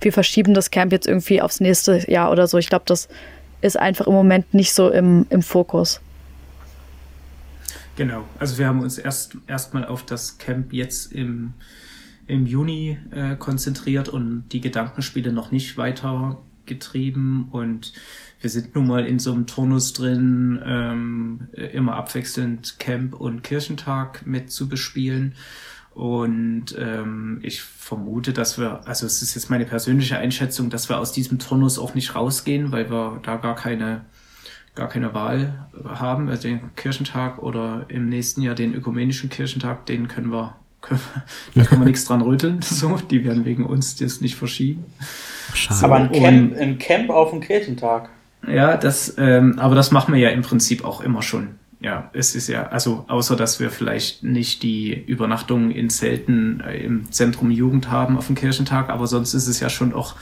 [0.00, 2.56] wir verschieben das Camp jetzt irgendwie aufs nächste Jahr oder so.
[2.56, 3.08] Ich glaube, das
[3.60, 6.00] ist einfach im Moment nicht so im, im Fokus.
[8.00, 11.52] Genau, also wir haben uns erst erstmal auf das Camp jetzt im,
[12.26, 17.92] im Juni äh, konzentriert und die Gedankenspiele noch nicht weiter getrieben und
[18.40, 24.26] wir sind nun mal in so einem Turnus drin, ähm, immer abwechselnd Camp und Kirchentag
[24.26, 25.34] mit zu bespielen.
[25.92, 30.96] Und ähm, ich vermute, dass wir, also es ist jetzt meine persönliche Einschätzung, dass wir
[30.96, 34.06] aus diesem Turnus auch nicht rausgehen, weil wir da gar keine,
[34.74, 36.28] gar keine Wahl haben.
[36.28, 41.00] Also den Kirchentag oder im nächsten Jahr den ökumenischen Kirchentag, den können wir, können,
[41.54, 42.60] da können wir nichts dran rütteln.
[42.62, 44.84] So, die werden wegen uns das nicht verschieben.
[45.54, 45.84] Schade.
[45.84, 48.08] Aber ein Camp, ein Camp auf dem Kirchentag.
[48.48, 51.48] Ja, das, ähm, aber das machen wir ja im Prinzip auch immer schon.
[51.82, 56.76] Ja, es ist ja, also außer dass wir vielleicht nicht die Übernachtung in Zelten äh,
[56.76, 60.14] im Zentrum Jugend haben auf dem Kirchentag, aber sonst ist es ja schon auch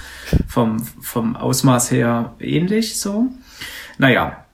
[0.46, 3.26] vom, vom Ausmaß her ähnlich so.
[3.99, 4.44] Naja,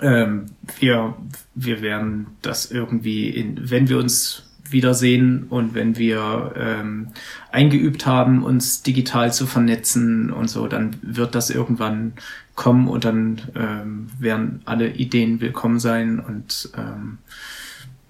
[0.00, 0.46] ähm,
[0.78, 1.14] wir,
[1.54, 7.08] wir werden das irgendwie in, wenn wir uns wiedersehen und wenn wir ähm,
[7.52, 12.14] eingeübt haben, uns digital zu vernetzen und so, dann wird das irgendwann
[12.54, 17.18] kommen und dann ähm, werden alle Ideen willkommen sein und ähm,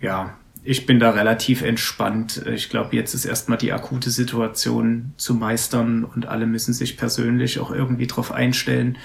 [0.00, 2.42] ja, ich bin da relativ entspannt.
[2.52, 7.60] Ich glaube, jetzt ist erstmal die akute Situation zu meistern und alle müssen sich persönlich
[7.60, 8.98] auch irgendwie drauf einstellen.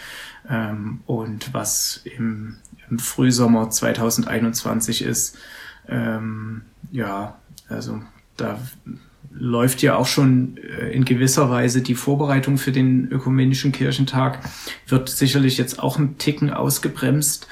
[0.50, 2.58] Ähm, und was im,
[2.90, 5.38] im Frühsommer 2021 ist,
[5.88, 7.40] ähm, ja,
[7.70, 8.02] also
[8.38, 8.60] da
[9.34, 14.40] läuft ja auch schon äh, in gewisser Weise die Vorbereitung für den ökumenischen Kirchentag,
[14.88, 17.48] wird sicherlich jetzt auch ein Ticken ausgebremst,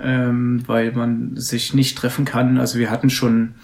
[0.00, 2.58] ähm, weil man sich nicht treffen kann.
[2.58, 3.54] Also wir hatten schon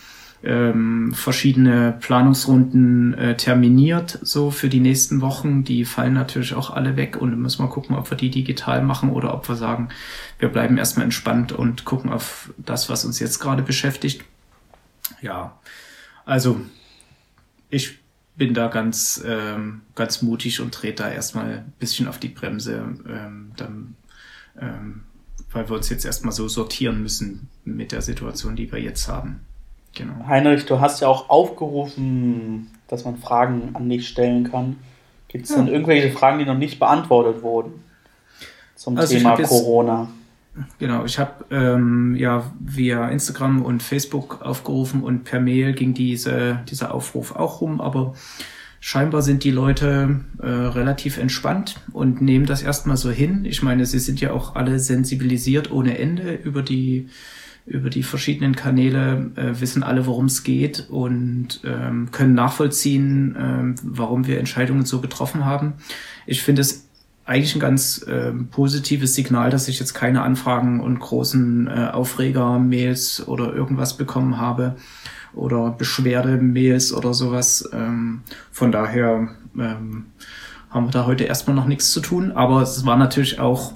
[0.43, 5.65] ähm, verschiedene Planungsrunden äh, terminiert, so für die nächsten Wochen.
[5.65, 9.11] Die fallen natürlich auch alle weg und müssen wir gucken, ob wir die digital machen
[9.11, 9.91] oder ob wir sagen,
[10.39, 14.25] wir bleiben erstmal entspannt und gucken auf das, was uns jetzt gerade beschäftigt.
[15.21, 15.59] Ja,
[16.25, 16.61] also
[17.69, 17.99] ich
[18.37, 22.97] bin da ganz, ähm, ganz mutig und trete da erstmal ein bisschen auf die Bremse,
[23.07, 23.97] ähm, dann,
[24.59, 25.03] ähm,
[25.53, 29.41] weil wir uns jetzt erstmal so sortieren müssen mit der Situation, die wir jetzt haben.
[29.95, 30.27] Genau.
[30.27, 34.77] Heinrich, du hast ja auch aufgerufen, dass man Fragen an dich stellen kann.
[35.29, 35.57] Gibt es ja.
[35.57, 37.85] denn irgendwelche Fragen, die noch nicht beantwortet wurden
[38.81, 40.09] zum also Thema Corona?
[40.79, 46.61] Genau, ich habe ähm, ja via Instagram und Facebook aufgerufen und per Mail ging diese,
[46.69, 48.15] dieser Aufruf auch rum, aber
[48.81, 53.45] scheinbar sind die Leute äh, relativ entspannt und nehmen das erstmal so hin.
[53.45, 57.11] Ich meine, sie sind ja auch alle sensibilisiert ohne Ende über die
[57.71, 63.75] über die verschiedenen Kanäle, äh, wissen alle, worum es geht und ähm, können nachvollziehen, ähm,
[63.83, 65.75] warum wir Entscheidungen so getroffen haben.
[66.27, 66.89] Ich finde es
[67.25, 73.29] eigentlich ein ganz äh, positives Signal, dass ich jetzt keine Anfragen und großen äh, Aufreger-Mails
[73.29, 74.75] oder irgendwas bekommen habe
[75.33, 77.71] oder Beschwerde-Mails oder sowas.
[77.73, 80.07] Ähm, von daher ähm,
[80.71, 83.75] haben wir da heute erstmal noch nichts zu tun, aber es war natürlich auch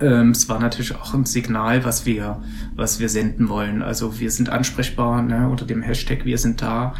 [0.00, 2.42] ähm, es war natürlich auch ein Signal, was wir,
[2.74, 3.82] was wir senden wollen.
[3.82, 6.94] Also wir sind ansprechbar ne, unter dem Hashtag Wir sind da.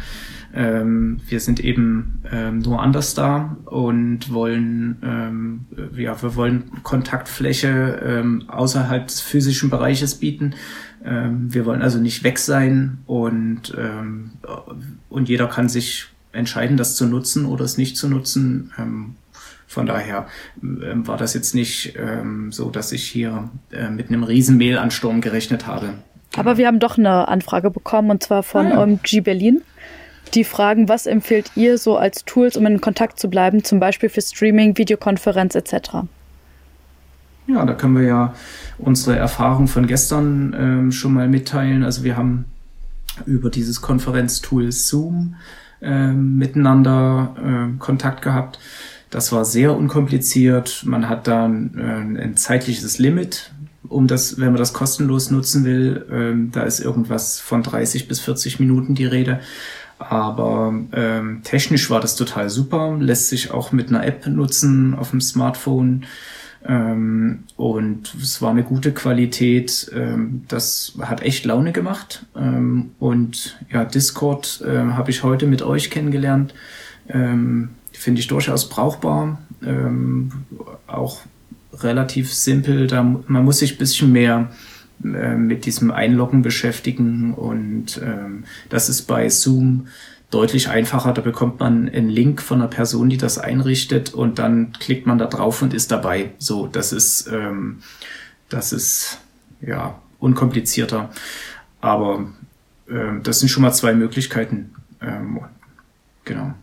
[0.53, 8.01] Ähm, wir sind eben ähm, nur anders da und wollen, ähm, ja, wir wollen Kontaktfläche
[8.03, 10.55] ähm, außerhalb des physischen Bereiches bieten.
[11.05, 14.31] Ähm, wir wollen also nicht weg sein und, ähm,
[15.09, 18.71] und jeder kann sich entscheiden, das zu nutzen oder es nicht zu nutzen.
[18.77, 19.15] Ähm,
[19.69, 20.25] von daher
[20.63, 25.21] ähm, war das jetzt nicht ähm, so, dass ich hier äh, mit einem riesen Mailansturm
[25.21, 25.93] gerechnet habe.
[26.35, 28.81] Aber wir haben doch eine Anfrage bekommen und zwar von ah.
[28.81, 29.61] OMG Berlin.
[30.33, 34.09] Die fragen, was empfiehlt ihr so als Tools, um in Kontakt zu bleiben, zum Beispiel
[34.09, 35.73] für Streaming, Videokonferenz etc.
[37.45, 38.33] Ja, da können wir ja
[38.79, 41.83] unsere Erfahrung von gestern ähm, schon mal mitteilen.
[41.83, 42.45] Also wir haben
[43.27, 45.35] über dieses Konferenztool Zoom
[45.79, 48.57] ähm, miteinander äh, Kontakt gehabt.
[49.09, 50.83] Das war sehr unkompliziert.
[50.85, 53.51] Man hat da ein, äh, ein zeitliches Limit,
[53.87, 56.05] um das, wenn man das kostenlos nutzen will.
[56.11, 59.39] Ähm, da ist irgendwas von 30 bis 40 Minuten die Rede.
[59.97, 65.09] Aber ähm, technisch war das total super, lässt sich auch mit einer App nutzen auf
[65.09, 66.05] dem Smartphone.
[66.65, 69.91] Ähm, und es war eine gute Qualität.
[69.93, 72.25] Ähm, das hat echt Laune gemacht.
[72.35, 76.53] Ähm, und ja, Discord äh, habe ich heute mit euch kennengelernt.
[77.99, 79.39] Finde ich durchaus brauchbar.
[79.61, 80.31] Ähm,
[80.87, 81.19] auch
[81.73, 82.87] relativ simpel.
[82.87, 84.51] Da, man muss sich bisschen mehr
[85.03, 89.87] äh, mit diesem Einloggen beschäftigen und ähm, das ist bei Zoom
[90.31, 91.11] deutlich einfacher.
[91.11, 95.17] Da bekommt man einen Link von einer Person, die das einrichtet und dann klickt man
[95.17, 96.31] da drauf und ist dabei.
[96.37, 97.79] So, das ist, ähm,
[98.47, 99.19] das ist
[99.59, 101.09] ja unkomplizierter.
[101.81, 102.27] Aber
[102.89, 104.73] ähm, das sind schon mal zwei Möglichkeiten.
[105.01, 105.41] Ähm,
[106.23, 106.53] genau.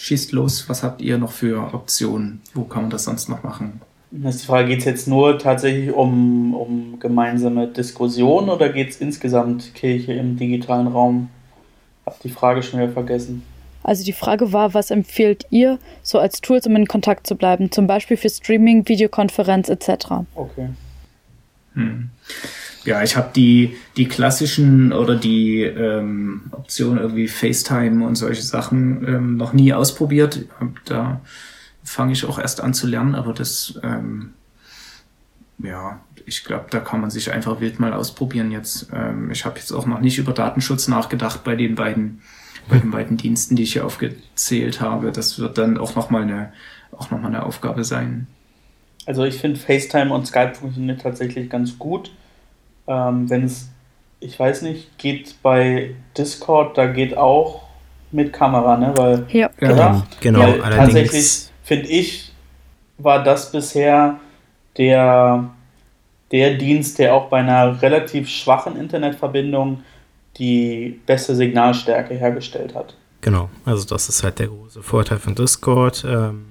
[0.00, 2.40] Schießt los, was habt ihr noch für Optionen?
[2.54, 3.82] Wo kann man das sonst noch machen?
[4.10, 8.90] Das ist die Frage, geht es jetzt nur tatsächlich um, um gemeinsame Diskussionen oder geht
[8.90, 11.28] es insgesamt Kirche im digitalen Raum?
[12.06, 13.42] Hab die Frage schon wieder vergessen.
[13.82, 17.70] Also die Frage war, was empfiehlt ihr so als Tools, um in Kontakt zu bleiben?
[17.70, 20.24] Zum Beispiel für Streaming, Videokonferenz etc.
[20.34, 20.70] Okay.
[21.74, 22.10] Hm.
[22.84, 29.06] Ja, ich habe die, die klassischen oder die ähm, Optionen irgendwie FaceTime und solche Sachen
[29.06, 30.46] ähm, noch nie ausprobiert.
[30.86, 31.20] Da
[31.84, 34.32] fange ich auch erst an zu lernen, aber das, ähm,
[35.58, 38.88] ja, ich glaube, da kann man sich einfach wild mal ausprobieren jetzt.
[38.94, 42.22] Ähm, ich habe jetzt auch noch nicht über Datenschutz nachgedacht bei den beiden,
[42.68, 45.12] bei den beiden Diensten, die ich hier aufgezählt habe.
[45.12, 46.52] Das wird dann auch nochmal eine,
[46.92, 48.26] auch noch mal eine Aufgabe sein.
[49.04, 52.12] Also ich finde FaceTime und Skype funktionieren tatsächlich ganz gut.
[52.90, 53.68] Ähm, Wenn es,
[54.18, 57.62] ich weiß nicht, geht bei Discord, da geht auch
[58.10, 58.92] mit Kamera, ne?
[58.96, 60.02] Weil, ja, genau.
[60.20, 60.40] genau.
[60.40, 62.32] Weil tatsächlich finde ich,
[62.98, 64.18] war das bisher
[64.76, 65.50] der,
[66.32, 69.84] der Dienst, der auch bei einer relativ schwachen Internetverbindung
[70.36, 72.96] die beste Signalstärke hergestellt hat.
[73.20, 76.04] Genau, also das ist halt der große Vorteil von Discord.
[76.04, 76.46] Ähm,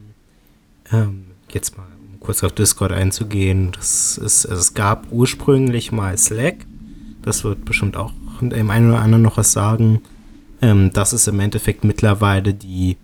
[0.93, 1.88] ähm, jetzt mal
[2.29, 3.71] kurz auf Discord einzugehen.
[3.71, 6.57] Das ist, also es gab ursprünglich mal Slack.
[7.23, 10.03] Das wird bestimmt auch dem einen oder anderen noch was sagen.
[10.61, 12.97] Ähm, das ist im Endeffekt mittlerweile die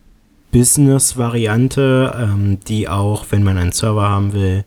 [0.52, 4.64] Business-Variante, ähm, die auch, wenn man einen Server haben will,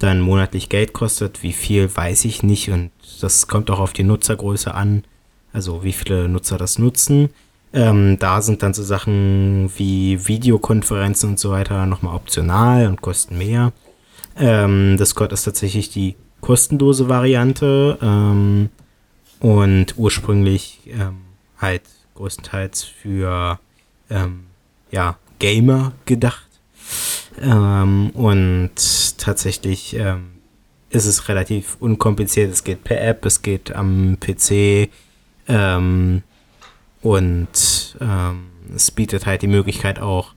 [0.00, 1.44] dann monatlich Geld kostet.
[1.44, 2.70] Wie viel, weiß ich nicht.
[2.70, 2.90] Und
[3.20, 5.04] das kommt auch auf die Nutzergröße an.
[5.52, 7.28] Also wie viele Nutzer das nutzen.
[7.72, 13.38] Ähm, da sind dann so Sachen wie Videokonferenzen und so weiter nochmal optional und kosten
[13.38, 13.72] mehr.
[14.36, 18.70] Ähm, Discord ist tatsächlich die kostenlose Variante ähm,
[19.40, 21.18] und ursprünglich ähm,
[21.58, 21.82] halt
[22.14, 23.58] größtenteils für
[24.10, 24.44] ähm,
[24.90, 26.48] ja, Gamer gedacht.
[27.40, 28.72] Ähm, und
[29.18, 30.32] tatsächlich ähm,
[30.90, 32.52] ist es relativ unkompliziert.
[32.52, 34.90] Es geht per App, es geht am PC
[37.02, 37.96] und
[38.74, 40.34] es bietet halt die Möglichkeit auch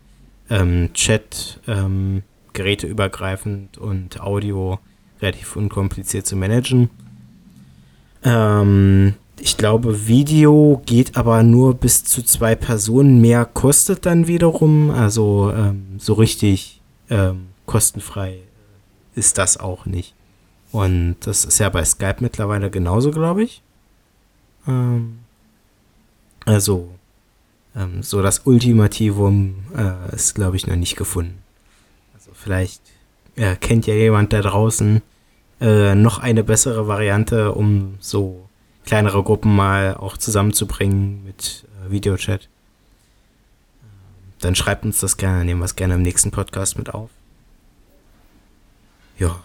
[0.93, 2.23] Chat ähm,
[2.55, 4.79] geräteübergreifend und Audio
[5.21, 6.89] relativ unkompliziert zu managen.
[8.23, 13.21] Ähm, ich glaube, Video geht aber nur bis zu zwei Personen.
[13.21, 14.89] Mehr kostet dann wiederum.
[14.89, 18.39] Also ähm, so richtig ähm, kostenfrei
[19.13, 20.13] ist das auch nicht.
[20.71, 23.61] Und das ist ja bei Skype mittlerweile genauso, glaube ich.
[24.67, 25.19] Ähm,
[26.45, 26.89] also
[27.75, 31.44] ähm, so das Ultimativum äh, ist, glaube ich, noch nicht gefunden.
[32.45, 32.83] Vielleicht
[33.37, 35.01] äh, kennt ja jemand da draußen
[35.59, 38.47] äh, noch eine bessere Variante, um so
[38.85, 42.47] kleinere Gruppen mal auch zusammenzubringen mit äh, Videochat.
[44.41, 47.09] Dann schreibt uns das gerne, nehmen wir es gerne im nächsten Podcast mit auf.
[49.17, 49.39] Ja.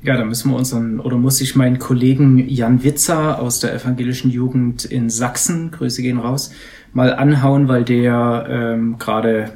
[0.00, 4.30] Ja, da müssen wir unseren, oder muss ich meinen Kollegen Jan Witzer aus der evangelischen
[4.30, 6.52] Jugend in Sachsen, Grüße gehen raus,
[6.92, 9.52] mal anhauen, weil der ähm, gerade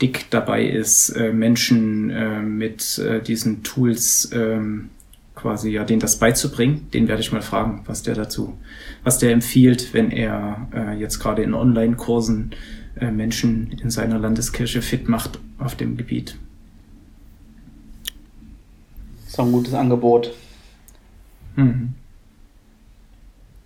[0.00, 4.90] dick dabei ist, äh, Menschen äh, mit äh, diesen Tools ähm,
[5.34, 6.88] quasi ja denen das beizubringen.
[6.92, 8.56] Den werde ich mal fragen, was der dazu,
[9.04, 12.52] was der empfiehlt, wenn er äh, jetzt gerade in Online-Kursen
[12.96, 16.36] äh, Menschen in seiner Landeskirche fit macht auf dem Gebiet.
[19.24, 20.32] Das ist ein gutes Angebot.
[21.56, 21.94] Mhm.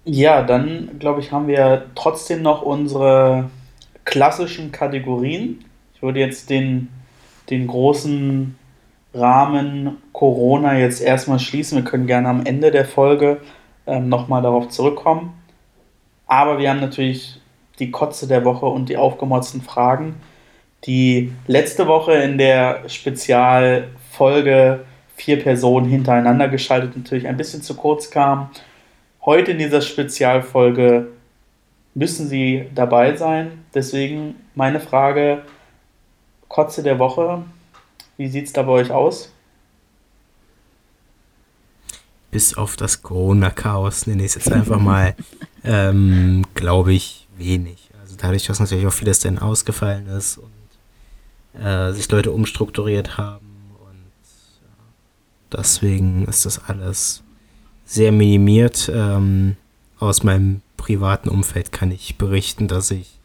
[0.05, 3.51] Ja, dann glaube ich, haben wir trotzdem noch unsere
[4.05, 5.65] klassischen Kategorien.
[5.95, 6.89] Ich würde jetzt den,
[7.49, 8.55] den großen
[9.15, 11.79] Rahmen Corona jetzt erstmal schließen.
[11.79, 13.41] Wir können gerne am Ende der Folge
[13.87, 15.33] ähm, nochmal darauf zurückkommen.
[16.27, 17.41] Aber wir haben natürlich
[17.79, 20.17] die Kotze der Woche und die aufgemotzten Fragen,
[20.85, 24.85] die letzte Woche in der Spezialfolge
[25.17, 28.51] vier Personen hintereinander geschaltet natürlich ein bisschen zu kurz kam.
[29.27, 31.09] Heute in dieser Spezialfolge
[31.95, 33.65] müssen Sie dabei sein.
[33.73, 35.43] Deswegen meine Frage,
[36.49, 37.43] Kotze der Woche,
[38.19, 39.33] wie sieht es da bei euch aus?
[42.31, 45.15] Bis auf das Corona-Chaos nenne ich es jetzt einfach mal,
[45.65, 47.91] ähm, glaube ich, wenig.
[48.03, 53.47] Also dadurch, dass natürlich auch vieles dann ausgefallen ist und äh, sich Leute umstrukturiert haben
[53.81, 54.05] und
[54.61, 57.24] ja, deswegen ist das alles
[57.85, 58.91] sehr minimiert.
[58.95, 59.57] Ähm,
[59.99, 63.19] aus meinem privaten Umfeld kann ich berichten, dass ich,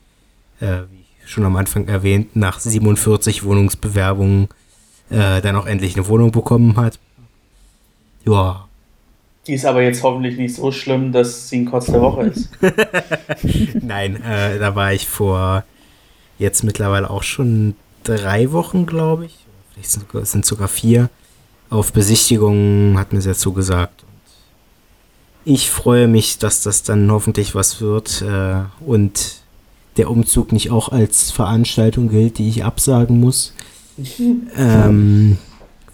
[0.59, 4.47] äh, wie schon am Anfang erwähnt, nach 47 Wohnungsbewerbungen
[5.09, 6.99] äh, dann auch endlich eine Wohnung bekommen hat.
[8.25, 8.67] Ja.
[9.47, 12.49] Die ist aber jetzt hoffentlich nicht so schlimm, dass sie ein Kotz der Woche ist.
[13.81, 15.63] Nein, äh, da war ich vor
[16.37, 19.45] jetzt mittlerweile auch schon drei Wochen, glaube ich.
[19.73, 21.09] Vielleicht sind, sind sogar vier.
[21.69, 24.03] Auf Besichtigungen hat mir sehr zugesagt.
[25.45, 29.37] Ich freue mich, dass das dann hoffentlich was wird äh, und
[29.97, 33.53] der Umzug nicht auch als Veranstaltung gilt, die ich absagen muss
[34.57, 35.37] ähm,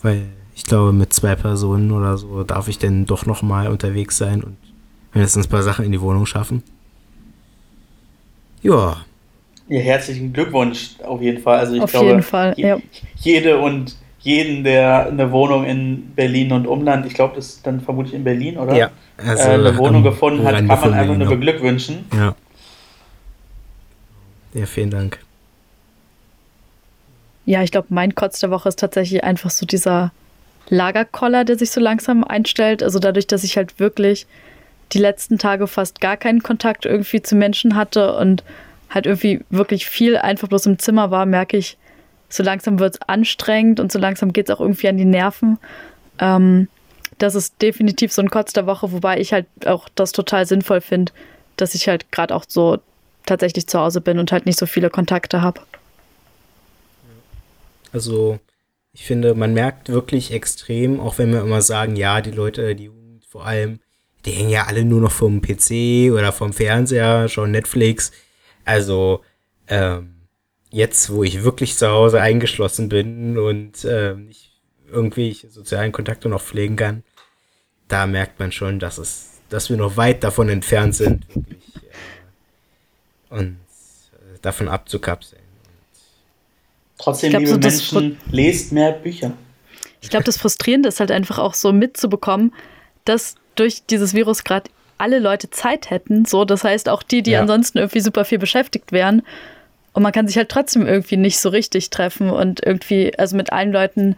[0.01, 0.25] weil
[0.55, 4.43] ich glaube, mit zwei Personen oder so darf ich denn doch noch mal unterwegs sein
[4.43, 4.57] und
[5.13, 6.63] mindestens ein paar Sachen in die Wohnung schaffen.
[8.61, 8.97] Ja.
[9.67, 11.59] Ja, herzlichen Glückwunsch auf jeden Fall.
[11.59, 12.77] Also ich auf glaube, jeden Fall, ja.
[13.15, 13.95] jede und
[14.25, 18.23] jeden, der eine Wohnung in Berlin und Umland, ich glaube, das ist dann vermutlich in
[18.23, 18.75] Berlin, oder?
[18.75, 18.91] Ja.
[19.17, 22.05] Also äh, eine Wohnung gefunden hat, kann man einfach nur beglückwünschen.
[22.11, 22.35] Ja.
[24.55, 25.19] Ja, vielen Dank.
[27.45, 30.11] Ja, ich glaube, mein Kotz der Woche ist tatsächlich einfach so dieser
[30.69, 32.81] Lagerkoller, der sich so langsam einstellt.
[32.81, 34.25] Also dadurch, dass ich halt wirklich
[34.93, 38.43] die letzten Tage fast gar keinen Kontakt irgendwie zu Menschen hatte und
[38.89, 41.77] halt irgendwie wirklich viel einfach bloß im Zimmer war, merke ich,
[42.29, 45.57] so langsam wird es anstrengend und so langsam geht es auch irgendwie an die Nerven.
[46.19, 46.67] Ähm,
[47.17, 50.81] das ist definitiv so ein Kotz der Woche, wobei ich halt auch das total sinnvoll
[50.81, 51.11] finde,
[51.55, 52.79] dass ich halt gerade auch so
[53.25, 55.61] tatsächlich zu Hause bin und halt nicht so viele Kontakte habe.
[57.91, 58.39] Also
[58.91, 62.85] ich finde, man merkt wirklich extrem, auch wenn wir immer sagen, ja, die Leute, die
[62.85, 63.79] Jugend vor allem,
[64.25, 68.11] die hängen ja alle nur noch vom PC oder vom Fernseher, schauen Netflix.
[68.65, 69.21] Also
[69.67, 70.14] ähm,
[70.75, 74.51] jetzt, wo ich wirklich zu Hause eingeschlossen bin und äh, nicht
[74.91, 77.03] irgendwie sozialen Kontakte noch pflegen kann,
[77.87, 81.63] da merkt man schon, dass es, dass wir noch weit davon entfernt sind, wirklich
[83.31, 85.41] äh, uns äh, davon abzukapseln.
[86.97, 89.31] Trotzdem, glaub, liebe so Menschen, lest mehr Bücher.
[90.01, 92.53] Ich glaube, das Frustrierende ist halt einfach auch so mitzubekommen,
[93.05, 96.25] dass durch dieses Virus gerade alle Leute Zeit hätten.
[96.25, 97.41] So, das heißt auch die, die ja.
[97.41, 99.23] ansonsten irgendwie super viel beschäftigt wären.
[99.95, 103.53] Und man kann sich halt trotzdem irgendwie nicht so richtig treffen und irgendwie, also mit
[103.53, 104.17] allen Leuten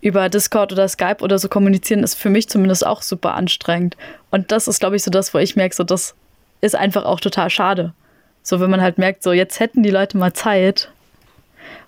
[0.00, 3.96] über Discord oder Skype oder so kommunizieren, ist für mich zumindest auch super anstrengend.
[4.32, 6.16] Und das ist, glaube ich, so das, wo ich merke, so das
[6.62, 7.94] ist einfach auch total schade.
[8.42, 10.90] So, wenn man halt merkt, so jetzt hätten die Leute mal Zeit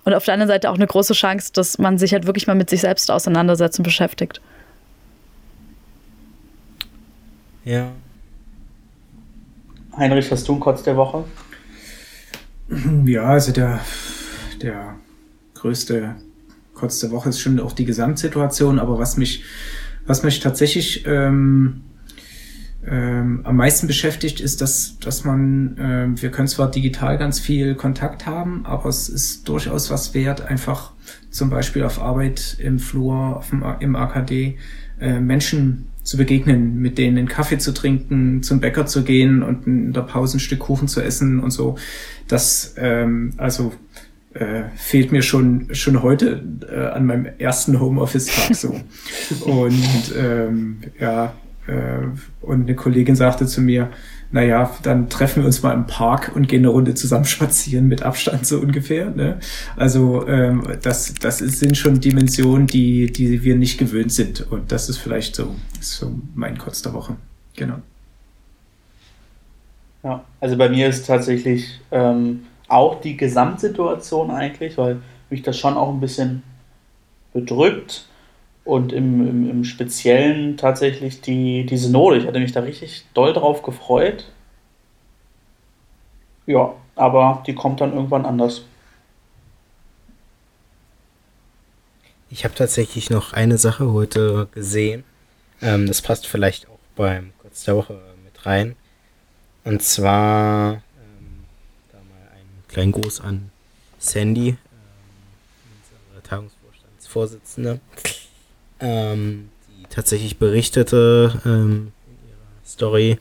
[0.05, 2.55] und auf der anderen Seite auch eine große Chance, dass man sich halt wirklich mal
[2.55, 4.39] mit sich selbst auseinandersetzt und beschäftigt.
[7.65, 7.89] Ja.
[9.97, 11.25] Heinrich, hast du einen Kotz der Woche?
[13.05, 13.79] Ja, also der,
[14.61, 14.95] der
[15.53, 16.15] größte
[16.73, 19.43] Kotz der Woche ist schon auch die Gesamtsituation, aber was mich,
[20.05, 21.81] was mich tatsächlich ähm,
[22.85, 27.75] ähm, am meisten beschäftigt, ist, dass, dass man, äh, wir können zwar digital ganz viel
[27.75, 30.91] Kontakt haben, aber es ist durchaus was wert, einfach
[31.29, 34.57] zum Beispiel auf Arbeit im Flur, auf dem, im AKD,
[34.99, 39.67] äh, Menschen zu begegnen, mit denen einen Kaffee zu trinken, zum Bäcker zu gehen und
[39.67, 41.75] in der Pause ein Stück Kuchen zu essen und so.
[42.29, 43.73] Das, ähm, also
[44.33, 46.41] äh, fehlt mir schon, schon heute
[46.71, 48.69] äh, an meinem ersten Homeoffice-Tag so.
[49.41, 51.33] und ähm, ja,
[51.67, 52.07] äh,
[52.39, 53.89] und eine Kollegin sagte zu mir,
[54.31, 58.03] naja, dann treffen wir uns mal im Park und gehen eine Runde zusammen spazieren mit
[58.03, 59.09] Abstand so ungefähr.
[59.09, 59.39] Ne?
[59.75, 64.51] Also ähm, das, das sind schon Dimensionen, die, die wir nicht gewöhnt sind.
[64.51, 67.15] Und das ist vielleicht so, so mein Kurz der Woche.
[67.55, 67.77] Genau.
[70.03, 75.75] Ja, also bei mir ist tatsächlich ähm, auch die Gesamtsituation eigentlich, weil mich das schon
[75.75, 76.43] auch ein bisschen
[77.33, 78.07] bedrückt
[78.67, 82.17] und im, im, im Speziellen tatsächlich die, die Synode.
[82.17, 84.25] Ich hatte mich da richtig doll drauf gefreut.
[86.45, 88.65] Ja, aber die kommt dann irgendwann anders.
[92.29, 95.05] Ich habe tatsächlich noch eine Sache heute gesehen.
[95.61, 97.93] Ähm, das passt vielleicht auch beim Kurz der Woche
[98.25, 98.75] mit rein.
[99.63, 101.45] Und zwar ähm,
[101.91, 103.49] da mal einen kleinen Gruß an
[103.97, 104.57] Sandy, ähm,
[106.09, 107.79] unsere Tagungsvorstandsvorsitzende
[108.79, 113.19] ähm, die tatsächlich berichtete ähm, in ihrer Story,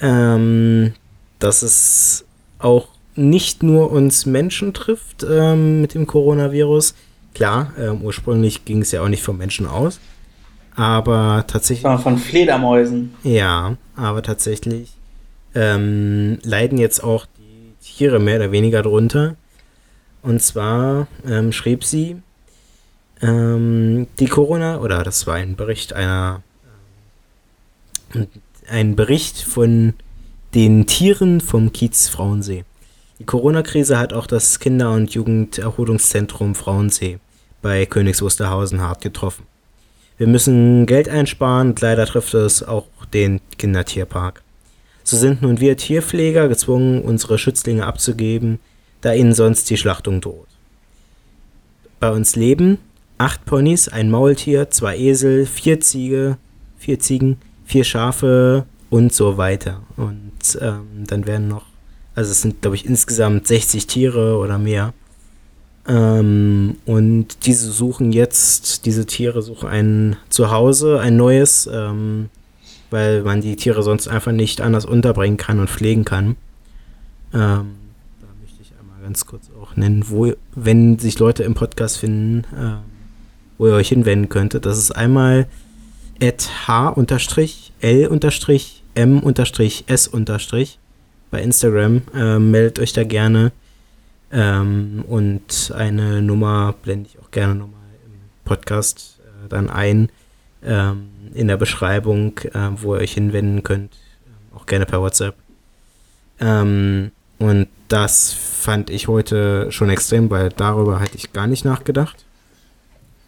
[0.00, 0.94] ähm,
[1.38, 2.24] dass es
[2.58, 6.94] auch nicht nur uns Menschen trifft ähm, mit dem Coronavirus.
[7.34, 10.00] Klar, ähm, ursprünglich ging es ja auch nicht von Menschen aus.
[10.76, 11.82] Aber tatsächlich.
[11.82, 13.14] Sondern von Fledermäusen.
[13.22, 14.92] Ja, aber tatsächlich
[15.54, 19.36] ähm, leiden jetzt auch die Tiere mehr oder weniger drunter.
[20.22, 22.16] Und zwar ähm, schrieb sie,
[23.24, 26.42] ähm, die Corona, oder das war ein Bericht einer,
[28.14, 28.26] äh,
[28.68, 29.94] ein Bericht von
[30.54, 32.64] den Tieren vom Kiez Frauensee.
[33.18, 37.18] Die Corona-Krise hat auch das Kinder- und Jugenderholungszentrum Frauensee
[37.62, 39.46] bei Königs Wusterhausen hart getroffen.
[40.18, 44.42] Wir müssen Geld einsparen leider trifft es auch den Kindertierpark.
[45.02, 48.58] So sind nun wir Tierpfleger gezwungen, unsere Schützlinge abzugeben,
[49.00, 50.46] da ihnen sonst die Schlachtung droht.
[52.00, 52.78] Bei uns leben
[53.18, 56.36] acht Ponys, ein Maultier, zwei Esel, vier Ziege,
[56.78, 59.82] vier Ziegen, vier Schafe und so weiter.
[59.96, 61.66] Und ähm, dann werden noch,
[62.14, 64.92] also es sind, glaube ich, insgesamt 60 Tiere oder mehr.
[65.86, 72.30] Ähm, und diese suchen jetzt, diese Tiere suchen ein Zuhause, ein neues, ähm,
[72.90, 76.36] weil man die Tiere sonst einfach nicht anders unterbringen kann und pflegen kann.
[77.32, 77.74] Ähm,
[78.20, 82.44] da möchte ich einmal ganz kurz auch nennen, wo, wenn sich Leute im Podcast finden,
[82.56, 82.93] äh,
[83.58, 84.66] wo ihr euch hinwenden könntet.
[84.66, 85.46] Das ist einmal
[86.22, 87.70] at h-l-m-s-
[91.30, 92.02] bei Instagram.
[92.14, 93.52] Ähm, meldet euch da gerne.
[94.32, 98.12] Ähm, und eine Nummer blende ich auch gerne nochmal im
[98.44, 100.08] Podcast äh, dann ein.
[100.64, 103.96] Ähm, in der Beschreibung, äh, wo ihr euch hinwenden könnt.
[104.26, 105.34] Ähm, auch gerne per WhatsApp.
[106.40, 112.24] Ähm, und das fand ich heute schon extrem, weil darüber hatte ich gar nicht nachgedacht.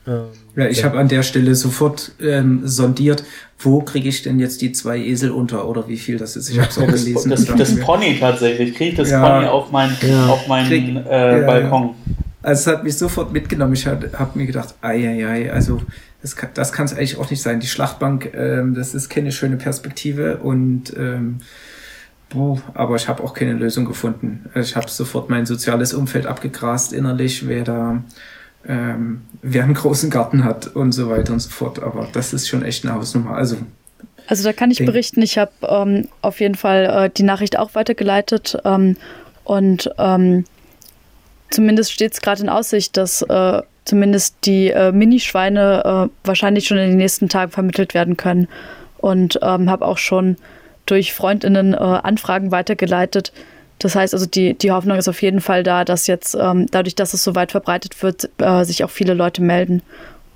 [0.06, 3.24] Ähm, ja, ich habe an der Stelle sofort ähm, sondiert,
[3.58, 6.48] wo kriege ich denn jetzt die zwei Esel unter oder wie viel das ist.
[6.48, 7.30] Ich habe es auch gelesen.
[7.30, 8.74] Das, das, das Pony tatsächlich.
[8.74, 10.26] Kriege ich das ja, Pony auf, mein, ja.
[10.26, 11.94] auf meinen Krieg, äh, Balkon.
[12.42, 13.72] Also es hat mich sofort mitgenommen.
[13.72, 15.82] Ich habe mir gedacht, ei, ei, ei, also
[16.22, 17.60] das kann das es eigentlich auch nicht sein.
[17.60, 21.40] Die Schlachtbank, ähm, das ist keine schöne Perspektive und ähm,
[22.28, 24.46] Puh, aber ich habe auch keine Lösung gefunden.
[24.54, 28.02] Ich habe sofort mein soziales Umfeld abgegrast innerlich, wer da
[28.68, 31.82] ähm, wer einen großen Garten hat und so weiter und so fort.
[31.82, 33.36] Aber das ist schon echt eine Hausnummer.
[33.36, 33.56] Also,
[34.26, 37.74] also da kann ich berichten, ich habe ähm, auf jeden Fall äh, die Nachricht auch
[37.74, 38.96] weitergeleitet ähm,
[39.44, 40.44] und ähm,
[41.50, 46.76] zumindest steht es gerade in Aussicht, dass äh, zumindest die äh, Minischweine äh, wahrscheinlich schon
[46.76, 48.48] in den nächsten Tagen vermittelt werden können.
[48.98, 50.36] Und ähm, habe auch schon
[50.86, 53.32] durch Freundinnen äh, Anfragen weitergeleitet,
[53.78, 56.94] das heißt also, die, die Hoffnung ist auf jeden Fall da, dass jetzt ähm, dadurch,
[56.94, 59.82] dass es so weit verbreitet wird, äh, sich auch viele Leute melden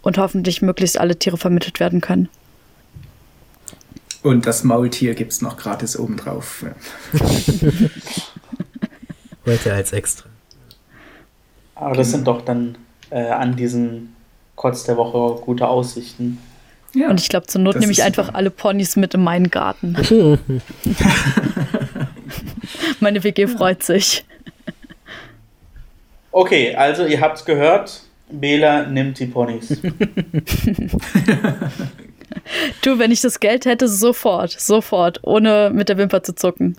[0.03, 2.29] und hoffentlich möglichst alle Tiere vermittelt werden können.
[4.23, 6.67] Und das Maultier gibt es noch gratis obendrauf.
[9.47, 10.29] Heute als extra.
[11.75, 12.77] Aber das sind doch dann
[13.09, 14.15] äh, an diesen
[14.55, 16.39] Kotz der Woche gute Aussichten.
[16.93, 19.97] Ja, und ich glaube, zur Not nehme ich einfach alle Ponys mit in meinen Garten.
[23.01, 24.25] Meine WG freut sich.
[26.33, 28.03] Okay, also ihr habt es gehört.
[28.31, 29.69] Bela nimmt die Ponys.
[32.83, 36.77] du, wenn ich das Geld hätte, sofort, sofort, ohne mit der Wimper zu zucken.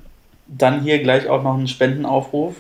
[0.48, 2.56] Dann hier gleich auch noch ein Spendenaufruf.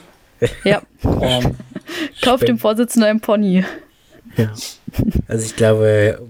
[0.64, 0.82] Ja.
[1.04, 1.56] ähm,
[2.22, 3.64] Kauft dem Vorsitzenden ein Pony.
[4.38, 4.52] Ja.
[5.28, 6.22] Also ich glaube,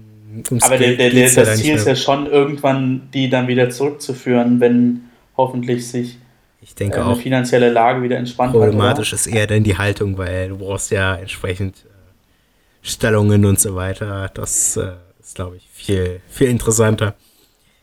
[0.50, 4.60] ums Aber der, der, der, das Ziel ist ja schon irgendwann, die dann wieder zurückzuführen,
[4.60, 6.18] wenn hoffentlich sich
[6.62, 7.18] ich denke äh, auch.
[7.18, 11.84] finanzielle Lage wieder entspannt Problematisch ist eher dann die Haltung, weil du brauchst ja entsprechend
[11.84, 11.88] äh,
[12.82, 14.30] Stellungen und so weiter.
[14.32, 17.14] Das äh, ist, glaube ich, viel, viel interessanter.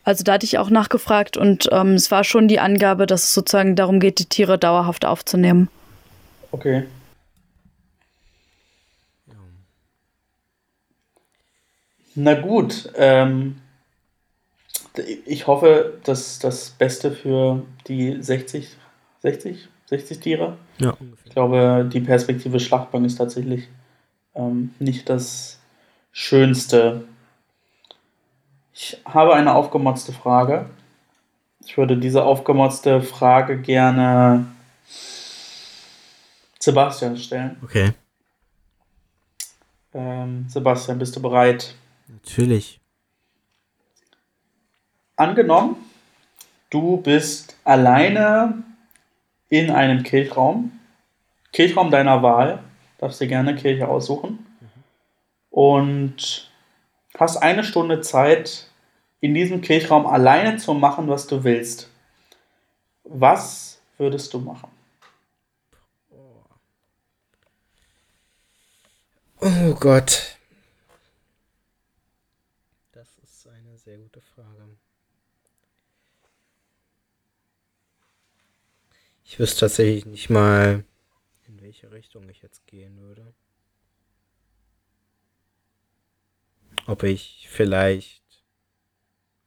[0.03, 3.33] Also da hatte ich auch nachgefragt und ähm, es war schon die Angabe, dass es
[3.33, 5.69] sozusagen darum geht, die Tiere dauerhaft aufzunehmen.
[6.51, 6.85] Okay.
[12.15, 13.57] Na gut, ähm,
[15.25, 18.77] ich hoffe, dass das Beste für die 60,
[19.21, 20.57] 60, 60 Tiere.
[20.77, 20.95] Ja.
[21.25, 23.67] Ich glaube, die Perspektive Schlachtbank ist tatsächlich
[24.35, 25.59] ähm, nicht das
[26.11, 27.05] Schönste.
[28.73, 30.69] Ich habe eine aufgemotzte Frage.
[31.65, 34.45] Ich würde diese aufgemotzte Frage gerne
[36.59, 37.57] Sebastian stellen.
[37.63, 37.93] Okay.
[39.93, 41.75] Ähm, Sebastian, bist du bereit?
[42.07, 42.79] Natürlich.
[45.19, 45.75] Angenommen,
[46.69, 48.63] du bist alleine
[49.49, 50.79] in einem Kirchraum,
[51.51, 52.63] Kirchraum deiner Wahl,
[52.99, 54.47] darfst dir gerne Kirche aussuchen
[55.49, 56.49] und
[57.17, 58.71] hast eine Stunde Zeit,
[59.19, 61.89] in diesem Kirchraum alleine zu machen, was du willst.
[63.03, 64.71] Was würdest du machen?
[69.41, 70.37] Oh Gott.
[72.93, 74.69] Das ist eine sehr gute Frage.
[79.39, 80.83] Ich wüsste tatsächlich nicht mal,
[81.47, 83.33] in welche Richtung ich jetzt gehen würde.
[86.87, 88.43] Ob ich vielleicht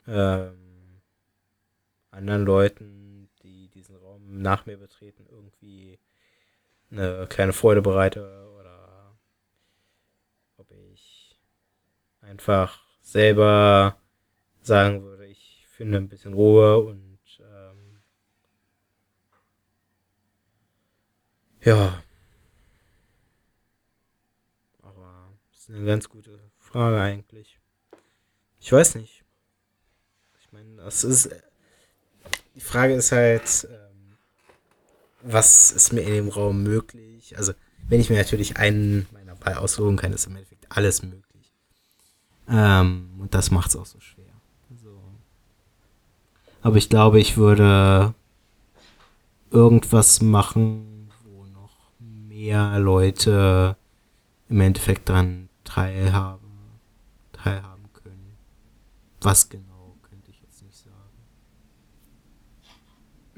[0.07, 1.03] ähm,
[2.11, 5.99] anderen Leuten, die diesen Raum nach mir betreten, irgendwie
[6.91, 9.15] eine kleine Freude bereite oder
[10.57, 11.39] ob ich
[12.23, 13.99] einfach selber
[14.63, 17.83] sagen würde, ich finde ein bisschen Ruhe und ähm,
[21.65, 22.03] ja.
[24.83, 27.59] Aber das ist eine ganz gute Frage eigentlich.
[28.61, 29.25] Ich weiß nicht.
[30.41, 31.31] Ich meine, das ist.
[32.55, 34.17] Die Frage ist halt, ähm,
[35.23, 37.37] was ist mir in dem Raum möglich?
[37.37, 37.55] Also,
[37.89, 41.53] wenn ich mir natürlich einen meiner Wahl aussuchen kann, ist im Endeffekt alles möglich.
[42.49, 44.25] Ähm, und das macht es auch so schwer.
[44.71, 45.01] Also,
[46.61, 48.15] aber ich glaube, ich würde
[49.51, 50.92] irgendwas machen,
[52.43, 53.77] mehr Leute
[54.49, 56.51] im Endeffekt dran teilhaben,
[57.33, 58.37] teilhaben können.
[59.21, 60.97] Was genau, könnte ich jetzt nicht sagen.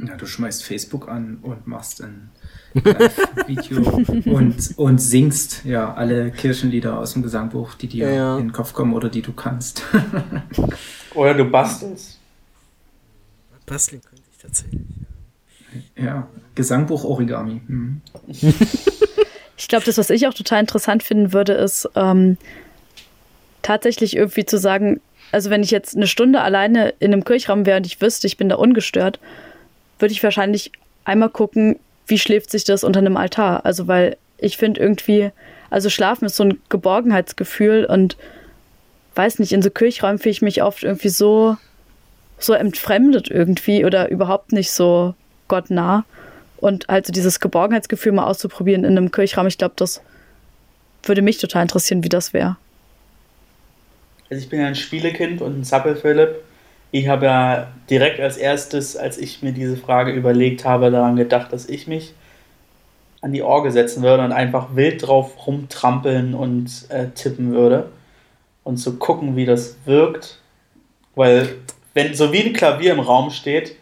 [0.09, 2.31] Ja, du schmeißt Facebook an und machst ein
[2.73, 3.83] Live-Video
[4.33, 8.39] und, und singst ja alle Kirchenlieder aus dem Gesangbuch, die dir Ja, ja.
[8.39, 9.83] in den Kopf kommen oder die du kannst.
[11.15, 12.19] Oder du bastelst.
[13.67, 14.81] Basteln könnte ich tatsächlich.
[15.95, 16.27] ja,
[16.57, 17.61] Gesangbuch Origami.
[17.69, 18.01] Mhm.
[19.65, 22.37] Ich glaube, das, was ich auch total interessant finden würde, ist ähm,
[23.63, 25.01] tatsächlich irgendwie zu sagen,
[25.33, 28.37] also wenn ich jetzt eine Stunde alleine in einem Kirchraum wäre und ich wüsste, ich
[28.37, 29.21] bin da ungestört,
[29.99, 30.71] würde ich wahrscheinlich
[31.07, 33.65] einmal gucken, wie schläft sich das unter einem Altar.
[33.65, 35.31] Also weil ich finde irgendwie,
[35.71, 38.19] also Schlafen ist so ein Geborgenheitsgefühl und
[39.15, 41.57] weiß nicht, in so Kirchräumen fühle ich mich oft irgendwie so,
[42.39, 45.15] so entfremdet irgendwie oder überhaupt nicht so
[45.49, 46.05] gottnah.
[46.65, 50.01] Und halt so dieses Geborgenheitsgefühl mal auszuprobieren in einem Kirchraum, ich glaube, das
[51.03, 52.57] würde mich total interessieren, wie das wäre.
[54.31, 56.37] Also ich bin ja ein Spielekind und ein Zappel-Philipp.
[56.91, 61.53] Ich habe ja direkt als erstes, als ich mir diese Frage überlegt habe, daran gedacht,
[61.53, 62.15] dass ich mich
[63.21, 67.91] an die Orgel setzen würde und einfach wild drauf rumtrampeln und äh, tippen würde
[68.63, 70.41] und zu gucken, wie das wirkt.
[71.15, 71.57] Weil,
[71.93, 73.77] wenn so wie ein Klavier im Raum steht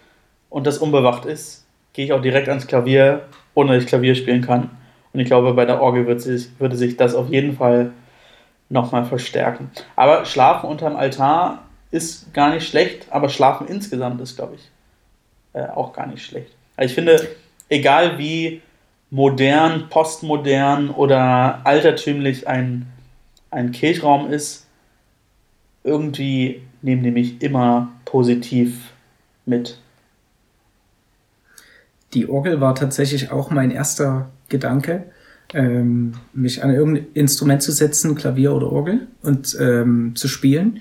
[0.51, 1.62] und das unbewacht ist,
[1.93, 3.23] gehe ich auch direkt ans Klavier,
[3.55, 4.71] ohne dass ich Klavier spielen kann.
[5.13, 7.93] Und ich glaube, bei der Orgel wird sich, würde sich das auf jeden Fall
[8.69, 9.71] nochmal verstärken.
[9.97, 14.71] Aber Schlafen unterm Altar ist gar nicht schlecht, aber Schlafen insgesamt ist, glaube ich,
[15.53, 16.55] äh, auch gar nicht schlecht.
[16.77, 17.29] Also ich finde,
[17.69, 18.63] egal wie
[19.11, 22.91] modern, postmodern oder altertümlich ein,
[23.51, 24.67] ein Kirchraum ist,
[25.85, 28.93] irgendwie nehmen die mich immer positiv
[29.45, 29.79] mit.
[32.15, 35.05] Die Orgel war tatsächlich auch mein erster Gedanke,
[35.55, 40.81] ähm, mich an irgendein Instrument zu setzen, Klavier oder Orgel, und ähm, zu spielen.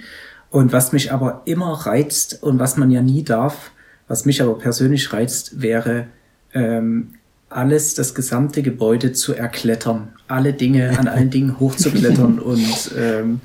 [0.50, 3.72] Und was mich aber immer reizt und was man ja nie darf,
[4.08, 6.08] was mich aber persönlich reizt, wäre
[6.54, 7.14] ähm,
[7.50, 13.42] alles, das gesamte Gebäude zu erklettern, alle Dinge, an allen Dingen hochzuklettern und ähm,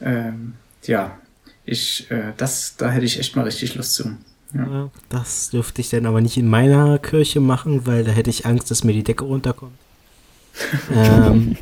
[0.00, 0.54] ähm,
[0.84, 1.18] ja,
[1.64, 4.16] ich, äh, das, da hätte ich echt mal richtig Lust zu.
[4.54, 4.90] Ja.
[5.08, 8.70] Das dürfte ich dann aber nicht in meiner Kirche machen, weil da hätte ich Angst,
[8.70, 9.72] dass mir die Decke runterkommt.
[10.94, 11.56] ähm,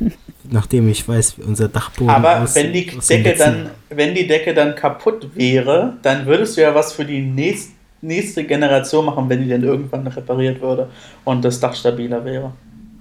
[0.49, 4.53] nachdem ich weiß, wie unser Dachboden Aber aus, wenn die Decke dann, wenn die Decke
[4.53, 9.43] dann kaputt wäre, dann würdest du ja was für die nächste, nächste Generation machen, wenn
[9.43, 10.89] die dann irgendwann repariert würde
[11.23, 12.51] und das Dach stabiler wäre.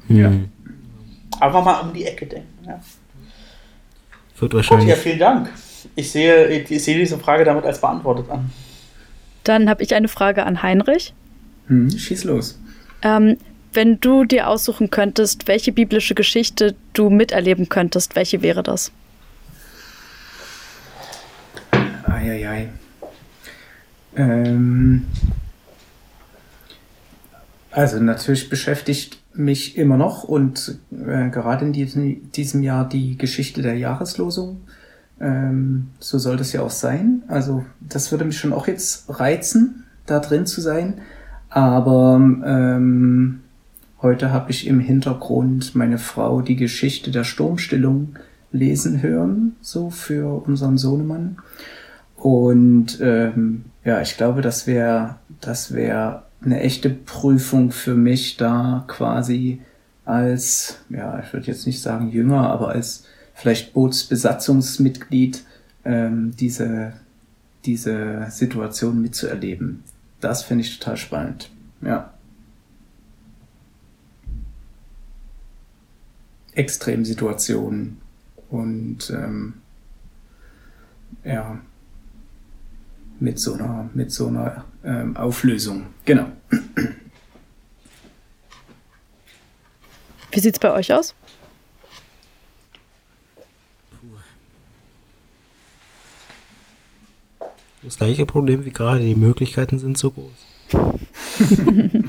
[0.08, 0.30] Ja.
[1.40, 2.48] Einfach mal um die Ecke denken.
[2.66, 2.80] Ja.
[4.38, 4.86] Wird wahrscheinlich.
[4.86, 5.50] Gut, ja, vielen Dank.
[5.96, 8.50] Ich sehe, ich sehe diese Frage damit als beantwortet an.
[9.50, 11.12] Dann habe ich eine Frage an Heinrich.
[11.66, 12.56] Hm, schieß los.
[13.02, 13.36] Ähm,
[13.72, 18.92] wenn du dir aussuchen könntest, welche biblische Geschichte du miterleben könntest, welche wäre das?
[22.04, 22.68] Eieiei.
[24.14, 25.06] Ähm,
[27.72, 33.62] also natürlich beschäftigt mich immer noch und äh, gerade in diesem, diesem Jahr die Geschichte
[33.62, 34.60] der Jahreslosung.
[35.20, 37.22] Ähm, so soll das ja auch sein.
[37.28, 40.94] Also das würde mich schon auch jetzt reizen, da drin zu sein.
[41.48, 43.40] Aber ähm,
[44.02, 48.16] heute habe ich im Hintergrund meine Frau die Geschichte der Sturmstillung
[48.52, 51.36] lesen hören, so für unseren Sohnemann.
[52.16, 58.84] Und ähm, ja, ich glaube, das wäre das wäre eine echte Prüfung für mich, da
[58.86, 59.60] quasi
[60.04, 63.04] als, ja, ich würde jetzt nicht sagen jünger, aber als
[63.40, 65.44] vielleicht Bootsbesatzungsmitglied
[65.86, 66.92] ähm, diese,
[67.64, 69.82] diese Situation mitzuerleben.
[70.20, 71.50] Das finde ich total spannend.
[71.80, 72.12] Ja.
[76.52, 77.96] Extremsituationen
[78.50, 79.54] und ähm,
[81.24, 81.58] ja,
[83.20, 85.86] mit so einer, mit so einer ähm, Auflösung.
[86.04, 86.26] Genau.
[90.30, 91.14] Wie sieht es bei euch aus?
[97.82, 100.30] Das gleiche Problem wie gerade, die Möglichkeiten sind so groß.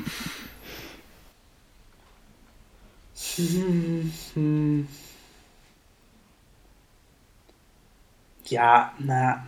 [8.48, 9.45] ja, na.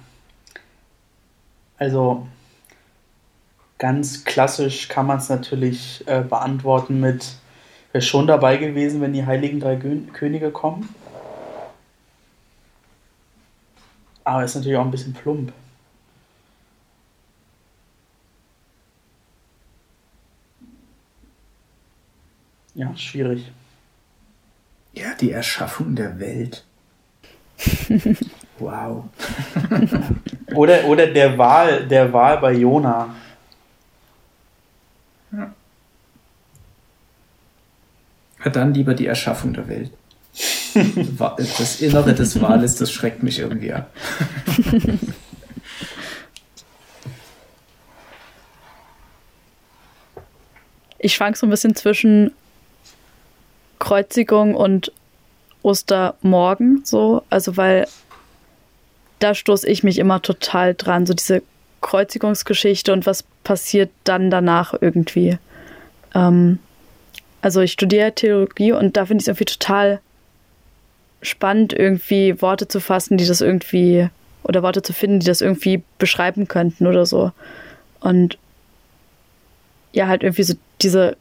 [1.77, 2.25] Also
[3.77, 7.35] ganz klassisch kann man es natürlich äh, beantworten mit,
[7.91, 10.87] wäre schon dabei gewesen, wenn die Heiligen Drei Könige kommen.
[14.23, 15.51] Aber ist natürlich auch ein bisschen plump.
[22.75, 23.51] Ja, schwierig.
[24.93, 26.63] Ja, die Erschaffung der Welt.
[28.59, 29.05] wow.
[30.55, 33.15] oder, oder der Wahl, der Wahl bei Jona.
[35.31, 35.53] Ja.
[38.51, 39.91] Dann lieber die Erschaffung der Welt.
[41.37, 43.91] Das Innere des Wales, das schreckt mich irgendwie ab.
[50.97, 52.31] Ich schwank so ein bisschen zwischen
[53.83, 54.93] Kreuzigung und
[55.61, 57.85] Ostermorgen so, also weil
[59.19, 61.43] da stoße ich mich immer total dran, so diese
[61.81, 65.37] Kreuzigungsgeschichte und was passiert dann danach irgendwie.
[66.15, 66.59] Ähm,
[67.41, 69.99] also ich studiere Theologie und da finde ich es irgendwie total
[71.21, 74.07] spannend, irgendwie Worte zu fassen, die das irgendwie,
[74.43, 77.33] oder Worte zu finden, die das irgendwie beschreiben könnten oder so.
[77.99, 78.37] Und
[79.91, 81.17] ja, halt irgendwie so diese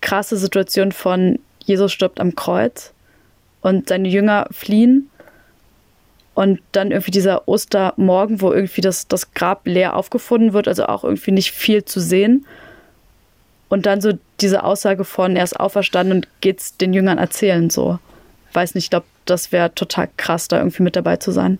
[0.00, 2.92] krasse Situation von Jesus stirbt am Kreuz
[3.60, 5.10] und seine Jünger fliehen.
[6.34, 11.02] Und dann irgendwie dieser Ostermorgen, wo irgendwie das, das Grab leer aufgefunden wird, also auch
[11.02, 12.46] irgendwie nicht viel zu sehen.
[13.68, 17.98] Und dann so diese Aussage von, er ist auferstanden und geht's den Jüngern erzählen, so.
[18.52, 21.58] Weiß nicht, ich glaube, das wäre total krass, da irgendwie mit dabei zu sein.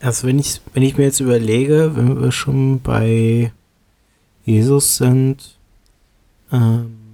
[0.00, 3.52] Also wenn ich, wenn ich mir jetzt überlege, wenn wir schon bei
[4.44, 5.58] Jesus sind,
[6.52, 7.07] ähm,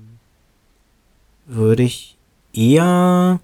[1.46, 2.16] würde ich
[2.52, 3.40] eher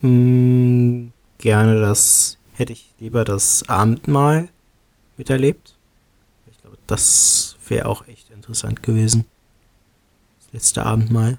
[0.00, 4.48] mh, hm, gerne das, hätte ich lieber das Abendmahl
[5.16, 5.74] miterlebt.
[6.50, 9.24] Ich glaube, das wäre auch echt interessant gewesen.
[10.40, 11.38] Das letzte Abendmahl.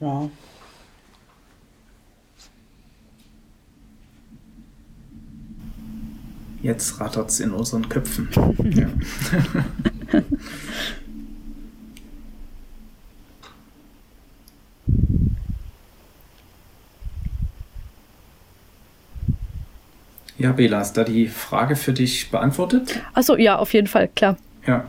[0.00, 0.28] Ja,
[6.64, 8.28] Jetzt rattert es in unseren Köpfen.
[8.70, 8.88] ja.
[20.36, 23.00] Ja, Bela, ist da die Frage für dich beantwortet?
[23.14, 24.36] Achso, ja, auf jeden Fall, klar.
[24.66, 24.84] Ja.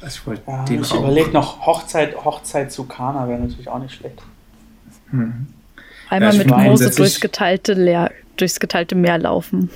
[0.00, 4.22] Also ich ja, ich überlege noch Hochzeit, Hochzeit zu Kana wäre natürlich auch nicht schlecht.
[5.10, 5.48] Hm.
[6.08, 9.70] Einmal ja, mit Mose durchs geteilte, Leer, durchs geteilte Meer laufen.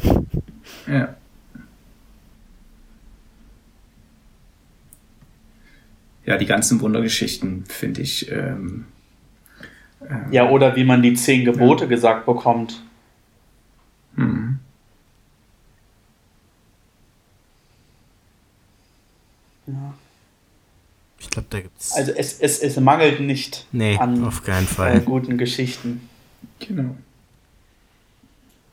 [0.87, 1.15] Ja.
[6.27, 8.31] Ja, die ganzen Wundergeschichten finde ich.
[8.31, 8.85] Ähm,
[10.09, 11.89] ähm, ja, oder wie man die zehn Gebote ja.
[11.89, 12.82] gesagt bekommt.
[14.15, 14.59] Mhm.
[19.66, 19.95] Ja.
[21.19, 21.93] Ich glaube, da gibt es.
[21.93, 24.99] Also es, es, es mangelt nicht nee, an auf keinen Fall.
[24.99, 26.09] Äh, guten Geschichten.
[26.61, 26.97] Genau.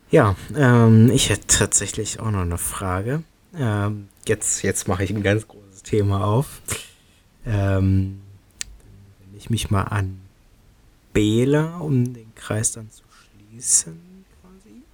[0.10, 3.24] Ja, ähm, ich hätte tatsächlich auch noch eine Frage.
[3.58, 6.62] Ähm, jetzt jetzt mache ich ein ganz großes Thema auf.
[7.46, 8.22] Ähm,
[9.20, 10.20] wenn ich mich mal an
[11.14, 13.04] Bela, um den Kreis dann zu
[13.52, 14.26] schließen,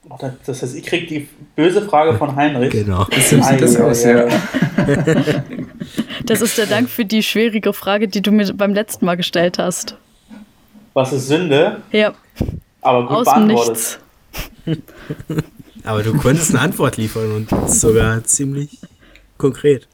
[0.07, 0.33] quasi.
[0.45, 2.71] Das heißt, ich kriege die böse Frage von Heinrich.
[2.71, 3.05] Genau.
[3.11, 4.27] So sieht das aus, ja.
[6.25, 9.57] Das ist der Dank für die schwierige Frage, die du mir beim letzten Mal gestellt
[9.57, 9.97] hast.
[10.93, 11.81] Was ist Sünde?
[11.91, 12.13] Ja.
[12.81, 13.99] Aber gut Aus beantwortet.
[15.83, 18.79] Aber du konntest eine Antwort liefern und sogar ziemlich
[19.37, 19.87] konkret.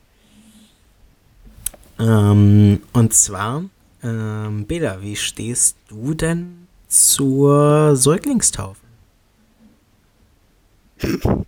[2.00, 3.66] Ähm, und zwar,
[4.04, 8.80] ähm, Bela, wie stehst du denn zur Säuglingstaufe?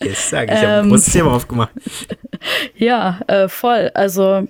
[0.00, 1.72] Jetzt sage ich, ich habe ein großes Thema aufgemacht.
[2.76, 3.90] Ja, äh, voll.
[3.94, 4.46] Also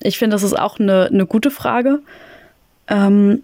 [0.00, 2.00] ich finde, das ist auch eine, eine gute Frage.
[2.88, 3.42] Ähm,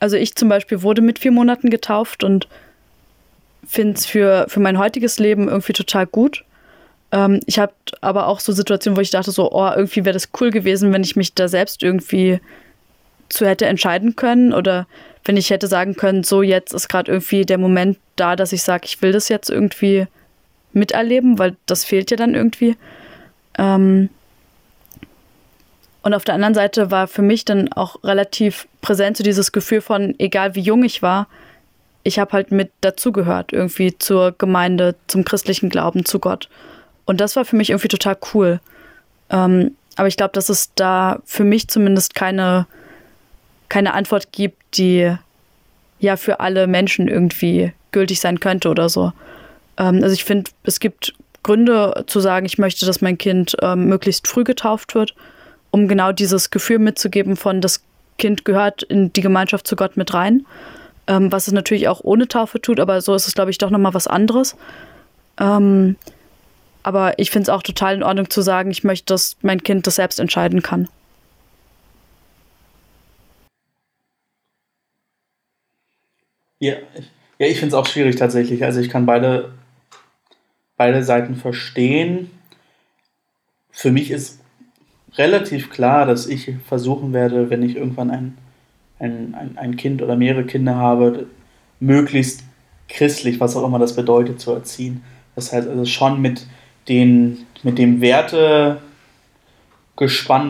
[0.00, 2.48] also ich zum Beispiel wurde mit vier Monaten getauft und
[3.66, 6.44] finde es für, für mein heutiges Leben irgendwie total gut.
[7.12, 10.30] Ähm, ich habe aber auch so Situationen, wo ich dachte so, oh, irgendwie wäre das
[10.40, 12.40] cool gewesen, wenn ich mich da selbst irgendwie
[13.28, 14.86] zu hätte entscheiden können oder
[15.24, 18.62] wenn ich hätte sagen können, so jetzt ist gerade irgendwie der Moment da, dass ich
[18.62, 20.06] sage, ich will das jetzt irgendwie
[20.72, 22.76] miterleben, weil das fehlt ja dann irgendwie.
[23.58, 24.08] Ähm,
[26.02, 29.80] und auf der anderen Seite war für mich dann auch relativ präsent so dieses Gefühl
[29.80, 31.26] von, egal wie jung ich war,
[32.02, 36.48] ich habe halt mit dazugehört, irgendwie zur Gemeinde, zum christlichen Glauben, zu Gott.
[37.04, 38.60] Und das war für mich irgendwie total cool.
[39.28, 42.66] Ähm, aber ich glaube, dass es da für mich zumindest keine,
[43.68, 45.14] keine Antwort gibt, die
[45.98, 49.12] ja für alle Menschen irgendwie gültig sein könnte oder so.
[49.76, 51.12] Ähm, also ich finde, es gibt
[51.42, 55.14] Gründe zu sagen, ich möchte, dass mein Kind ähm, möglichst früh getauft wird
[55.70, 57.82] um genau dieses Gefühl mitzugeben von, das
[58.18, 60.46] Kind gehört in die Gemeinschaft zu Gott mit rein.
[61.06, 63.70] Ähm, was es natürlich auch ohne Taufe tut, aber so ist es, glaube ich, doch
[63.70, 64.56] nochmal was anderes.
[65.38, 65.96] Ähm,
[66.82, 69.86] aber ich finde es auch total in Ordnung zu sagen, ich möchte, dass mein Kind
[69.86, 70.88] das selbst entscheiden kann.
[76.58, 76.74] Ja,
[77.38, 78.64] ja ich finde es auch schwierig tatsächlich.
[78.64, 79.52] Also ich kann beide,
[80.76, 82.30] beide Seiten verstehen.
[83.70, 84.39] Für mich ist
[85.16, 88.38] relativ klar, dass ich versuchen werde, wenn ich irgendwann ein,
[88.98, 91.26] ein, ein, ein Kind oder mehrere Kinder habe,
[91.80, 92.44] möglichst
[92.88, 95.02] christlich, was auch immer das bedeutet, zu erziehen.
[95.34, 96.46] Das heißt also schon mit,
[96.88, 98.80] den, mit dem Wertegespann,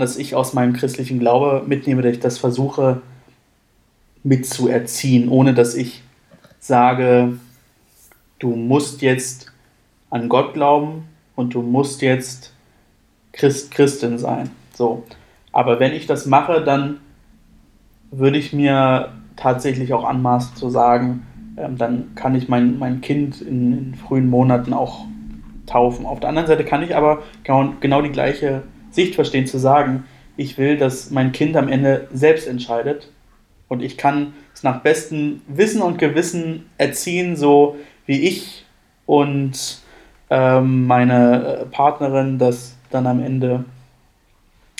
[0.00, 3.02] das ich aus meinem christlichen Glaube mitnehme, dass ich das versuche
[4.22, 6.02] mitzuerziehen, ohne dass ich
[6.58, 7.38] sage,
[8.38, 9.52] du musst jetzt
[10.10, 11.04] an Gott glauben
[11.36, 12.52] und du musst jetzt
[13.32, 14.50] Christ, Christin sein.
[14.74, 15.04] So.
[15.52, 16.98] Aber wenn ich das mache, dann
[18.10, 21.26] würde ich mir tatsächlich auch anmaßen zu sagen,
[21.56, 25.06] ähm, dann kann ich mein, mein Kind in, in, frühen Monaten auch
[25.66, 26.06] taufen.
[26.06, 30.04] Auf der anderen Seite kann ich aber genau, genau die gleiche Sicht verstehen, zu sagen,
[30.36, 33.10] ich will, dass mein Kind am Ende selbst entscheidet
[33.68, 37.76] und ich kann es nach bestem Wissen und Gewissen erziehen, so
[38.06, 38.64] wie ich
[39.06, 39.80] und
[40.30, 43.64] ähm, meine Partnerin das dann am Ende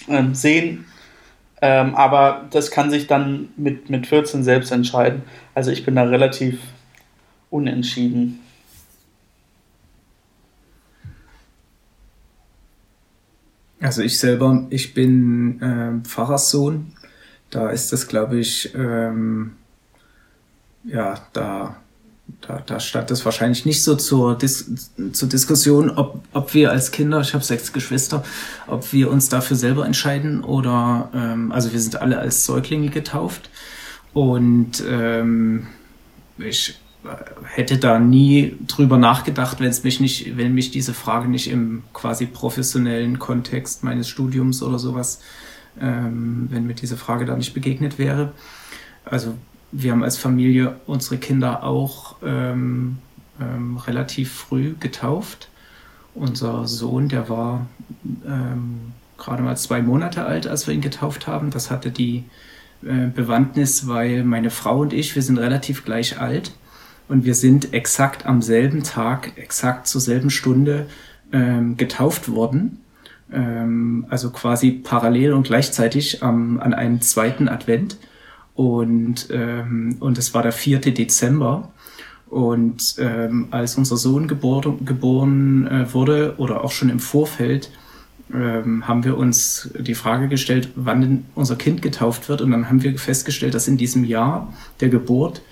[0.08, 0.84] ähm, sehen.
[1.62, 5.22] Ähm, aber das kann sich dann mit, mit 14 selbst entscheiden.
[5.54, 6.58] Also ich bin da relativ
[7.50, 8.40] unentschieden.
[13.80, 16.92] Also ich selber, ich bin äh, Pfarrerssohn.
[17.50, 19.56] Da ist das, glaube ich, ähm,
[20.84, 21.76] ja, da
[22.40, 26.90] da, da stand es wahrscheinlich nicht so zur, Dis zur Diskussion, ob, ob wir als
[26.90, 28.24] Kinder, ich habe sechs Geschwister,
[28.66, 33.50] ob wir uns dafür selber entscheiden oder, ähm, also wir sind alle als Säuglinge getauft
[34.12, 35.66] und ähm,
[36.38, 36.78] ich
[37.44, 41.82] hätte da nie drüber nachgedacht, wenn es mich nicht, wenn mich diese Frage nicht im
[41.92, 45.20] quasi professionellen Kontext meines Studiums oder sowas,
[45.80, 48.32] ähm, wenn mir diese Frage da nicht begegnet wäre.
[49.04, 49.34] Also
[49.72, 52.98] wir haben als Familie unsere Kinder auch ähm,
[53.40, 55.48] ähm, relativ früh getauft.
[56.14, 57.66] unser Sohn, der war
[58.26, 61.50] ähm, gerade mal zwei Monate alt, als wir ihn getauft haben.
[61.50, 62.24] Das hatte die
[62.82, 66.52] äh, Bewandtnis, weil meine Frau und ich, wir sind relativ gleich alt
[67.08, 70.86] und wir sind exakt am selben Tag, exakt zur selben Stunde
[71.32, 72.80] ähm, getauft worden.
[73.32, 77.98] Ähm, also quasi parallel und gleichzeitig ähm, an einem zweiten Advent.
[78.54, 80.80] Und, ähm, und es war der 4.
[80.80, 81.70] Dezember.
[82.30, 87.70] Und ähm, als unser Sohn geboren, geboren äh, wurde oder auch schon im Vorfeld,
[88.32, 92.40] ähm, haben wir uns die Frage gestellt, wann denn unser Kind getauft wird.
[92.40, 95.42] Und dann haben wir festgestellt, dass in diesem Jahr der Geburt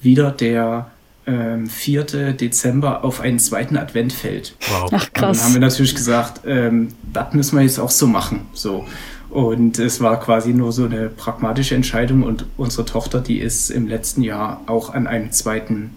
[0.00, 0.90] wieder der
[1.26, 2.32] ähm, 4.
[2.32, 4.56] Dezember auf einen zweiten Advent fällt.
[4.68, 4.90] Wow.
[4.92, 5.28] Ach, krass.
[5.28, 8.46] Und dann haben wir natürlich gesagt, ähm, das müssen wir jetzt auch so machen.
[8.52, 8.84] So.
[9.30, 12.24] Und es war quasi nur so eine pragmatische Entscheidung.
[12.24, 15.92] Und unsere Tochter, die ist im letzten Jahr auch an einem zweiten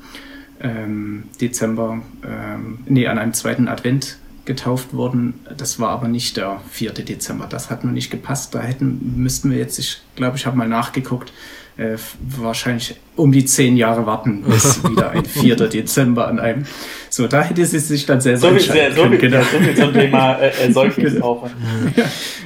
[0.61, 5.35] ähm, Dezember, ähm, nee, an einem zweiten Advent getauft worden.
[5.55, 6.93] Das war aber nicht der 4.
[6.93, 7.47] Dezember.
[7.47, 8.55] Das hat nur nicht gepasst.
[8.55, 11.31] Da hätten, müssten wir jetzt, ich glaube, ich habe mal nachgeguckt,
[11.77, 15.55] äh, wahrscheinlich um die zehn Jahre warten, bis wieder ein 4.
[15.55, 16.65] Dezember an einem.
[17.09, 19.41] So, da hätte sie sich dann sehr, sehr so viel, so viel, genau.
[19.43, 21.51] so viel zum Thema äh, äh Säuglingstaufe.
[21.95, 22.05] ja,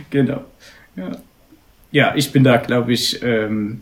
[0.10, 0.44] genau.
[0.98, 1.12] Ja.
[1.92, 3.82] ja, ich bin da, glaube ich, ähm,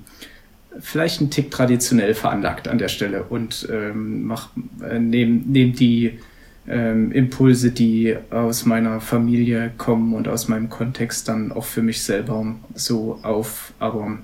[0.81, 4.49] vielleicht ein Tick traditionell veranlagt an der Stelle und ähm, mach,
[4.81, 6.19] äh, nehme nehm die
[6.67, 12.03] ähm, Impulse, die aus meiner Familie kommen und aus meinem Kontext dann auch für mich
[12.03, 13.73] selber so auf.
[13.79, 14.19] Aber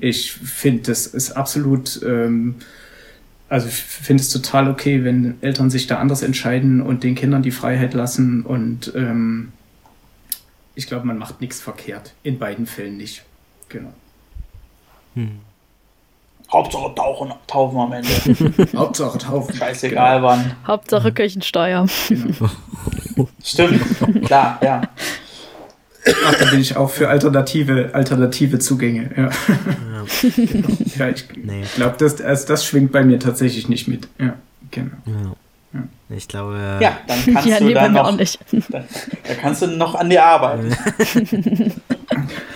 [0.00, 2.56] ich finde, das ist absolut, ähm,
[3.48, 7.42] also ich finde es total okay, wenn Eltern sich da anders entscheiden und den Kindern
[7.42, 9.52] die Freiheit lassen und ähm,
[10.74, 12.12] ich glaube, man macht nichts verkehrt.
[12.22, 13.24] In beiden Fällen nicht.
[13.70, 13.94] Genau.
[15.14, 15.40] Hm.
[16.52, 18.08] Hauptsache tauchen, taufen am Ende.
[18.76, 19.56] Hauptsache taufen.
[19.56, 20.28] Scheißegal genau.
[20.28, 20.52] wann.
[20.66, 21.86] Hauptsache Kirchensteuer.
[22.08, 22.48] Genau.
[23.42, 24.82] Stimmt, klar, ja.
[26.24, 29.10] Ach, da bin ich auch für alternative, alternative Zugänge.
[29.16, 30.04] Ja, ja.
[30.98, 31.64] ja ich nee.
[31.74, 34.06] glaube, das, also das schwingt bei mir tatsächlich nicht mit.
[34.18, 34.34] Ja,
[34.70, 34.96] genau.
[35.06, 35.34] Ja.
[36.08, 36.78] Ich glaube.
[36.80, 38.06] Ja, dann kannst ja, du nee, da noch.
[38.06, 38.38] Auch nicht.
[38.68, 38.84] Da,
[39.26, 40.76] da, kannst du noch an dir arbeiten.
[40.98, 41.24] ich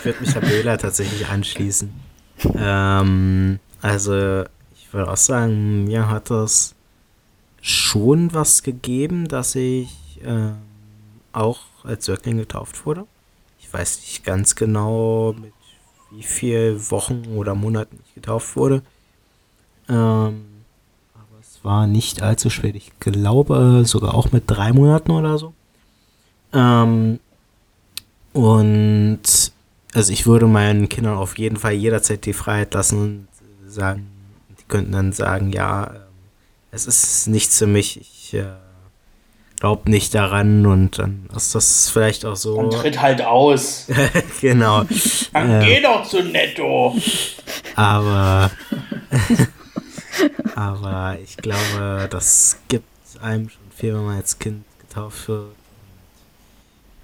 [0.04, 1.92] würde mich Herr tatsächlich anschließen.
[2.56, 4.44] Ähm, also,
[4.74, 6.74] ich würde auch sagen, mir hat das
[7.62, 10.52] schon was gegeben, dass ich äh,
[11.32, 13.06] auch als Säugling getauft wurde.
[13.58, 15.52] Ich weiß nicht ganz genau, mit
[16.10, 18.82] wie vielen Wochen oder Monaten ich getauft wurde.
[19.88, 20.44] Ähm,
[21.14, 22.74] aber es war nicht allzu spät.
[22.74, 25.52] Ich glaube sogar auch mit drei Monaten oder so.
[26.52, 27.20] Ähm,
[28.32, 29.20] und
[29.94, 33.28] also ich würde meinen Kindern auf jeden Fall jederzeit die Freiheit lassen
[33.70, 34.10] sagen,
[34.58, 36.00] die könnten dann sagen, ja, ähm,
[36.70, 38.46] es ist nichts für mich, ich äh,
[39.60, 42.58] glaube nicht daran und dann ist das vielleicht auch so.
[42.58, 43.86] Und tritt halt aus.
[44.40, 44.84] genau.
[45.32, 46.96] Dann äh, geh doch zu Netto.
[47.76, 48.50] Aber,
[50.54, 52.86] aber ich glaube, das gibt
[53.20, 55.42] einem schon viel, wenn man als Kind getauft wird.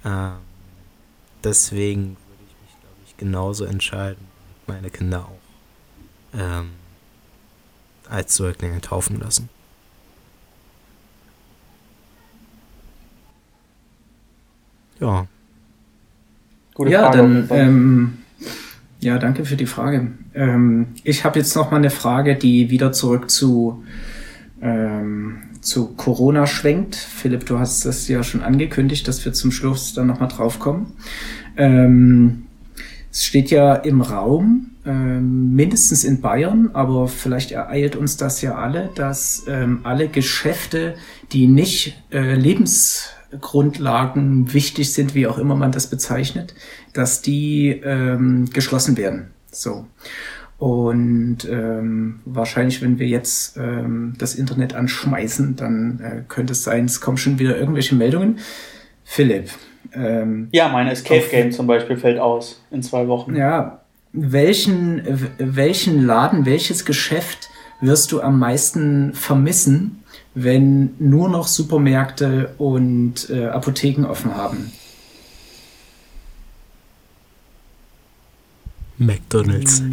[0.03, 0.31] Und, ähm,
[1.43, 4.25] deswegen würde ich mich, glaube ich, genauso entscheiden.
[4.65, 5.46] Meine Kinder auch
[6.37, 6.69] ähm,
[8.09, 9.49] als Säuglinge taufen lassen.
[14.99, 15.27] Ja.
[16.73, 17.17] Gute ja, Frage.
[17.17, 18.17] Dann, ähm,
[18.99, 20.11] ja, danke für die Frage.
[20.33, 23.83] Ähm, ich habe jetzt noch mal eine Frage, die wieder zurück zu
[24.61, 26.95] ähm, zu Corona schwenkt.
[26.95, 30.59] Philipp, du hast das ja schon angekündigt, dass wir zum Schluss dann noch mal drauf
[30.59, 30.93] kommen.
[31.57, 32.46] Ähm,
[33.11, 38.55] es steht ja im Raum, ähm, mindestens in Bayern, aber vielleicht ereilt uns das ja
[38.55, 40.95] alle, dass ähm, alle Geschäfte,
[41.31, 46.53] die nicht äh, Lebensgrundlagen wichtig sind, wie auch immer man das bezeichnet,
[46.93, 49.27] dass die ähm, geschlossen werden.
[49.51, 49.85] So.
[50.57, 56.85] Und ähm, wahrscheinlich, wenn wir jetzt ähm, das Internet anschmeißen, dann äh, könnte es sein,
[56.85, 58.39] es kommen schon wieder irgendwelche Meldungen.
[59.03, 59.51] Philipp.
[59.93, 63.35] Ähm, ja, meine Escape Game zum Beispiel fällt aus in zwei Wochen.
[63.35, 63.81] Ja,
[64.13, 65.01] welchen,
[65.37, 67.49] welchen Laden, welches Geschäft
[67.81, 70.03] wirst du am meisten vermissen,
[70.33, 74.71] wenn nur noch Supermärkte und äh, Apotheken offen haben?
[78.97, 79.83] McDonalds.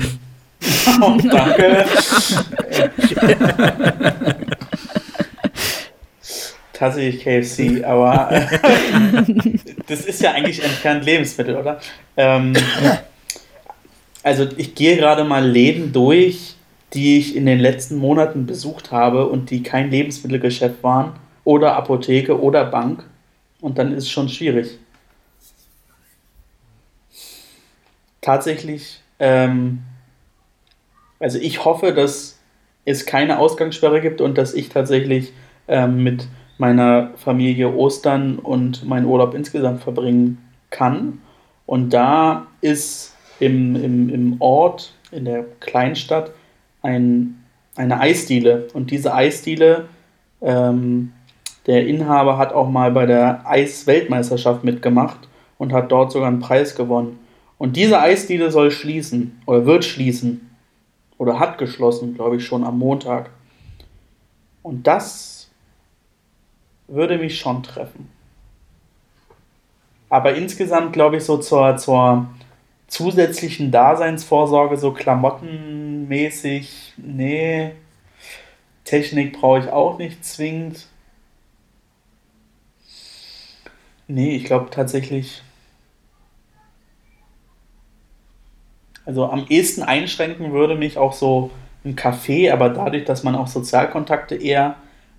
[1.01, 1.85] oh, danke.
[6.75, 8.29] Tatsächlich KFC, aber
[9.87, 11.81] das ist ja eigentlich entfernt Lebensmittel, oder?
[12.17, 12.53] Ähm,
[14.23, 16.57] also ich gehe gerade mal Läden durch,
[16.93, 21.13] die ich in den letzten Monaten besucht habe und die kein Lebensmittelgeschäft waren
[21.45, 23.05] oder Apotheke oder Bank.
[23.61, 24.79] Und dann ist es schon schwierig.
[28.21, 29.83] Tatsächlich, ähm,
[31.19, 32.39] also ich hoffe, dass
[32.85, 35.33] es keine Ausgangssperre gibt und dass ich tatsächlich
[35.69, 36.27] ähm, mit
[36.59, 40.39] meiner Familie Ostern und meinen Urlaub insgesamt verbringen
[40.71, 41.21] kann.
[41.67, 46.31] Und da ist im, im, im Ort, in der Kleinstadt,
[46.83, 47.45] ein,
[47.77, 48.69] eine Eisdiele.
[48.75, 49.87] Und diese Eisdiele,
[50.43, 51.13] ähm,
[51.67, 55.29] der Inhaber hat auch mal bei der Eisweltmeisterschaft mitgemacht
[55.59, 57.19] und hat dort sogar einen Preis gewonnen.
[57.59, 60.51] Und diese Eisdiele soll schließen oder wird schließen
[61.17, 63.31] oder hat geschlossen, glaube ich, schon am Montag.
[64.63, 65.34] Und das
[66.89, 68.11] würde mich schon treffen.
[70.09, 72.29] Aber insgesamt glaube ich so zur, zur
[72.87, 77.73] zusätzlichen Daseinsvorsorge, so klamottenmäßig, nee,
[78.85, 80.87] Technik brauche ich auch nicht zwingend.
[84.07, 85.43] Nee, ich glaube tatsächlich.
[89.07, 91.51] Also am ehesten einschränken würde mich auch so
[91.85, 94.77] ein Café, aber dadurch, dass man auch Sozialkontakte eher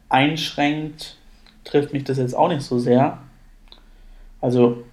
[0.10, 1.18] einschränkt,
[1.66, 3.18] trifft mich das jetzt auch nicht so sehr.
[4.40, 4.84] Also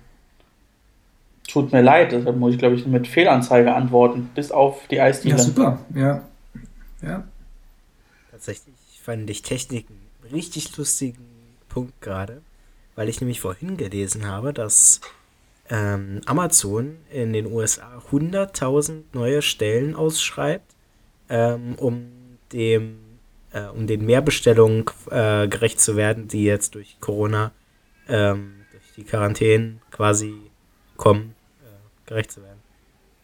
[1.49, 5.37] tut mir leid, deshalb muss ich glaube ich mit Fehlanzeige antworten, bis auf die Eisdiele.
[5.37, 6.25] Ja, super, ja.
[7.03, 7.25] Ja.
[8.31, 11.27] Tatsächlich fand ich Technik einen richtig lustigen
[11.69, 12.43] Punkt gerade,
[12.95, 15.01] weil ich nämlich vorhin gelesen habe, dass
[15.69, 20.75] ähm, Amazon in den USA 100.000 neue Stellen ausschreibt,
[21.29, 22.07] ähm, um
[22.53, 22.99] dem
[23.53, 27.53] äh, um den Mehrbestellungen äh, gerecht zu werden, die jetzt durch Corona,
[28.09, 30.35] ähm, durch die Quarantäne quasi
[30.97, 32.61] kommen, äh, gerecht zu werden.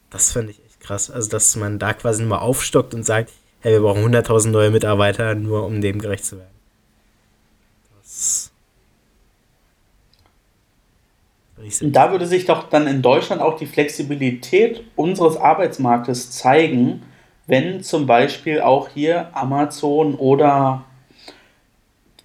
[0.09, 1.09] Das finde ich echt krass.
[1.11, 3.31] Also, dass man da quasi mal aufstockt und sagt,
[3.61, 6.49] hey, wir brauchen 100.000 neue Mitarbeiter, nur um dem gerecht zu werden.
[8.01, 8.51] Das
[11.81, 17.01] und da würde sich doch dann in Deutschland auch die Flexibilität unseres Arbeitsmarktes zeigen,
[17.49, 20.85] wenn zum Beispiel auch hier Amazon oder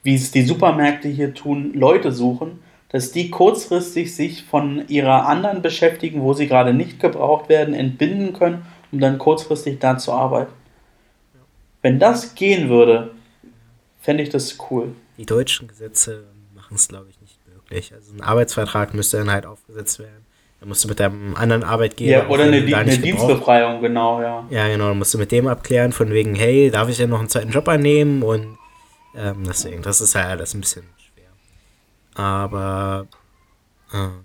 [0.02, 5.62] wie es die Supermärkte hier tun, Leute suchen, dass die kurzfristig sich von ihrer anderen
[5.62, 10.52] Beschäftigung, wo sie gerade nicht gebraucht werden, entbinden können, um dann kurzfristig da zu arbeiten.
[11.80, 13.14] Wenn das gehen würde,
[13.98, 14.94] fände ich das cool.
[15.16, 16.24] Die deutschen Gesetze
[16.54, 17.94] machen es, glaube ich, nicht möglich.
[17.94, 20.23] Also ein Arbeitsvertrag müsste dann halt aufgesetzt werden.
[20.64, 22.10] Dann musst du mit deinem anderen Arbeitgeber.
[22.10, 24.46] Ja, oder eine, Di eine Dienstbefreiung, genau, ja.
[24.48, 24.88] Ja, genau.
[24.88, 27.50] Dann musst du mit dem abklären, von wegen, hey, darf ich denn noch einen zweiten
[27.50, 28.22] Job annehmen?
[28.22, 28.56] Und
[29.14, 31.28] ähm, deswegen, das ist halt alles ein bisschen schwer.
[32.14, 33.06] Aber
[33.92, 34.24] ähm,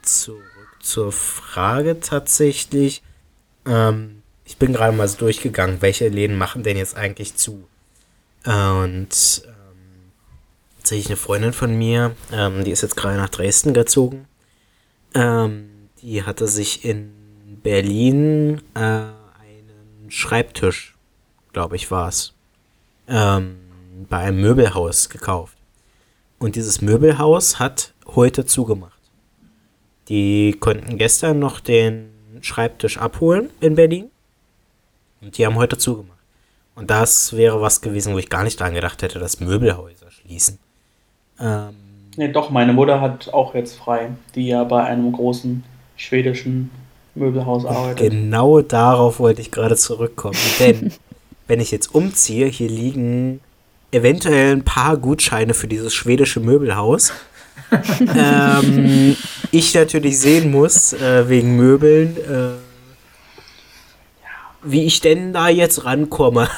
[0.00, 0.40] zurück
[0.80, 3.02] zur Frage tatsächlich.
[3.66, 7.68] Ähm, ich bin gerade mal so durchgegangen, welche Läden machen denn jetzt eigentlich zu?
[8.46, 8.52] Und
[9.44, 10.12] ähm,
[10.78, 14.26] tatsächlich eine Freundin von mir, ähm, die ist jetzt gerade nach Dresden gezogen.
[15.14, 15.70] Ähm,
[16.02, 17.12] die hatte sich in
[17.62, 20.94] Berlin äh, einen Schreibtisch,
[21.52, 22.32] glaube ich, war es,
[23.08, 23.56] ähm,
[24.08, 25.56] bei einem Möbelhaus gekauft.
[26.38, 28.98] Und dieses Möbelhaus hat heute zugemacht.
[30.08, 32.10] Die konnten gestern noch den
[32.40, 34.10] Schreibtisch abholen in Berlin.
[35.20, 36.18] Und die haben heute zugemacht.
[36.74, 40.58] Und das wäre was gewesen, wo ich gar nicht dran gedacht hätte, dass Möbelhäuser schließen.
[41.38, 41.74] Ähm,
[42.16, 45.64] ne, doch, meine Mutter hat auch jetzt frei, die ja bei einem großen
[45.96, 46.70] schwedischen
[47.14, 48.10] Möbelhaus arbeitet.
[48.10, 50.38] Genau darauf wollte ich gerade zurückkommen.
[50.58, 50.92] Denn
[51.46, 53.40] wenn ich jetzt umziehe, hier liegen
[53.92, 57.12] eventuell ein paar Gutscheine für dieses schwedische Möbelhaus.
[58.16, 59.16] ähm,
[59.50, 62.50] ich natürlich sehen muss, äh, wegen Möbeln, äh,
[64.62, 66.48] wie ich denn da jetzt rankomme.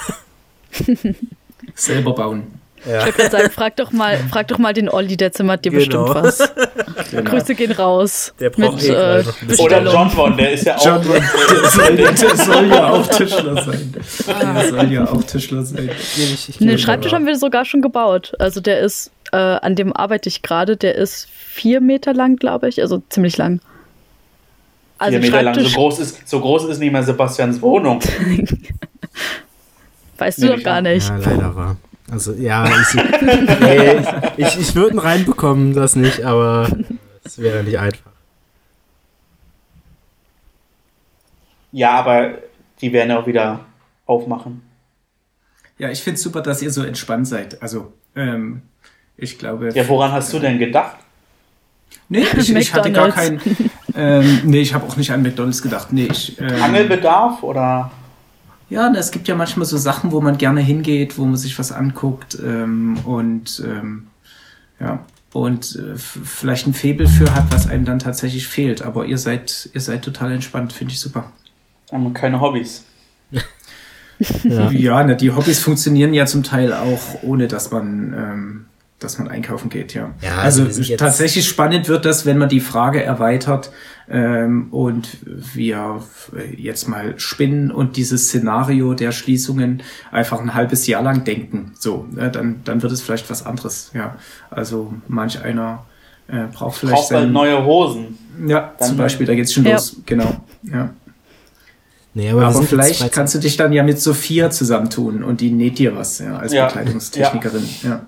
[1.75, 2.62] Selber bauen.
[2.85, 3.07] Ja.
[3.07, 6.05] Ich würde sagen, frag doch, mal, frag doch mal den Olli, der zimmert dir genau.
[6.05, 6.53] bestimmt was.
[7.11, 7.31] Genau.
[7.31, 8.33] Grüße gehen raus.
[8.41, 9.25] Der braucht mit, eh äh,
[9.59, 10.87] Oder John Von, der ist ja auch.
[10.87, 11.23] John der,
[11.69, 13.95] soll, der, soll ja auch Tischler sein.
[13.95, 15.91] Der soll ja auch Tischler sein.
[16.59, 18.33] Den Schreibtisch haben wir sogar schon gebaut.
[18.39, 22.71] Also der ist, äh, an dem arbeite ich gerade, der ist vier Meter lang, glaube
[22.71, 22.81] ich.
[22.81, 23.61] Also ziemlich lang.
[24.97, 25.61] Also vier Meter lang.
[25.61, 28.01] So groß, ist, so groß ist nicht mehr Sebastians Wohnung.
[30.17, 31.09] weißt du doch gar nicht.
[31.09, 31.77] Ja, leider war.
[32.13, 32.95] Also ja, ich,
[33.61, 34.07] nee, ich,
[34.37, 36.69] ich, ich würde ihn reinbekommen, das nicht, aber
[37.25, 38.11] es wäre nicht einfach.
[41.73, 42.35] Ja, aber
[42.83, 43.61] die werden auch wieder
[44.05, 44.61] aufmachen.
[45.79, 47.63] Ja, ich finde es super, dass ihr so entspannt seid.
[47.63, 48.61] Also, ähm,
[49.17, 49.71] ich glaube.
[49.73, 50.99] Ja, woran hast du denn gedacht?
[52.11, 53.41] Nee, ich, ich hatte gar keinen.
[53.95, 55.95] Ähm, nee, ich habe auch nicht an McDonalds gedacht.
[55.95, 57.91] Nee, ich, ähm, Angelbedarf oder?
[58.73, 61.73] Ja, es gibt ja manchmal so Sachen, wo man gerne hingeht, wo man sich was
[61.73, 62.39] anguckt.
[62.43, 64.07] Ähm, und ähm,
[64.81, 65.05] ja,
[65.35, 68.81] und äh, vielleicht ein Febel für hat, was einem dann tatsächlich fehlt.
[68.81, 71.33] Aber ihr seid, ihr seid total entspannt, finde ich super.
[71.93, 72.87] Haben keine Hobbys.
[74.43, 78.65] ja, ja ne, die Hobbys funktionieren ja zum Teil auch, ohne dass man ähm,
[79.03, 80.15] dass man einkaufen geht, ja.
[80.21, 83.73] ja also, also tatsächlich spannend wird das, wenn man die Frage erweitert
[84.13, 86.03] ähm, und wir
[86.57, 91.73] jetzt mal spinnen und dieses Szenario der Schließungen einfach ein halbes Jahr lang denken.
[91.79, 94.17] So, ne, dann, dann wird es vielleicht was anderes, ja.
[94.51, 95.87] Also manch einer
[96.29, 96.95] äh, braucht vielleicht.
[96.95, 98.19] Braucht halt neue Hosen.
[98.47, 99.73] Ja, dann zum Beispiel, da geht's schon ja.
[99.73, 100.45] los, genau.
[100.63, 100.91] Ja.
[102.15, 105.79] Nee, aber, aber vielleicht kannst du dich dann ja mit Sophia zusammentun und die näht
[105.79, 106.67] dir was, ja, als ja.
[106.67, 107.67] Bekleidungstechnikerin.
[107.83, 108.07] Ja.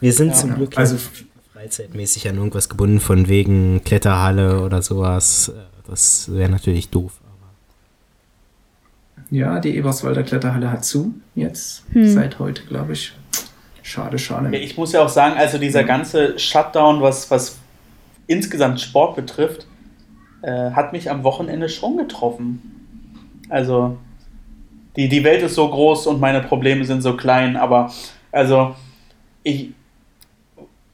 [0.00, 0.96] Wir sind ja, zum Glück also
[1.58, 5.52] freizeitmäßig an irgendwas gebunden, von wegen Kletterhalle oder sowas.
[5.88, 7.14] Das wäre natürlich doof.
[9.30, 12.08] Ja, die Eberswalder Kletterhalle hat zu, jetzt, hm.
[12.08, 13.12] seit heute, glaube ich.
[13.82, 14.56] Schade, schade.
[14.56, 17.58] Ich muss ja auch sagen, also dieser ganze Shutdown, was, was
[18.28, 19.66] insgesamt Sport betrifft,
[20.42, 22.62] äh, hat mich am Wochenende schon getroffen.
[23.48, 23.96] Also,
[24.94, 27.90] die, die Welt ist so groß und meine Probleme sind so klein, aber
[28.30, 28.76] also,
[29.42, 29.70] ich,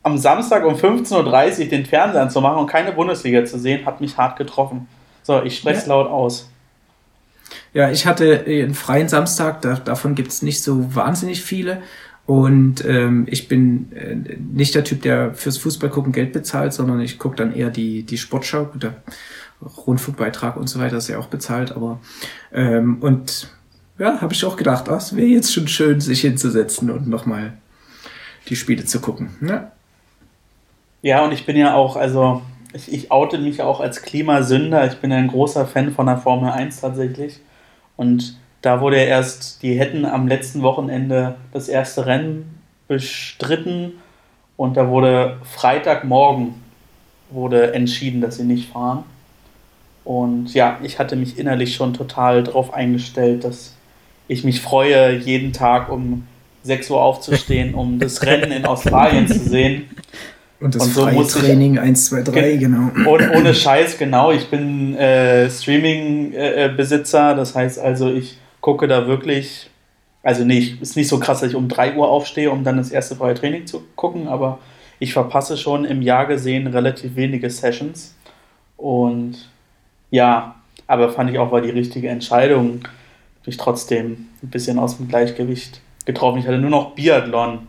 [0.04, 4.16] am Samstag um 15.30 Uhr den Fernseher anzumachen und keine Bundesliga zu sehen, hat mich
[4.16, 4.86] hart getroffen.
[5.22, 5.94] So, ich spreche es ja.
[5.94, 6.50] laut aus.
[7.72, 11.82] Ja, ich hatte einen freien Samstag, da, davon gibt es nicht so wahnsinnig viele.
[12.26, 17.18] Und ähm, ich bin äh, nicht der Typ, der fürs Fußballgucken Geld bezahlt, sondern ich
[17.18, 18.94] gucke dann eher die, die Sportschau, der
[19.86, 22.00] Rundfunkbeitrag und so weiter ist ja auch bezahlt, aber
[22.52, 23.48] ähm, und
[23.98, 27.54] ja, habe ich auch gedacht, ach, es wäre jetzt schon schön, sich hinzusetzen und nochmal
[28.48, 29.36] die Spiele zu gucken.
[29.40, 29.70] Ne?
[31.04, 32.40] Ja, und ich bin ja auch, also
[32.72, 34.86] ich, ich oute mich auch als Klimasünder.
[34.86, 37.40] Ich bin ja ein großer Fan von der Formel 1 tatsächlich.
[37.98, 42.58] Und da wurde ja erst, die hätten am letzten Wochenende das erste Rennen
[42.88, 43.92] bestritten
[44.56, 46.54] und da wurde Freitagmorgen
[47.28, 49.04] wurde entschieden, dass sie nicht fahren.
[50.04, 53.76] Und ja, ich hatte mich innerlich schon total darauf eingestellt, dass
[54.26, 56.26] ich mich freue, jeden Tag um
[56.62, 59.90] 6 Uhr aufzustehen, um das Rennen in Australien zu sehen.
[60.64, 62.90] Und das und so freie Training ich, 1, 2, 3, genau.
[63.06, 64.32] Ohne, ohne Scheiß, genau.
[64.32, 69.68] Ich bin äh, Streaming-Besitzer, äh, das heißt also, ich gucke da wirklich,
[70.22, 72.90] also nee, ist nicht so krass, dass ich um 3 Uhr aufstehe, um dann das
[72.90, 74.58] erste freie Training zu gucken, aber
[75.00, 78.14] ich verpasse schon im Jahr gesehen relativ wenige Sessions.
[78.78, 79.50] Und
[80.10, 80.54] ja,
[80.86, 82.88] aber fand ich auch war die richtige Entscheidung.
[83.44, 86.38] Mich trotzdem ein bisschen aus dem Gleichgewicht getroffen.
[86.38, 87.66] Ich hatte nur noch Biathlon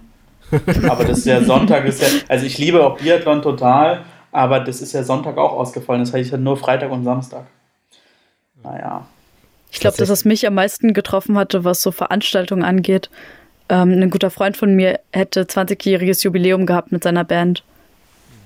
[0.89, 4.81] aber das ist ja Sonntag, ist ja, also ich liebe auch Biathlon total, aber das
[4.81, 6.01] ist ja Sonntag auch ausgefallen.
[6.01, 7.45] Das heißt, ich hatte nur Freitag und Samstag.
[8.63, 9.05] Naja.
[9.71, 13.09] Ich glaube, dass es mich am meisten getroffen hatte, was so Veranstaltungen angeht.
[13.67, 17.63] Ähm, ein guter Freund von mir hätte 20-jähriges Jubiläum gehabt mit seiner Band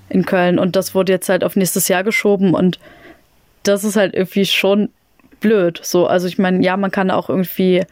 [0.08, 2.80] in Köln und das wurde jetzt halt auf nächstes Jahr geschoben und
[3.62, 4.88] das ist halt irgendwie schon
[5.40, 5.80] blöd.
[5.82, 7.84] So, also ich meine, ja, man kann auch irgendwie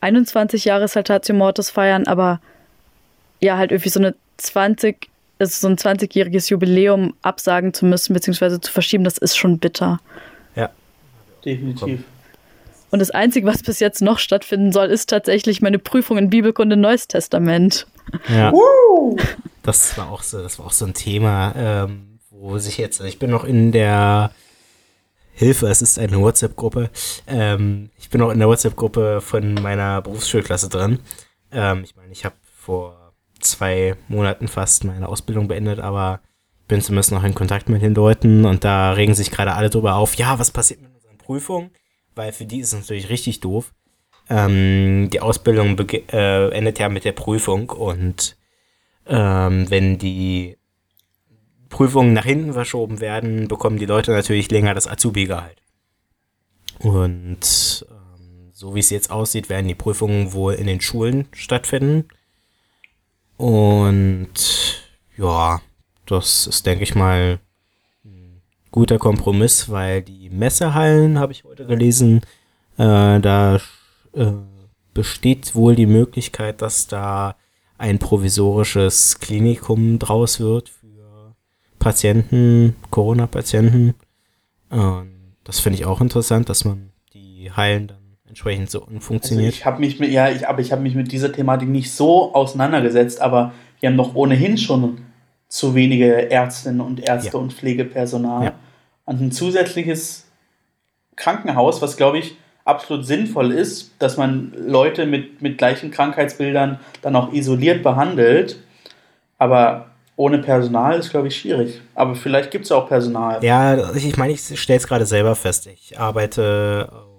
[0.00, 2.40] 21 Jahre Saltatio Mortis feiern, aber
[3.40, 5.08] ja, halt irgendwie so eine 20,
[5.38, 10.00] also so ein 20-jähriges Jubiläum absagen zu müssen, beziehungsweise zu verschieben, das ist schon bitter.
[10.54, 10.70] Ja.
[11.44, 12.04] Definitiv.
[12.90, 16.76] Und das Einzige, was bis jetzt noch stattfinden soll, ist tatsächlich meine Prüfung in Bibelkunde
[16.76, 17.86] Neues Testament.
[18.28, 18.52] Ja.
[19.62, 23.18] Das war auch so, das war auch so ein Thema, ähm, wo sich jetzt, ich
[23.18, 24.32] bin noch in der
[25.32, 26.90] Hilfe, es ist eine WhatsApp-Gruppe.
[27.26, 30.98] Ähm, ich bin noch in der WhatsApp-Gruppe von meiner Berufsschulklasse drin.
[31.52, 32.99] Ähm, ich meine, ich habe vor
[33.40, 36.20] zwei Monaten fast meine Ausbildung beendet, aber
[36.68, 39.96] bin zumindest noch in Kontakt mit den Leuten und da regen sich gerade alle drüber
[39.96, 41.70] auf, ja, was passiert mit unseren Prüfungen?
[42.14, 43.72] Weil für die ist es natürlich richtig doof.
[44.28, 48.36] Ähm, die Ausbildung äh, endet ja mit der Prüfung und
[49.06, 50.56] ähm, wenn die
[51.68, 55.60] Prüfungen nach hinten verschoben werden, bekommen die Leute natürlich länger das Azubi-Gehalt.
[56.78, 62.08] Und ähm, so wie es jetzt aussieht, werden die Prüfungen wohl in den Schulen stattfinden.
[63.40, 64.34] Und
[65.16, 65.62] ja,
[66.04, 67.40] das ist, denke ich mal,
[68.04, 72.20] ein guter Kompromiss, weil die Messehallen, habe ich heute gelesen,
[72.76, 73.58] äh, da
[74.12, 74.32] äh,
[74.92, 77.34] besteht wohl die Möglichkeit, dass da
[77.78, 81.34] ein provisorisches Klinikum draus wird für
[81.78, 83.94] Patienten, Corona-Patienten.
[84.70, 87.99] Ähm, das finde ich auch interessant, dass man die Hallen dann
[88.30, 89.48] entsprechend so funktioniert.
[89.48, 91.92] Also ich habe mich mit, ja, ich, aber ich habe mich mit dieser Thematik nicht
[91.92, 95.02] so auseinandergesetzt, aber wir haben doch ohnehin schon
[95.48, 97.38] zu wenige Ärztinnen und Ärzte ja.
[97.38, 98.44] und Pflegepersonal.
[98.44, 98.52] Ja.
[99.04, 100.26] Und ein zusätzliches
[101.16, 107.16] Krankenhaus, was glaube ich absolut sinnvoll ist, dass man Leute mit, mit gleichen Krankheitsbildern dann
[107.16, 108.58] auch isoliert behandelt.
[109.38, 111.80] Aber ohne Personal ist, glaube ich, schwierig.
[111.94, 113.42] Aber vielleicht gibt es auch Personal.
[113.42, 115.66] Ja, ich meine, ich stelle es gerade selber fest.
[115.66, 117.09] Ich arbeite auf,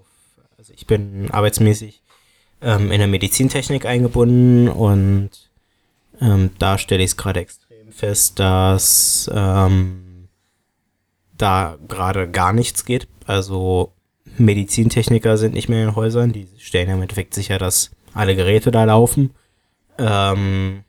[0.72, 2.02] also ich bin arbeitsmäßig
[2.62, 5.30] ähm, in der Medizintechnik eingebunden und
[6.20, 10.28] ähm, da stelle ich es gerade extrem fest, dass ähm,
[11.38, 13.08] da gerade gar nichts geht.
[13.26, 13.94] Also
[14.38, 18.72] Medizintechniker sind nicht mehr in Häusern, die stellen ja im Endeffekt sicher, dass alle Geräte
[18.72, 19.32] da laufen.
[19.98, 20.84] Ähm,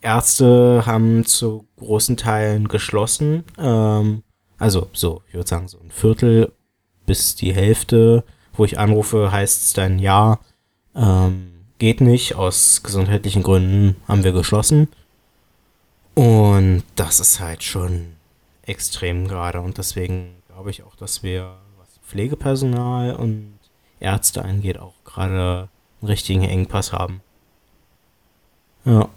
[0.00, 3.44] Ärzte haben zu großen Teilen geschlossen.
[3.58, 4.22] Ähm,
[4.58, 6.52] also so, ich würde sagen, so ein Viertel
[7.06, 8.24] bis die Hälfte,
[8.58, 10.38] wo ich anrufe, heißt es dann ja,
[10.94, 14.88] ähm, geht nicht, aus gesundheitlichen Gründen haben wir geschlossen.
[16.14, 18.16] Und das ist halt schon
[18.62, 19.60] extrem gerade.
[19.60, 23.58] Und deswegen glaube ich auch, dass wir, was Pflegepersonal und
[24.00, 25.68] Ärzte angeht, auch gerade
[26.00, 27.20] einen richtigen Engpass haben.
[28.84, 29.08] Ja.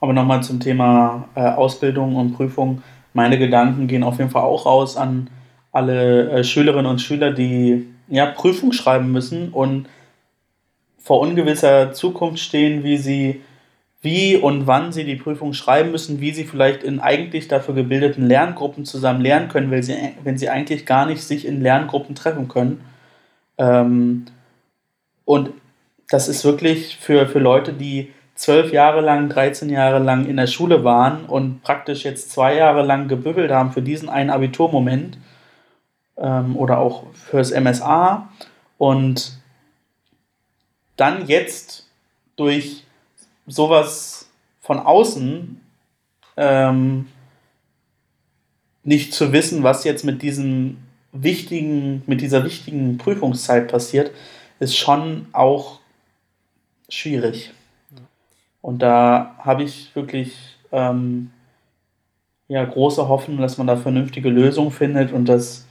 [0.00, 2.82] Aber nochmal zum Thema äh, Ausbildung und Prüfung.
[3.14, 5.30] Meine Gedanken gehen auf jeden Fall auch raus an
[5.72, 9.86] alle äh, Schülerinnen und Schüler, die ja, Prüfung schreiben müssen und
[10.98, 13.42] vor ungewisser Zukunft stehen, wie sie,
[14.02, 18.26] wie und wann sie die Prüfung schreiben müssen, wie sie vielleicht in eigentlich dafür gebildeten
[18.26, 22.48] Lerngruppen zusammen lernen können, weil sie, wenn sie eigentlich gar nicht sich in Lerngruppen treffen
[22.48, 22.80] können.
[23.56, 24.26] Ähm,
[25.24, 25.50] und
[26.10, 30.46] das ist wirklich für, für Leute, die zwölf Jahre lang, 13 Jahre lang in der
[30.46, 35.18] Schule waren und praktisch jetzt zwei Jahre lang gebüffelt haben für diesen einen Abiturmoment
[36.18, 38.28] ähm, oder auch fürs MSA
[38.76, 39.38] und
[40.96, 41.86] dann jetzt
[42.36, 42.84] durch
[43.46, 44.28] sowas
[44.60, 45.60] von außen
[46.36, 47.06] ähm,
[48.84, 50.78] nicht zu wissen, was jetzt mit diesem
[51.12, 54.10] wichtigen, mit dieser wichtigen Prüfungszeit passiert,
[54.60, 55.80] ist schon auch
[56.88, 57.52] schwierig.
[58.60, 61.30] Und da habe ich wirklich ähm,
[62.48, 65.67] ja, große Hoffnung, dass man da vernünftige Lösungen findet und dass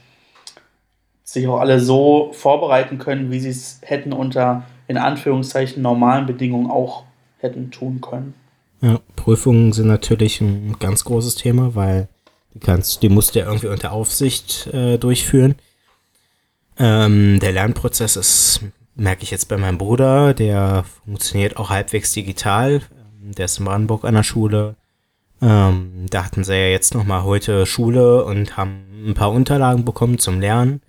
[1.32, 6.70] sich auch alle so vorbereiten können, wie sie es hätten unter in Anführungszeichen normalen Bedingungen
[6.70, 7.04] auch
[7.38, 8.34] hätten tun können.
[8.80, 12.08] Ja, Prüfungen sind natürlich ein ganz großes Thema, weil
[12.54, 15.56] die kannst, die musst du ja irgendwie unter Aufsicht äh, durchführen.
[16.78, 18.60] Ähm, der Lernprozess ist
[18.98, 22.82] merke ich jetzt bei meinem Bruder, der funktioniert auch halbwegs digital.
[23.22, 24.74] Ähm, der ist in Brandenburg an der Schule.
[25.40, 30.18] Ähm, da hatten sie ja jetzt nochmal heute Schule und haben ein paar Unterlagen bekommen
[30.18, 30.82] zum Lernen.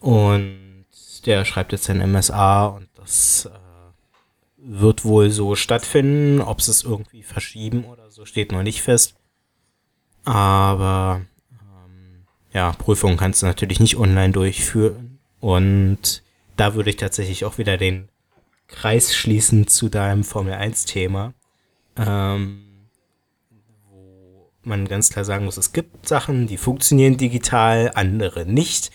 [0.00, 0.86] Und
[1.26, 3.58] der schreibt jetzt sein MSA und das äh,
[4.56, 6.40] wird wohl so stattfinden.
[6.40, 9.14] Ob sie es irgendwie verschieben oder so, steht noch nicht fest.
[10.24, 15.18] Aber ähm, ja, Prüfungen kannst du natürlich nicht online durchführen.
[15.40, 16.22] Und
[16.56, 18.08] da würde ich tatsächlich auch wieder den
[18.66, 21.32] Kreis schließen zu deinem Formel 1-Thema.
[21.96, 22.88] Ähm,
[23.90, 28.90] wo man ganz klar sagen muss, es gibt Sachen, die funktionieren digital, andere nicht.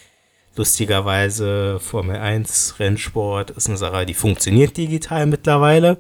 [0.56, 5.98] Lustigerweise Formel 1 Rennsport ist eine Sache, die funktioniert digital mittlerweile.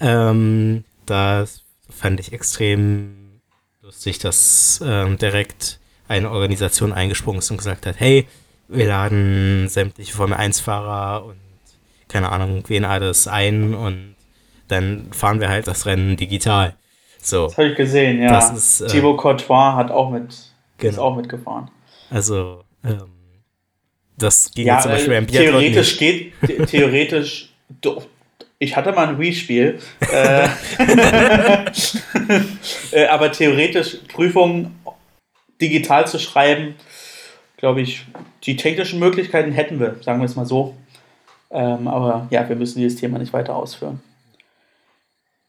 [0.00, 1.44] Ähm, da
[1.88, 3.40] fand ich extrem
[3.82, 5.78] lustig, dass ähm, direkt
[6.08, 8.26] eine Organisation eingesprungen ist und gesagt hat, hey,
[8.66, 11.38] wir laden sämtliche Formel-1-Fahrer und
[12.08, 14.16] keine Ahnung, wen alles ein und
[14.68, 16.74] dann fahren wir halt das Rennen digital.
[17.20, 17.46] So.
[17.46, 18.30] Das habe ich gesehen, ja.
[18.30, 20.34] Das ist, äh, Thibaut Courtois hat auch mit,
[20.78, 20.92] genau.
[20.92, 21.70] ist auch mitgefahren.
[22.10, 23.17] Also, ähm,
[24.18, 26.32] das ging ja, zum Beispiel äh, im Theoretisch geht,
[26.66, 27.50] theoretisch,
[28.58, 29.78] ich hatte mal ein Wii-Spiel,
[30.12, 30.48] äh,
[32.92, 34.78] äh, aber theoretisch Prüfungen
[35.60, 36.74] digital zu schreiben,
[37.56, 38.04] glaube ich,
[38.44, 40.74] die technischen Möglichkeiten hätten wir, sagen wir es mal so.
[41.50, 44.00] Ähm, aber ja, wir müssen dieses Thema nicht weiter ausführen.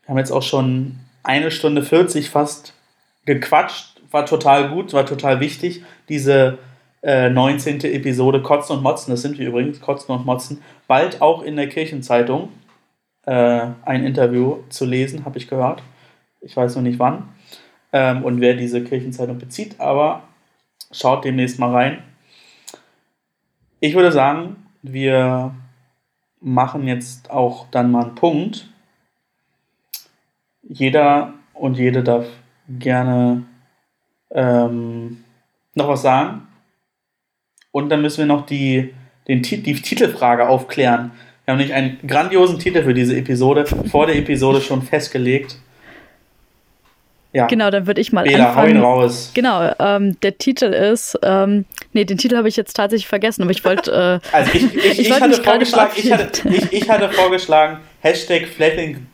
[0.03, 2.73] Wir haben jetzt auch schon eine Stunde 40 fast
[3.25, 4.01] gequatscht.
[4.11, 5.83] War total gut, war total wichtig.
[6.07, 6.57] Diese
[7.01, 7.81] äh, 19.
[7.81, 11.69] Episode Kotzen und Motzen, das sind wir übrigens, Kotzen und Motzen, bald auch in der
[11.69, 12.49] Kirchenzeitung
[13.25, 15.83] äh, ein Interview zu lesen, habe ich gehört.
[16.41, 17.29] Ich weiß noch nicht wann
[17.93, 20.23] ähm, und wer diese Kirchenzeitung bezieht, aber
[20.91, 22.03] Schaut demnächst mal rein.
[23.79, 25.53] Ich würde sagen, wir
[26.41, 28.67] machen jetzt auch dann mal einen Punkt.
[30.63, 32.25] Jeder und jede darf
[32.67, 33.45] gerne
[34.31, 35.23] ähm,
[35.75, 36.47] noch was sagen.
[37.71, 38.93] Und dann müssen wir noch die,
[39.27, 41.11] den, die Titelfrage aufklären.
[41.45, 45.57] Wir haben nämlich einen grandiosen Titel für diese Episode vor der Episode schon festgelegt.
[47.31, 47.45] Ja.
[47.45, 48.73] Genau, dann würde ich mal Bela, anfangen.
[48.73, 49.31] Hau ihn raus.
[49.35, 53.51] Genau, ähm, der Titel ist, ähm, nee, den Titel habe ich jetzt tatsächlich vergessen, aber
[53.51, 53.91] ich wollte.
[53.91, 58.47] Äh, also ich, ich, ich, ich hatte vorgeschlagen, ich hatte, ich, ich hatte vorgeschlagen, Hashtag
[58.47, 59.05] flattening,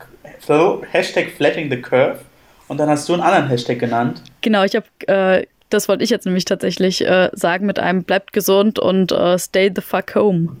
[0.90, 2.20] Hashtag flattening the curve
[2.68, 4.22] Und dann hast du einen anderen Hashtag genannt.
[4.40, 8.32] Genau, ich habe, äh, das wollte ich jetzt nämlich tatsächlich äh, sagen mit einem bleibt
[8.32, 10.56] gesund und äh, stay the fuck home.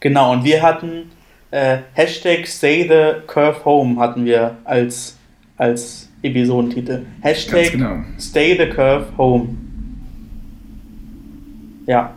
[0.00, 1.10] Genau, und wir hatten
[1.50, 5.16] äh, Hashtag stay the curve home hatten wir als,
[5.56, 7.02] als Episodentitel.
[7.20, 8.02] Hashtag genau.
[8.18, 9.56] stay the curve home.
[11.86, 12.14] Ja.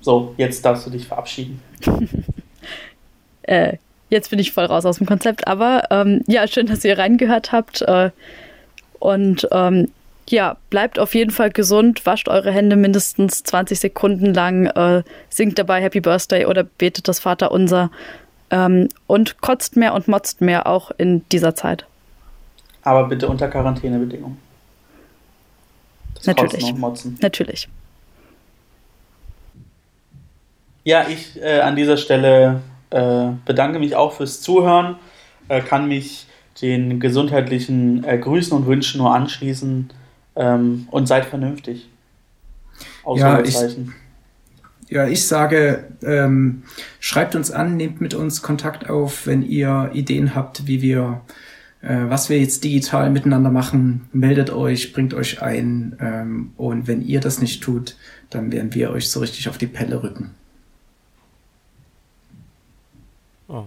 [0.00, 1.60] So, jetzt darfst du dich verabschieden.
[3.42, 3.76] äh,
[4.08, 7.52] jetzt bin ich voll raus aus dem Konzept, aber ähm, ja, schön, dass ihr reingehört
[7.52, 7.82] habt.
[7.82, 8.10] Äh,
[8.98, 9.88] und ähm,
[10.30, 15.58] ja, bleibt auf jeden Fall gesund, wascht eure Hände mindestens 20 Sekunden lang, äh, singt
[15.58, 17.90] dabei Happy Birthday oder betet das Vaterunser
[18.50, 21.86] ähm, und kotzt mehr und motzt mehr auch in dieser Zeit.
[22.82, 24.38] Aber bitte unter Quarantänebedingungen.
[26.24, 26.74] Natürlich.
[27.20, 27.68] Natürlich.
[30.84, 34.96] Ja, ich äh, an dieser Stelle äh, bedanke mich auch fürs Zuhören,
[35.48, 36.26] äh, kann mich
[36.62, 39.90] den gesundheitlichen äh, Grüßen und Wünschen nur anschließen
[40.38, 41.88] ähm, und seid vernünftig.
[43.16, 43.56] Ja ich,
[44.88, 46.62] ja, ich sage, ähm,
[47.00, 51.22] schreibt uns an, nehmt mit uns Kontakt auf, wenn ihr Ideen habt, wie wir,
[51.82, 54.08] äh, was wir jetzt digital miteinander machen.
[54.12, 57.96] Meldet euch, bringt euch ein ähm, und wenn ihr das nicht tut,
[58.30, 60.30] dann werden wir euch so richtig auf die Pelle rücken.
[63.48, 63.64] Oh.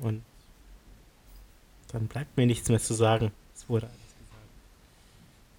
[0.00, 0.22] Und
[1.92, 3.32] dann bleibt mir nichts mehr zu sagen.
[3.54, 3.88] Es wurde.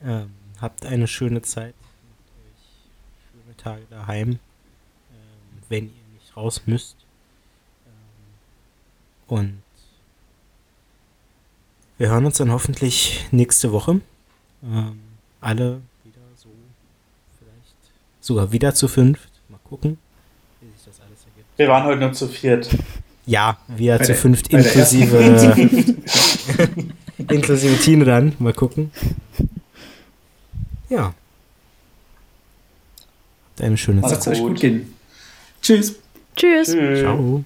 [0.04, 0.30] Ähm,
[0.62, 1.74] habt eine schöne Zeit.
[3.32, 4.40] Schöne Tage daheim, ähm,
[5.70, 6.98] wenn ihr nicht raus müsst.
[7.86, 7.92] Ähm,
[9.28, 9.62] und
[11.98, 14.02] wir hören uns dann hoffentlich nächste Woche.
[14.64, 15.00] Ähm,
[15.42, 16.50] alle wieder so,
[17.40, 17.76] vielleicht
[18.20, 19.30] sogar wieder zu fünft.
[19.50, 19.98] Mal gucken,
[20.62, 21.58] wie sich das alles ergibt.
[21.58, 22.70] Wir waren heute nur zu viert.
[23.26, 25.18] Ja, wir zu fünft inklusive
[27.18, 28.34] inklusive Tine dann.
[28.40, 28.92] Mal gucken.
[30.90, 31.14] Ja.
[33.60, 34.12] Eine schöne Zeit.
[34.12, 34.94] Lasst euch gut gehen.
[35.62, 35.96] Tschüss.
[36.36, 36.72] Tschüss.
[36.72, 37.00] Tschüss.
[37.00, 37.44] Ciao.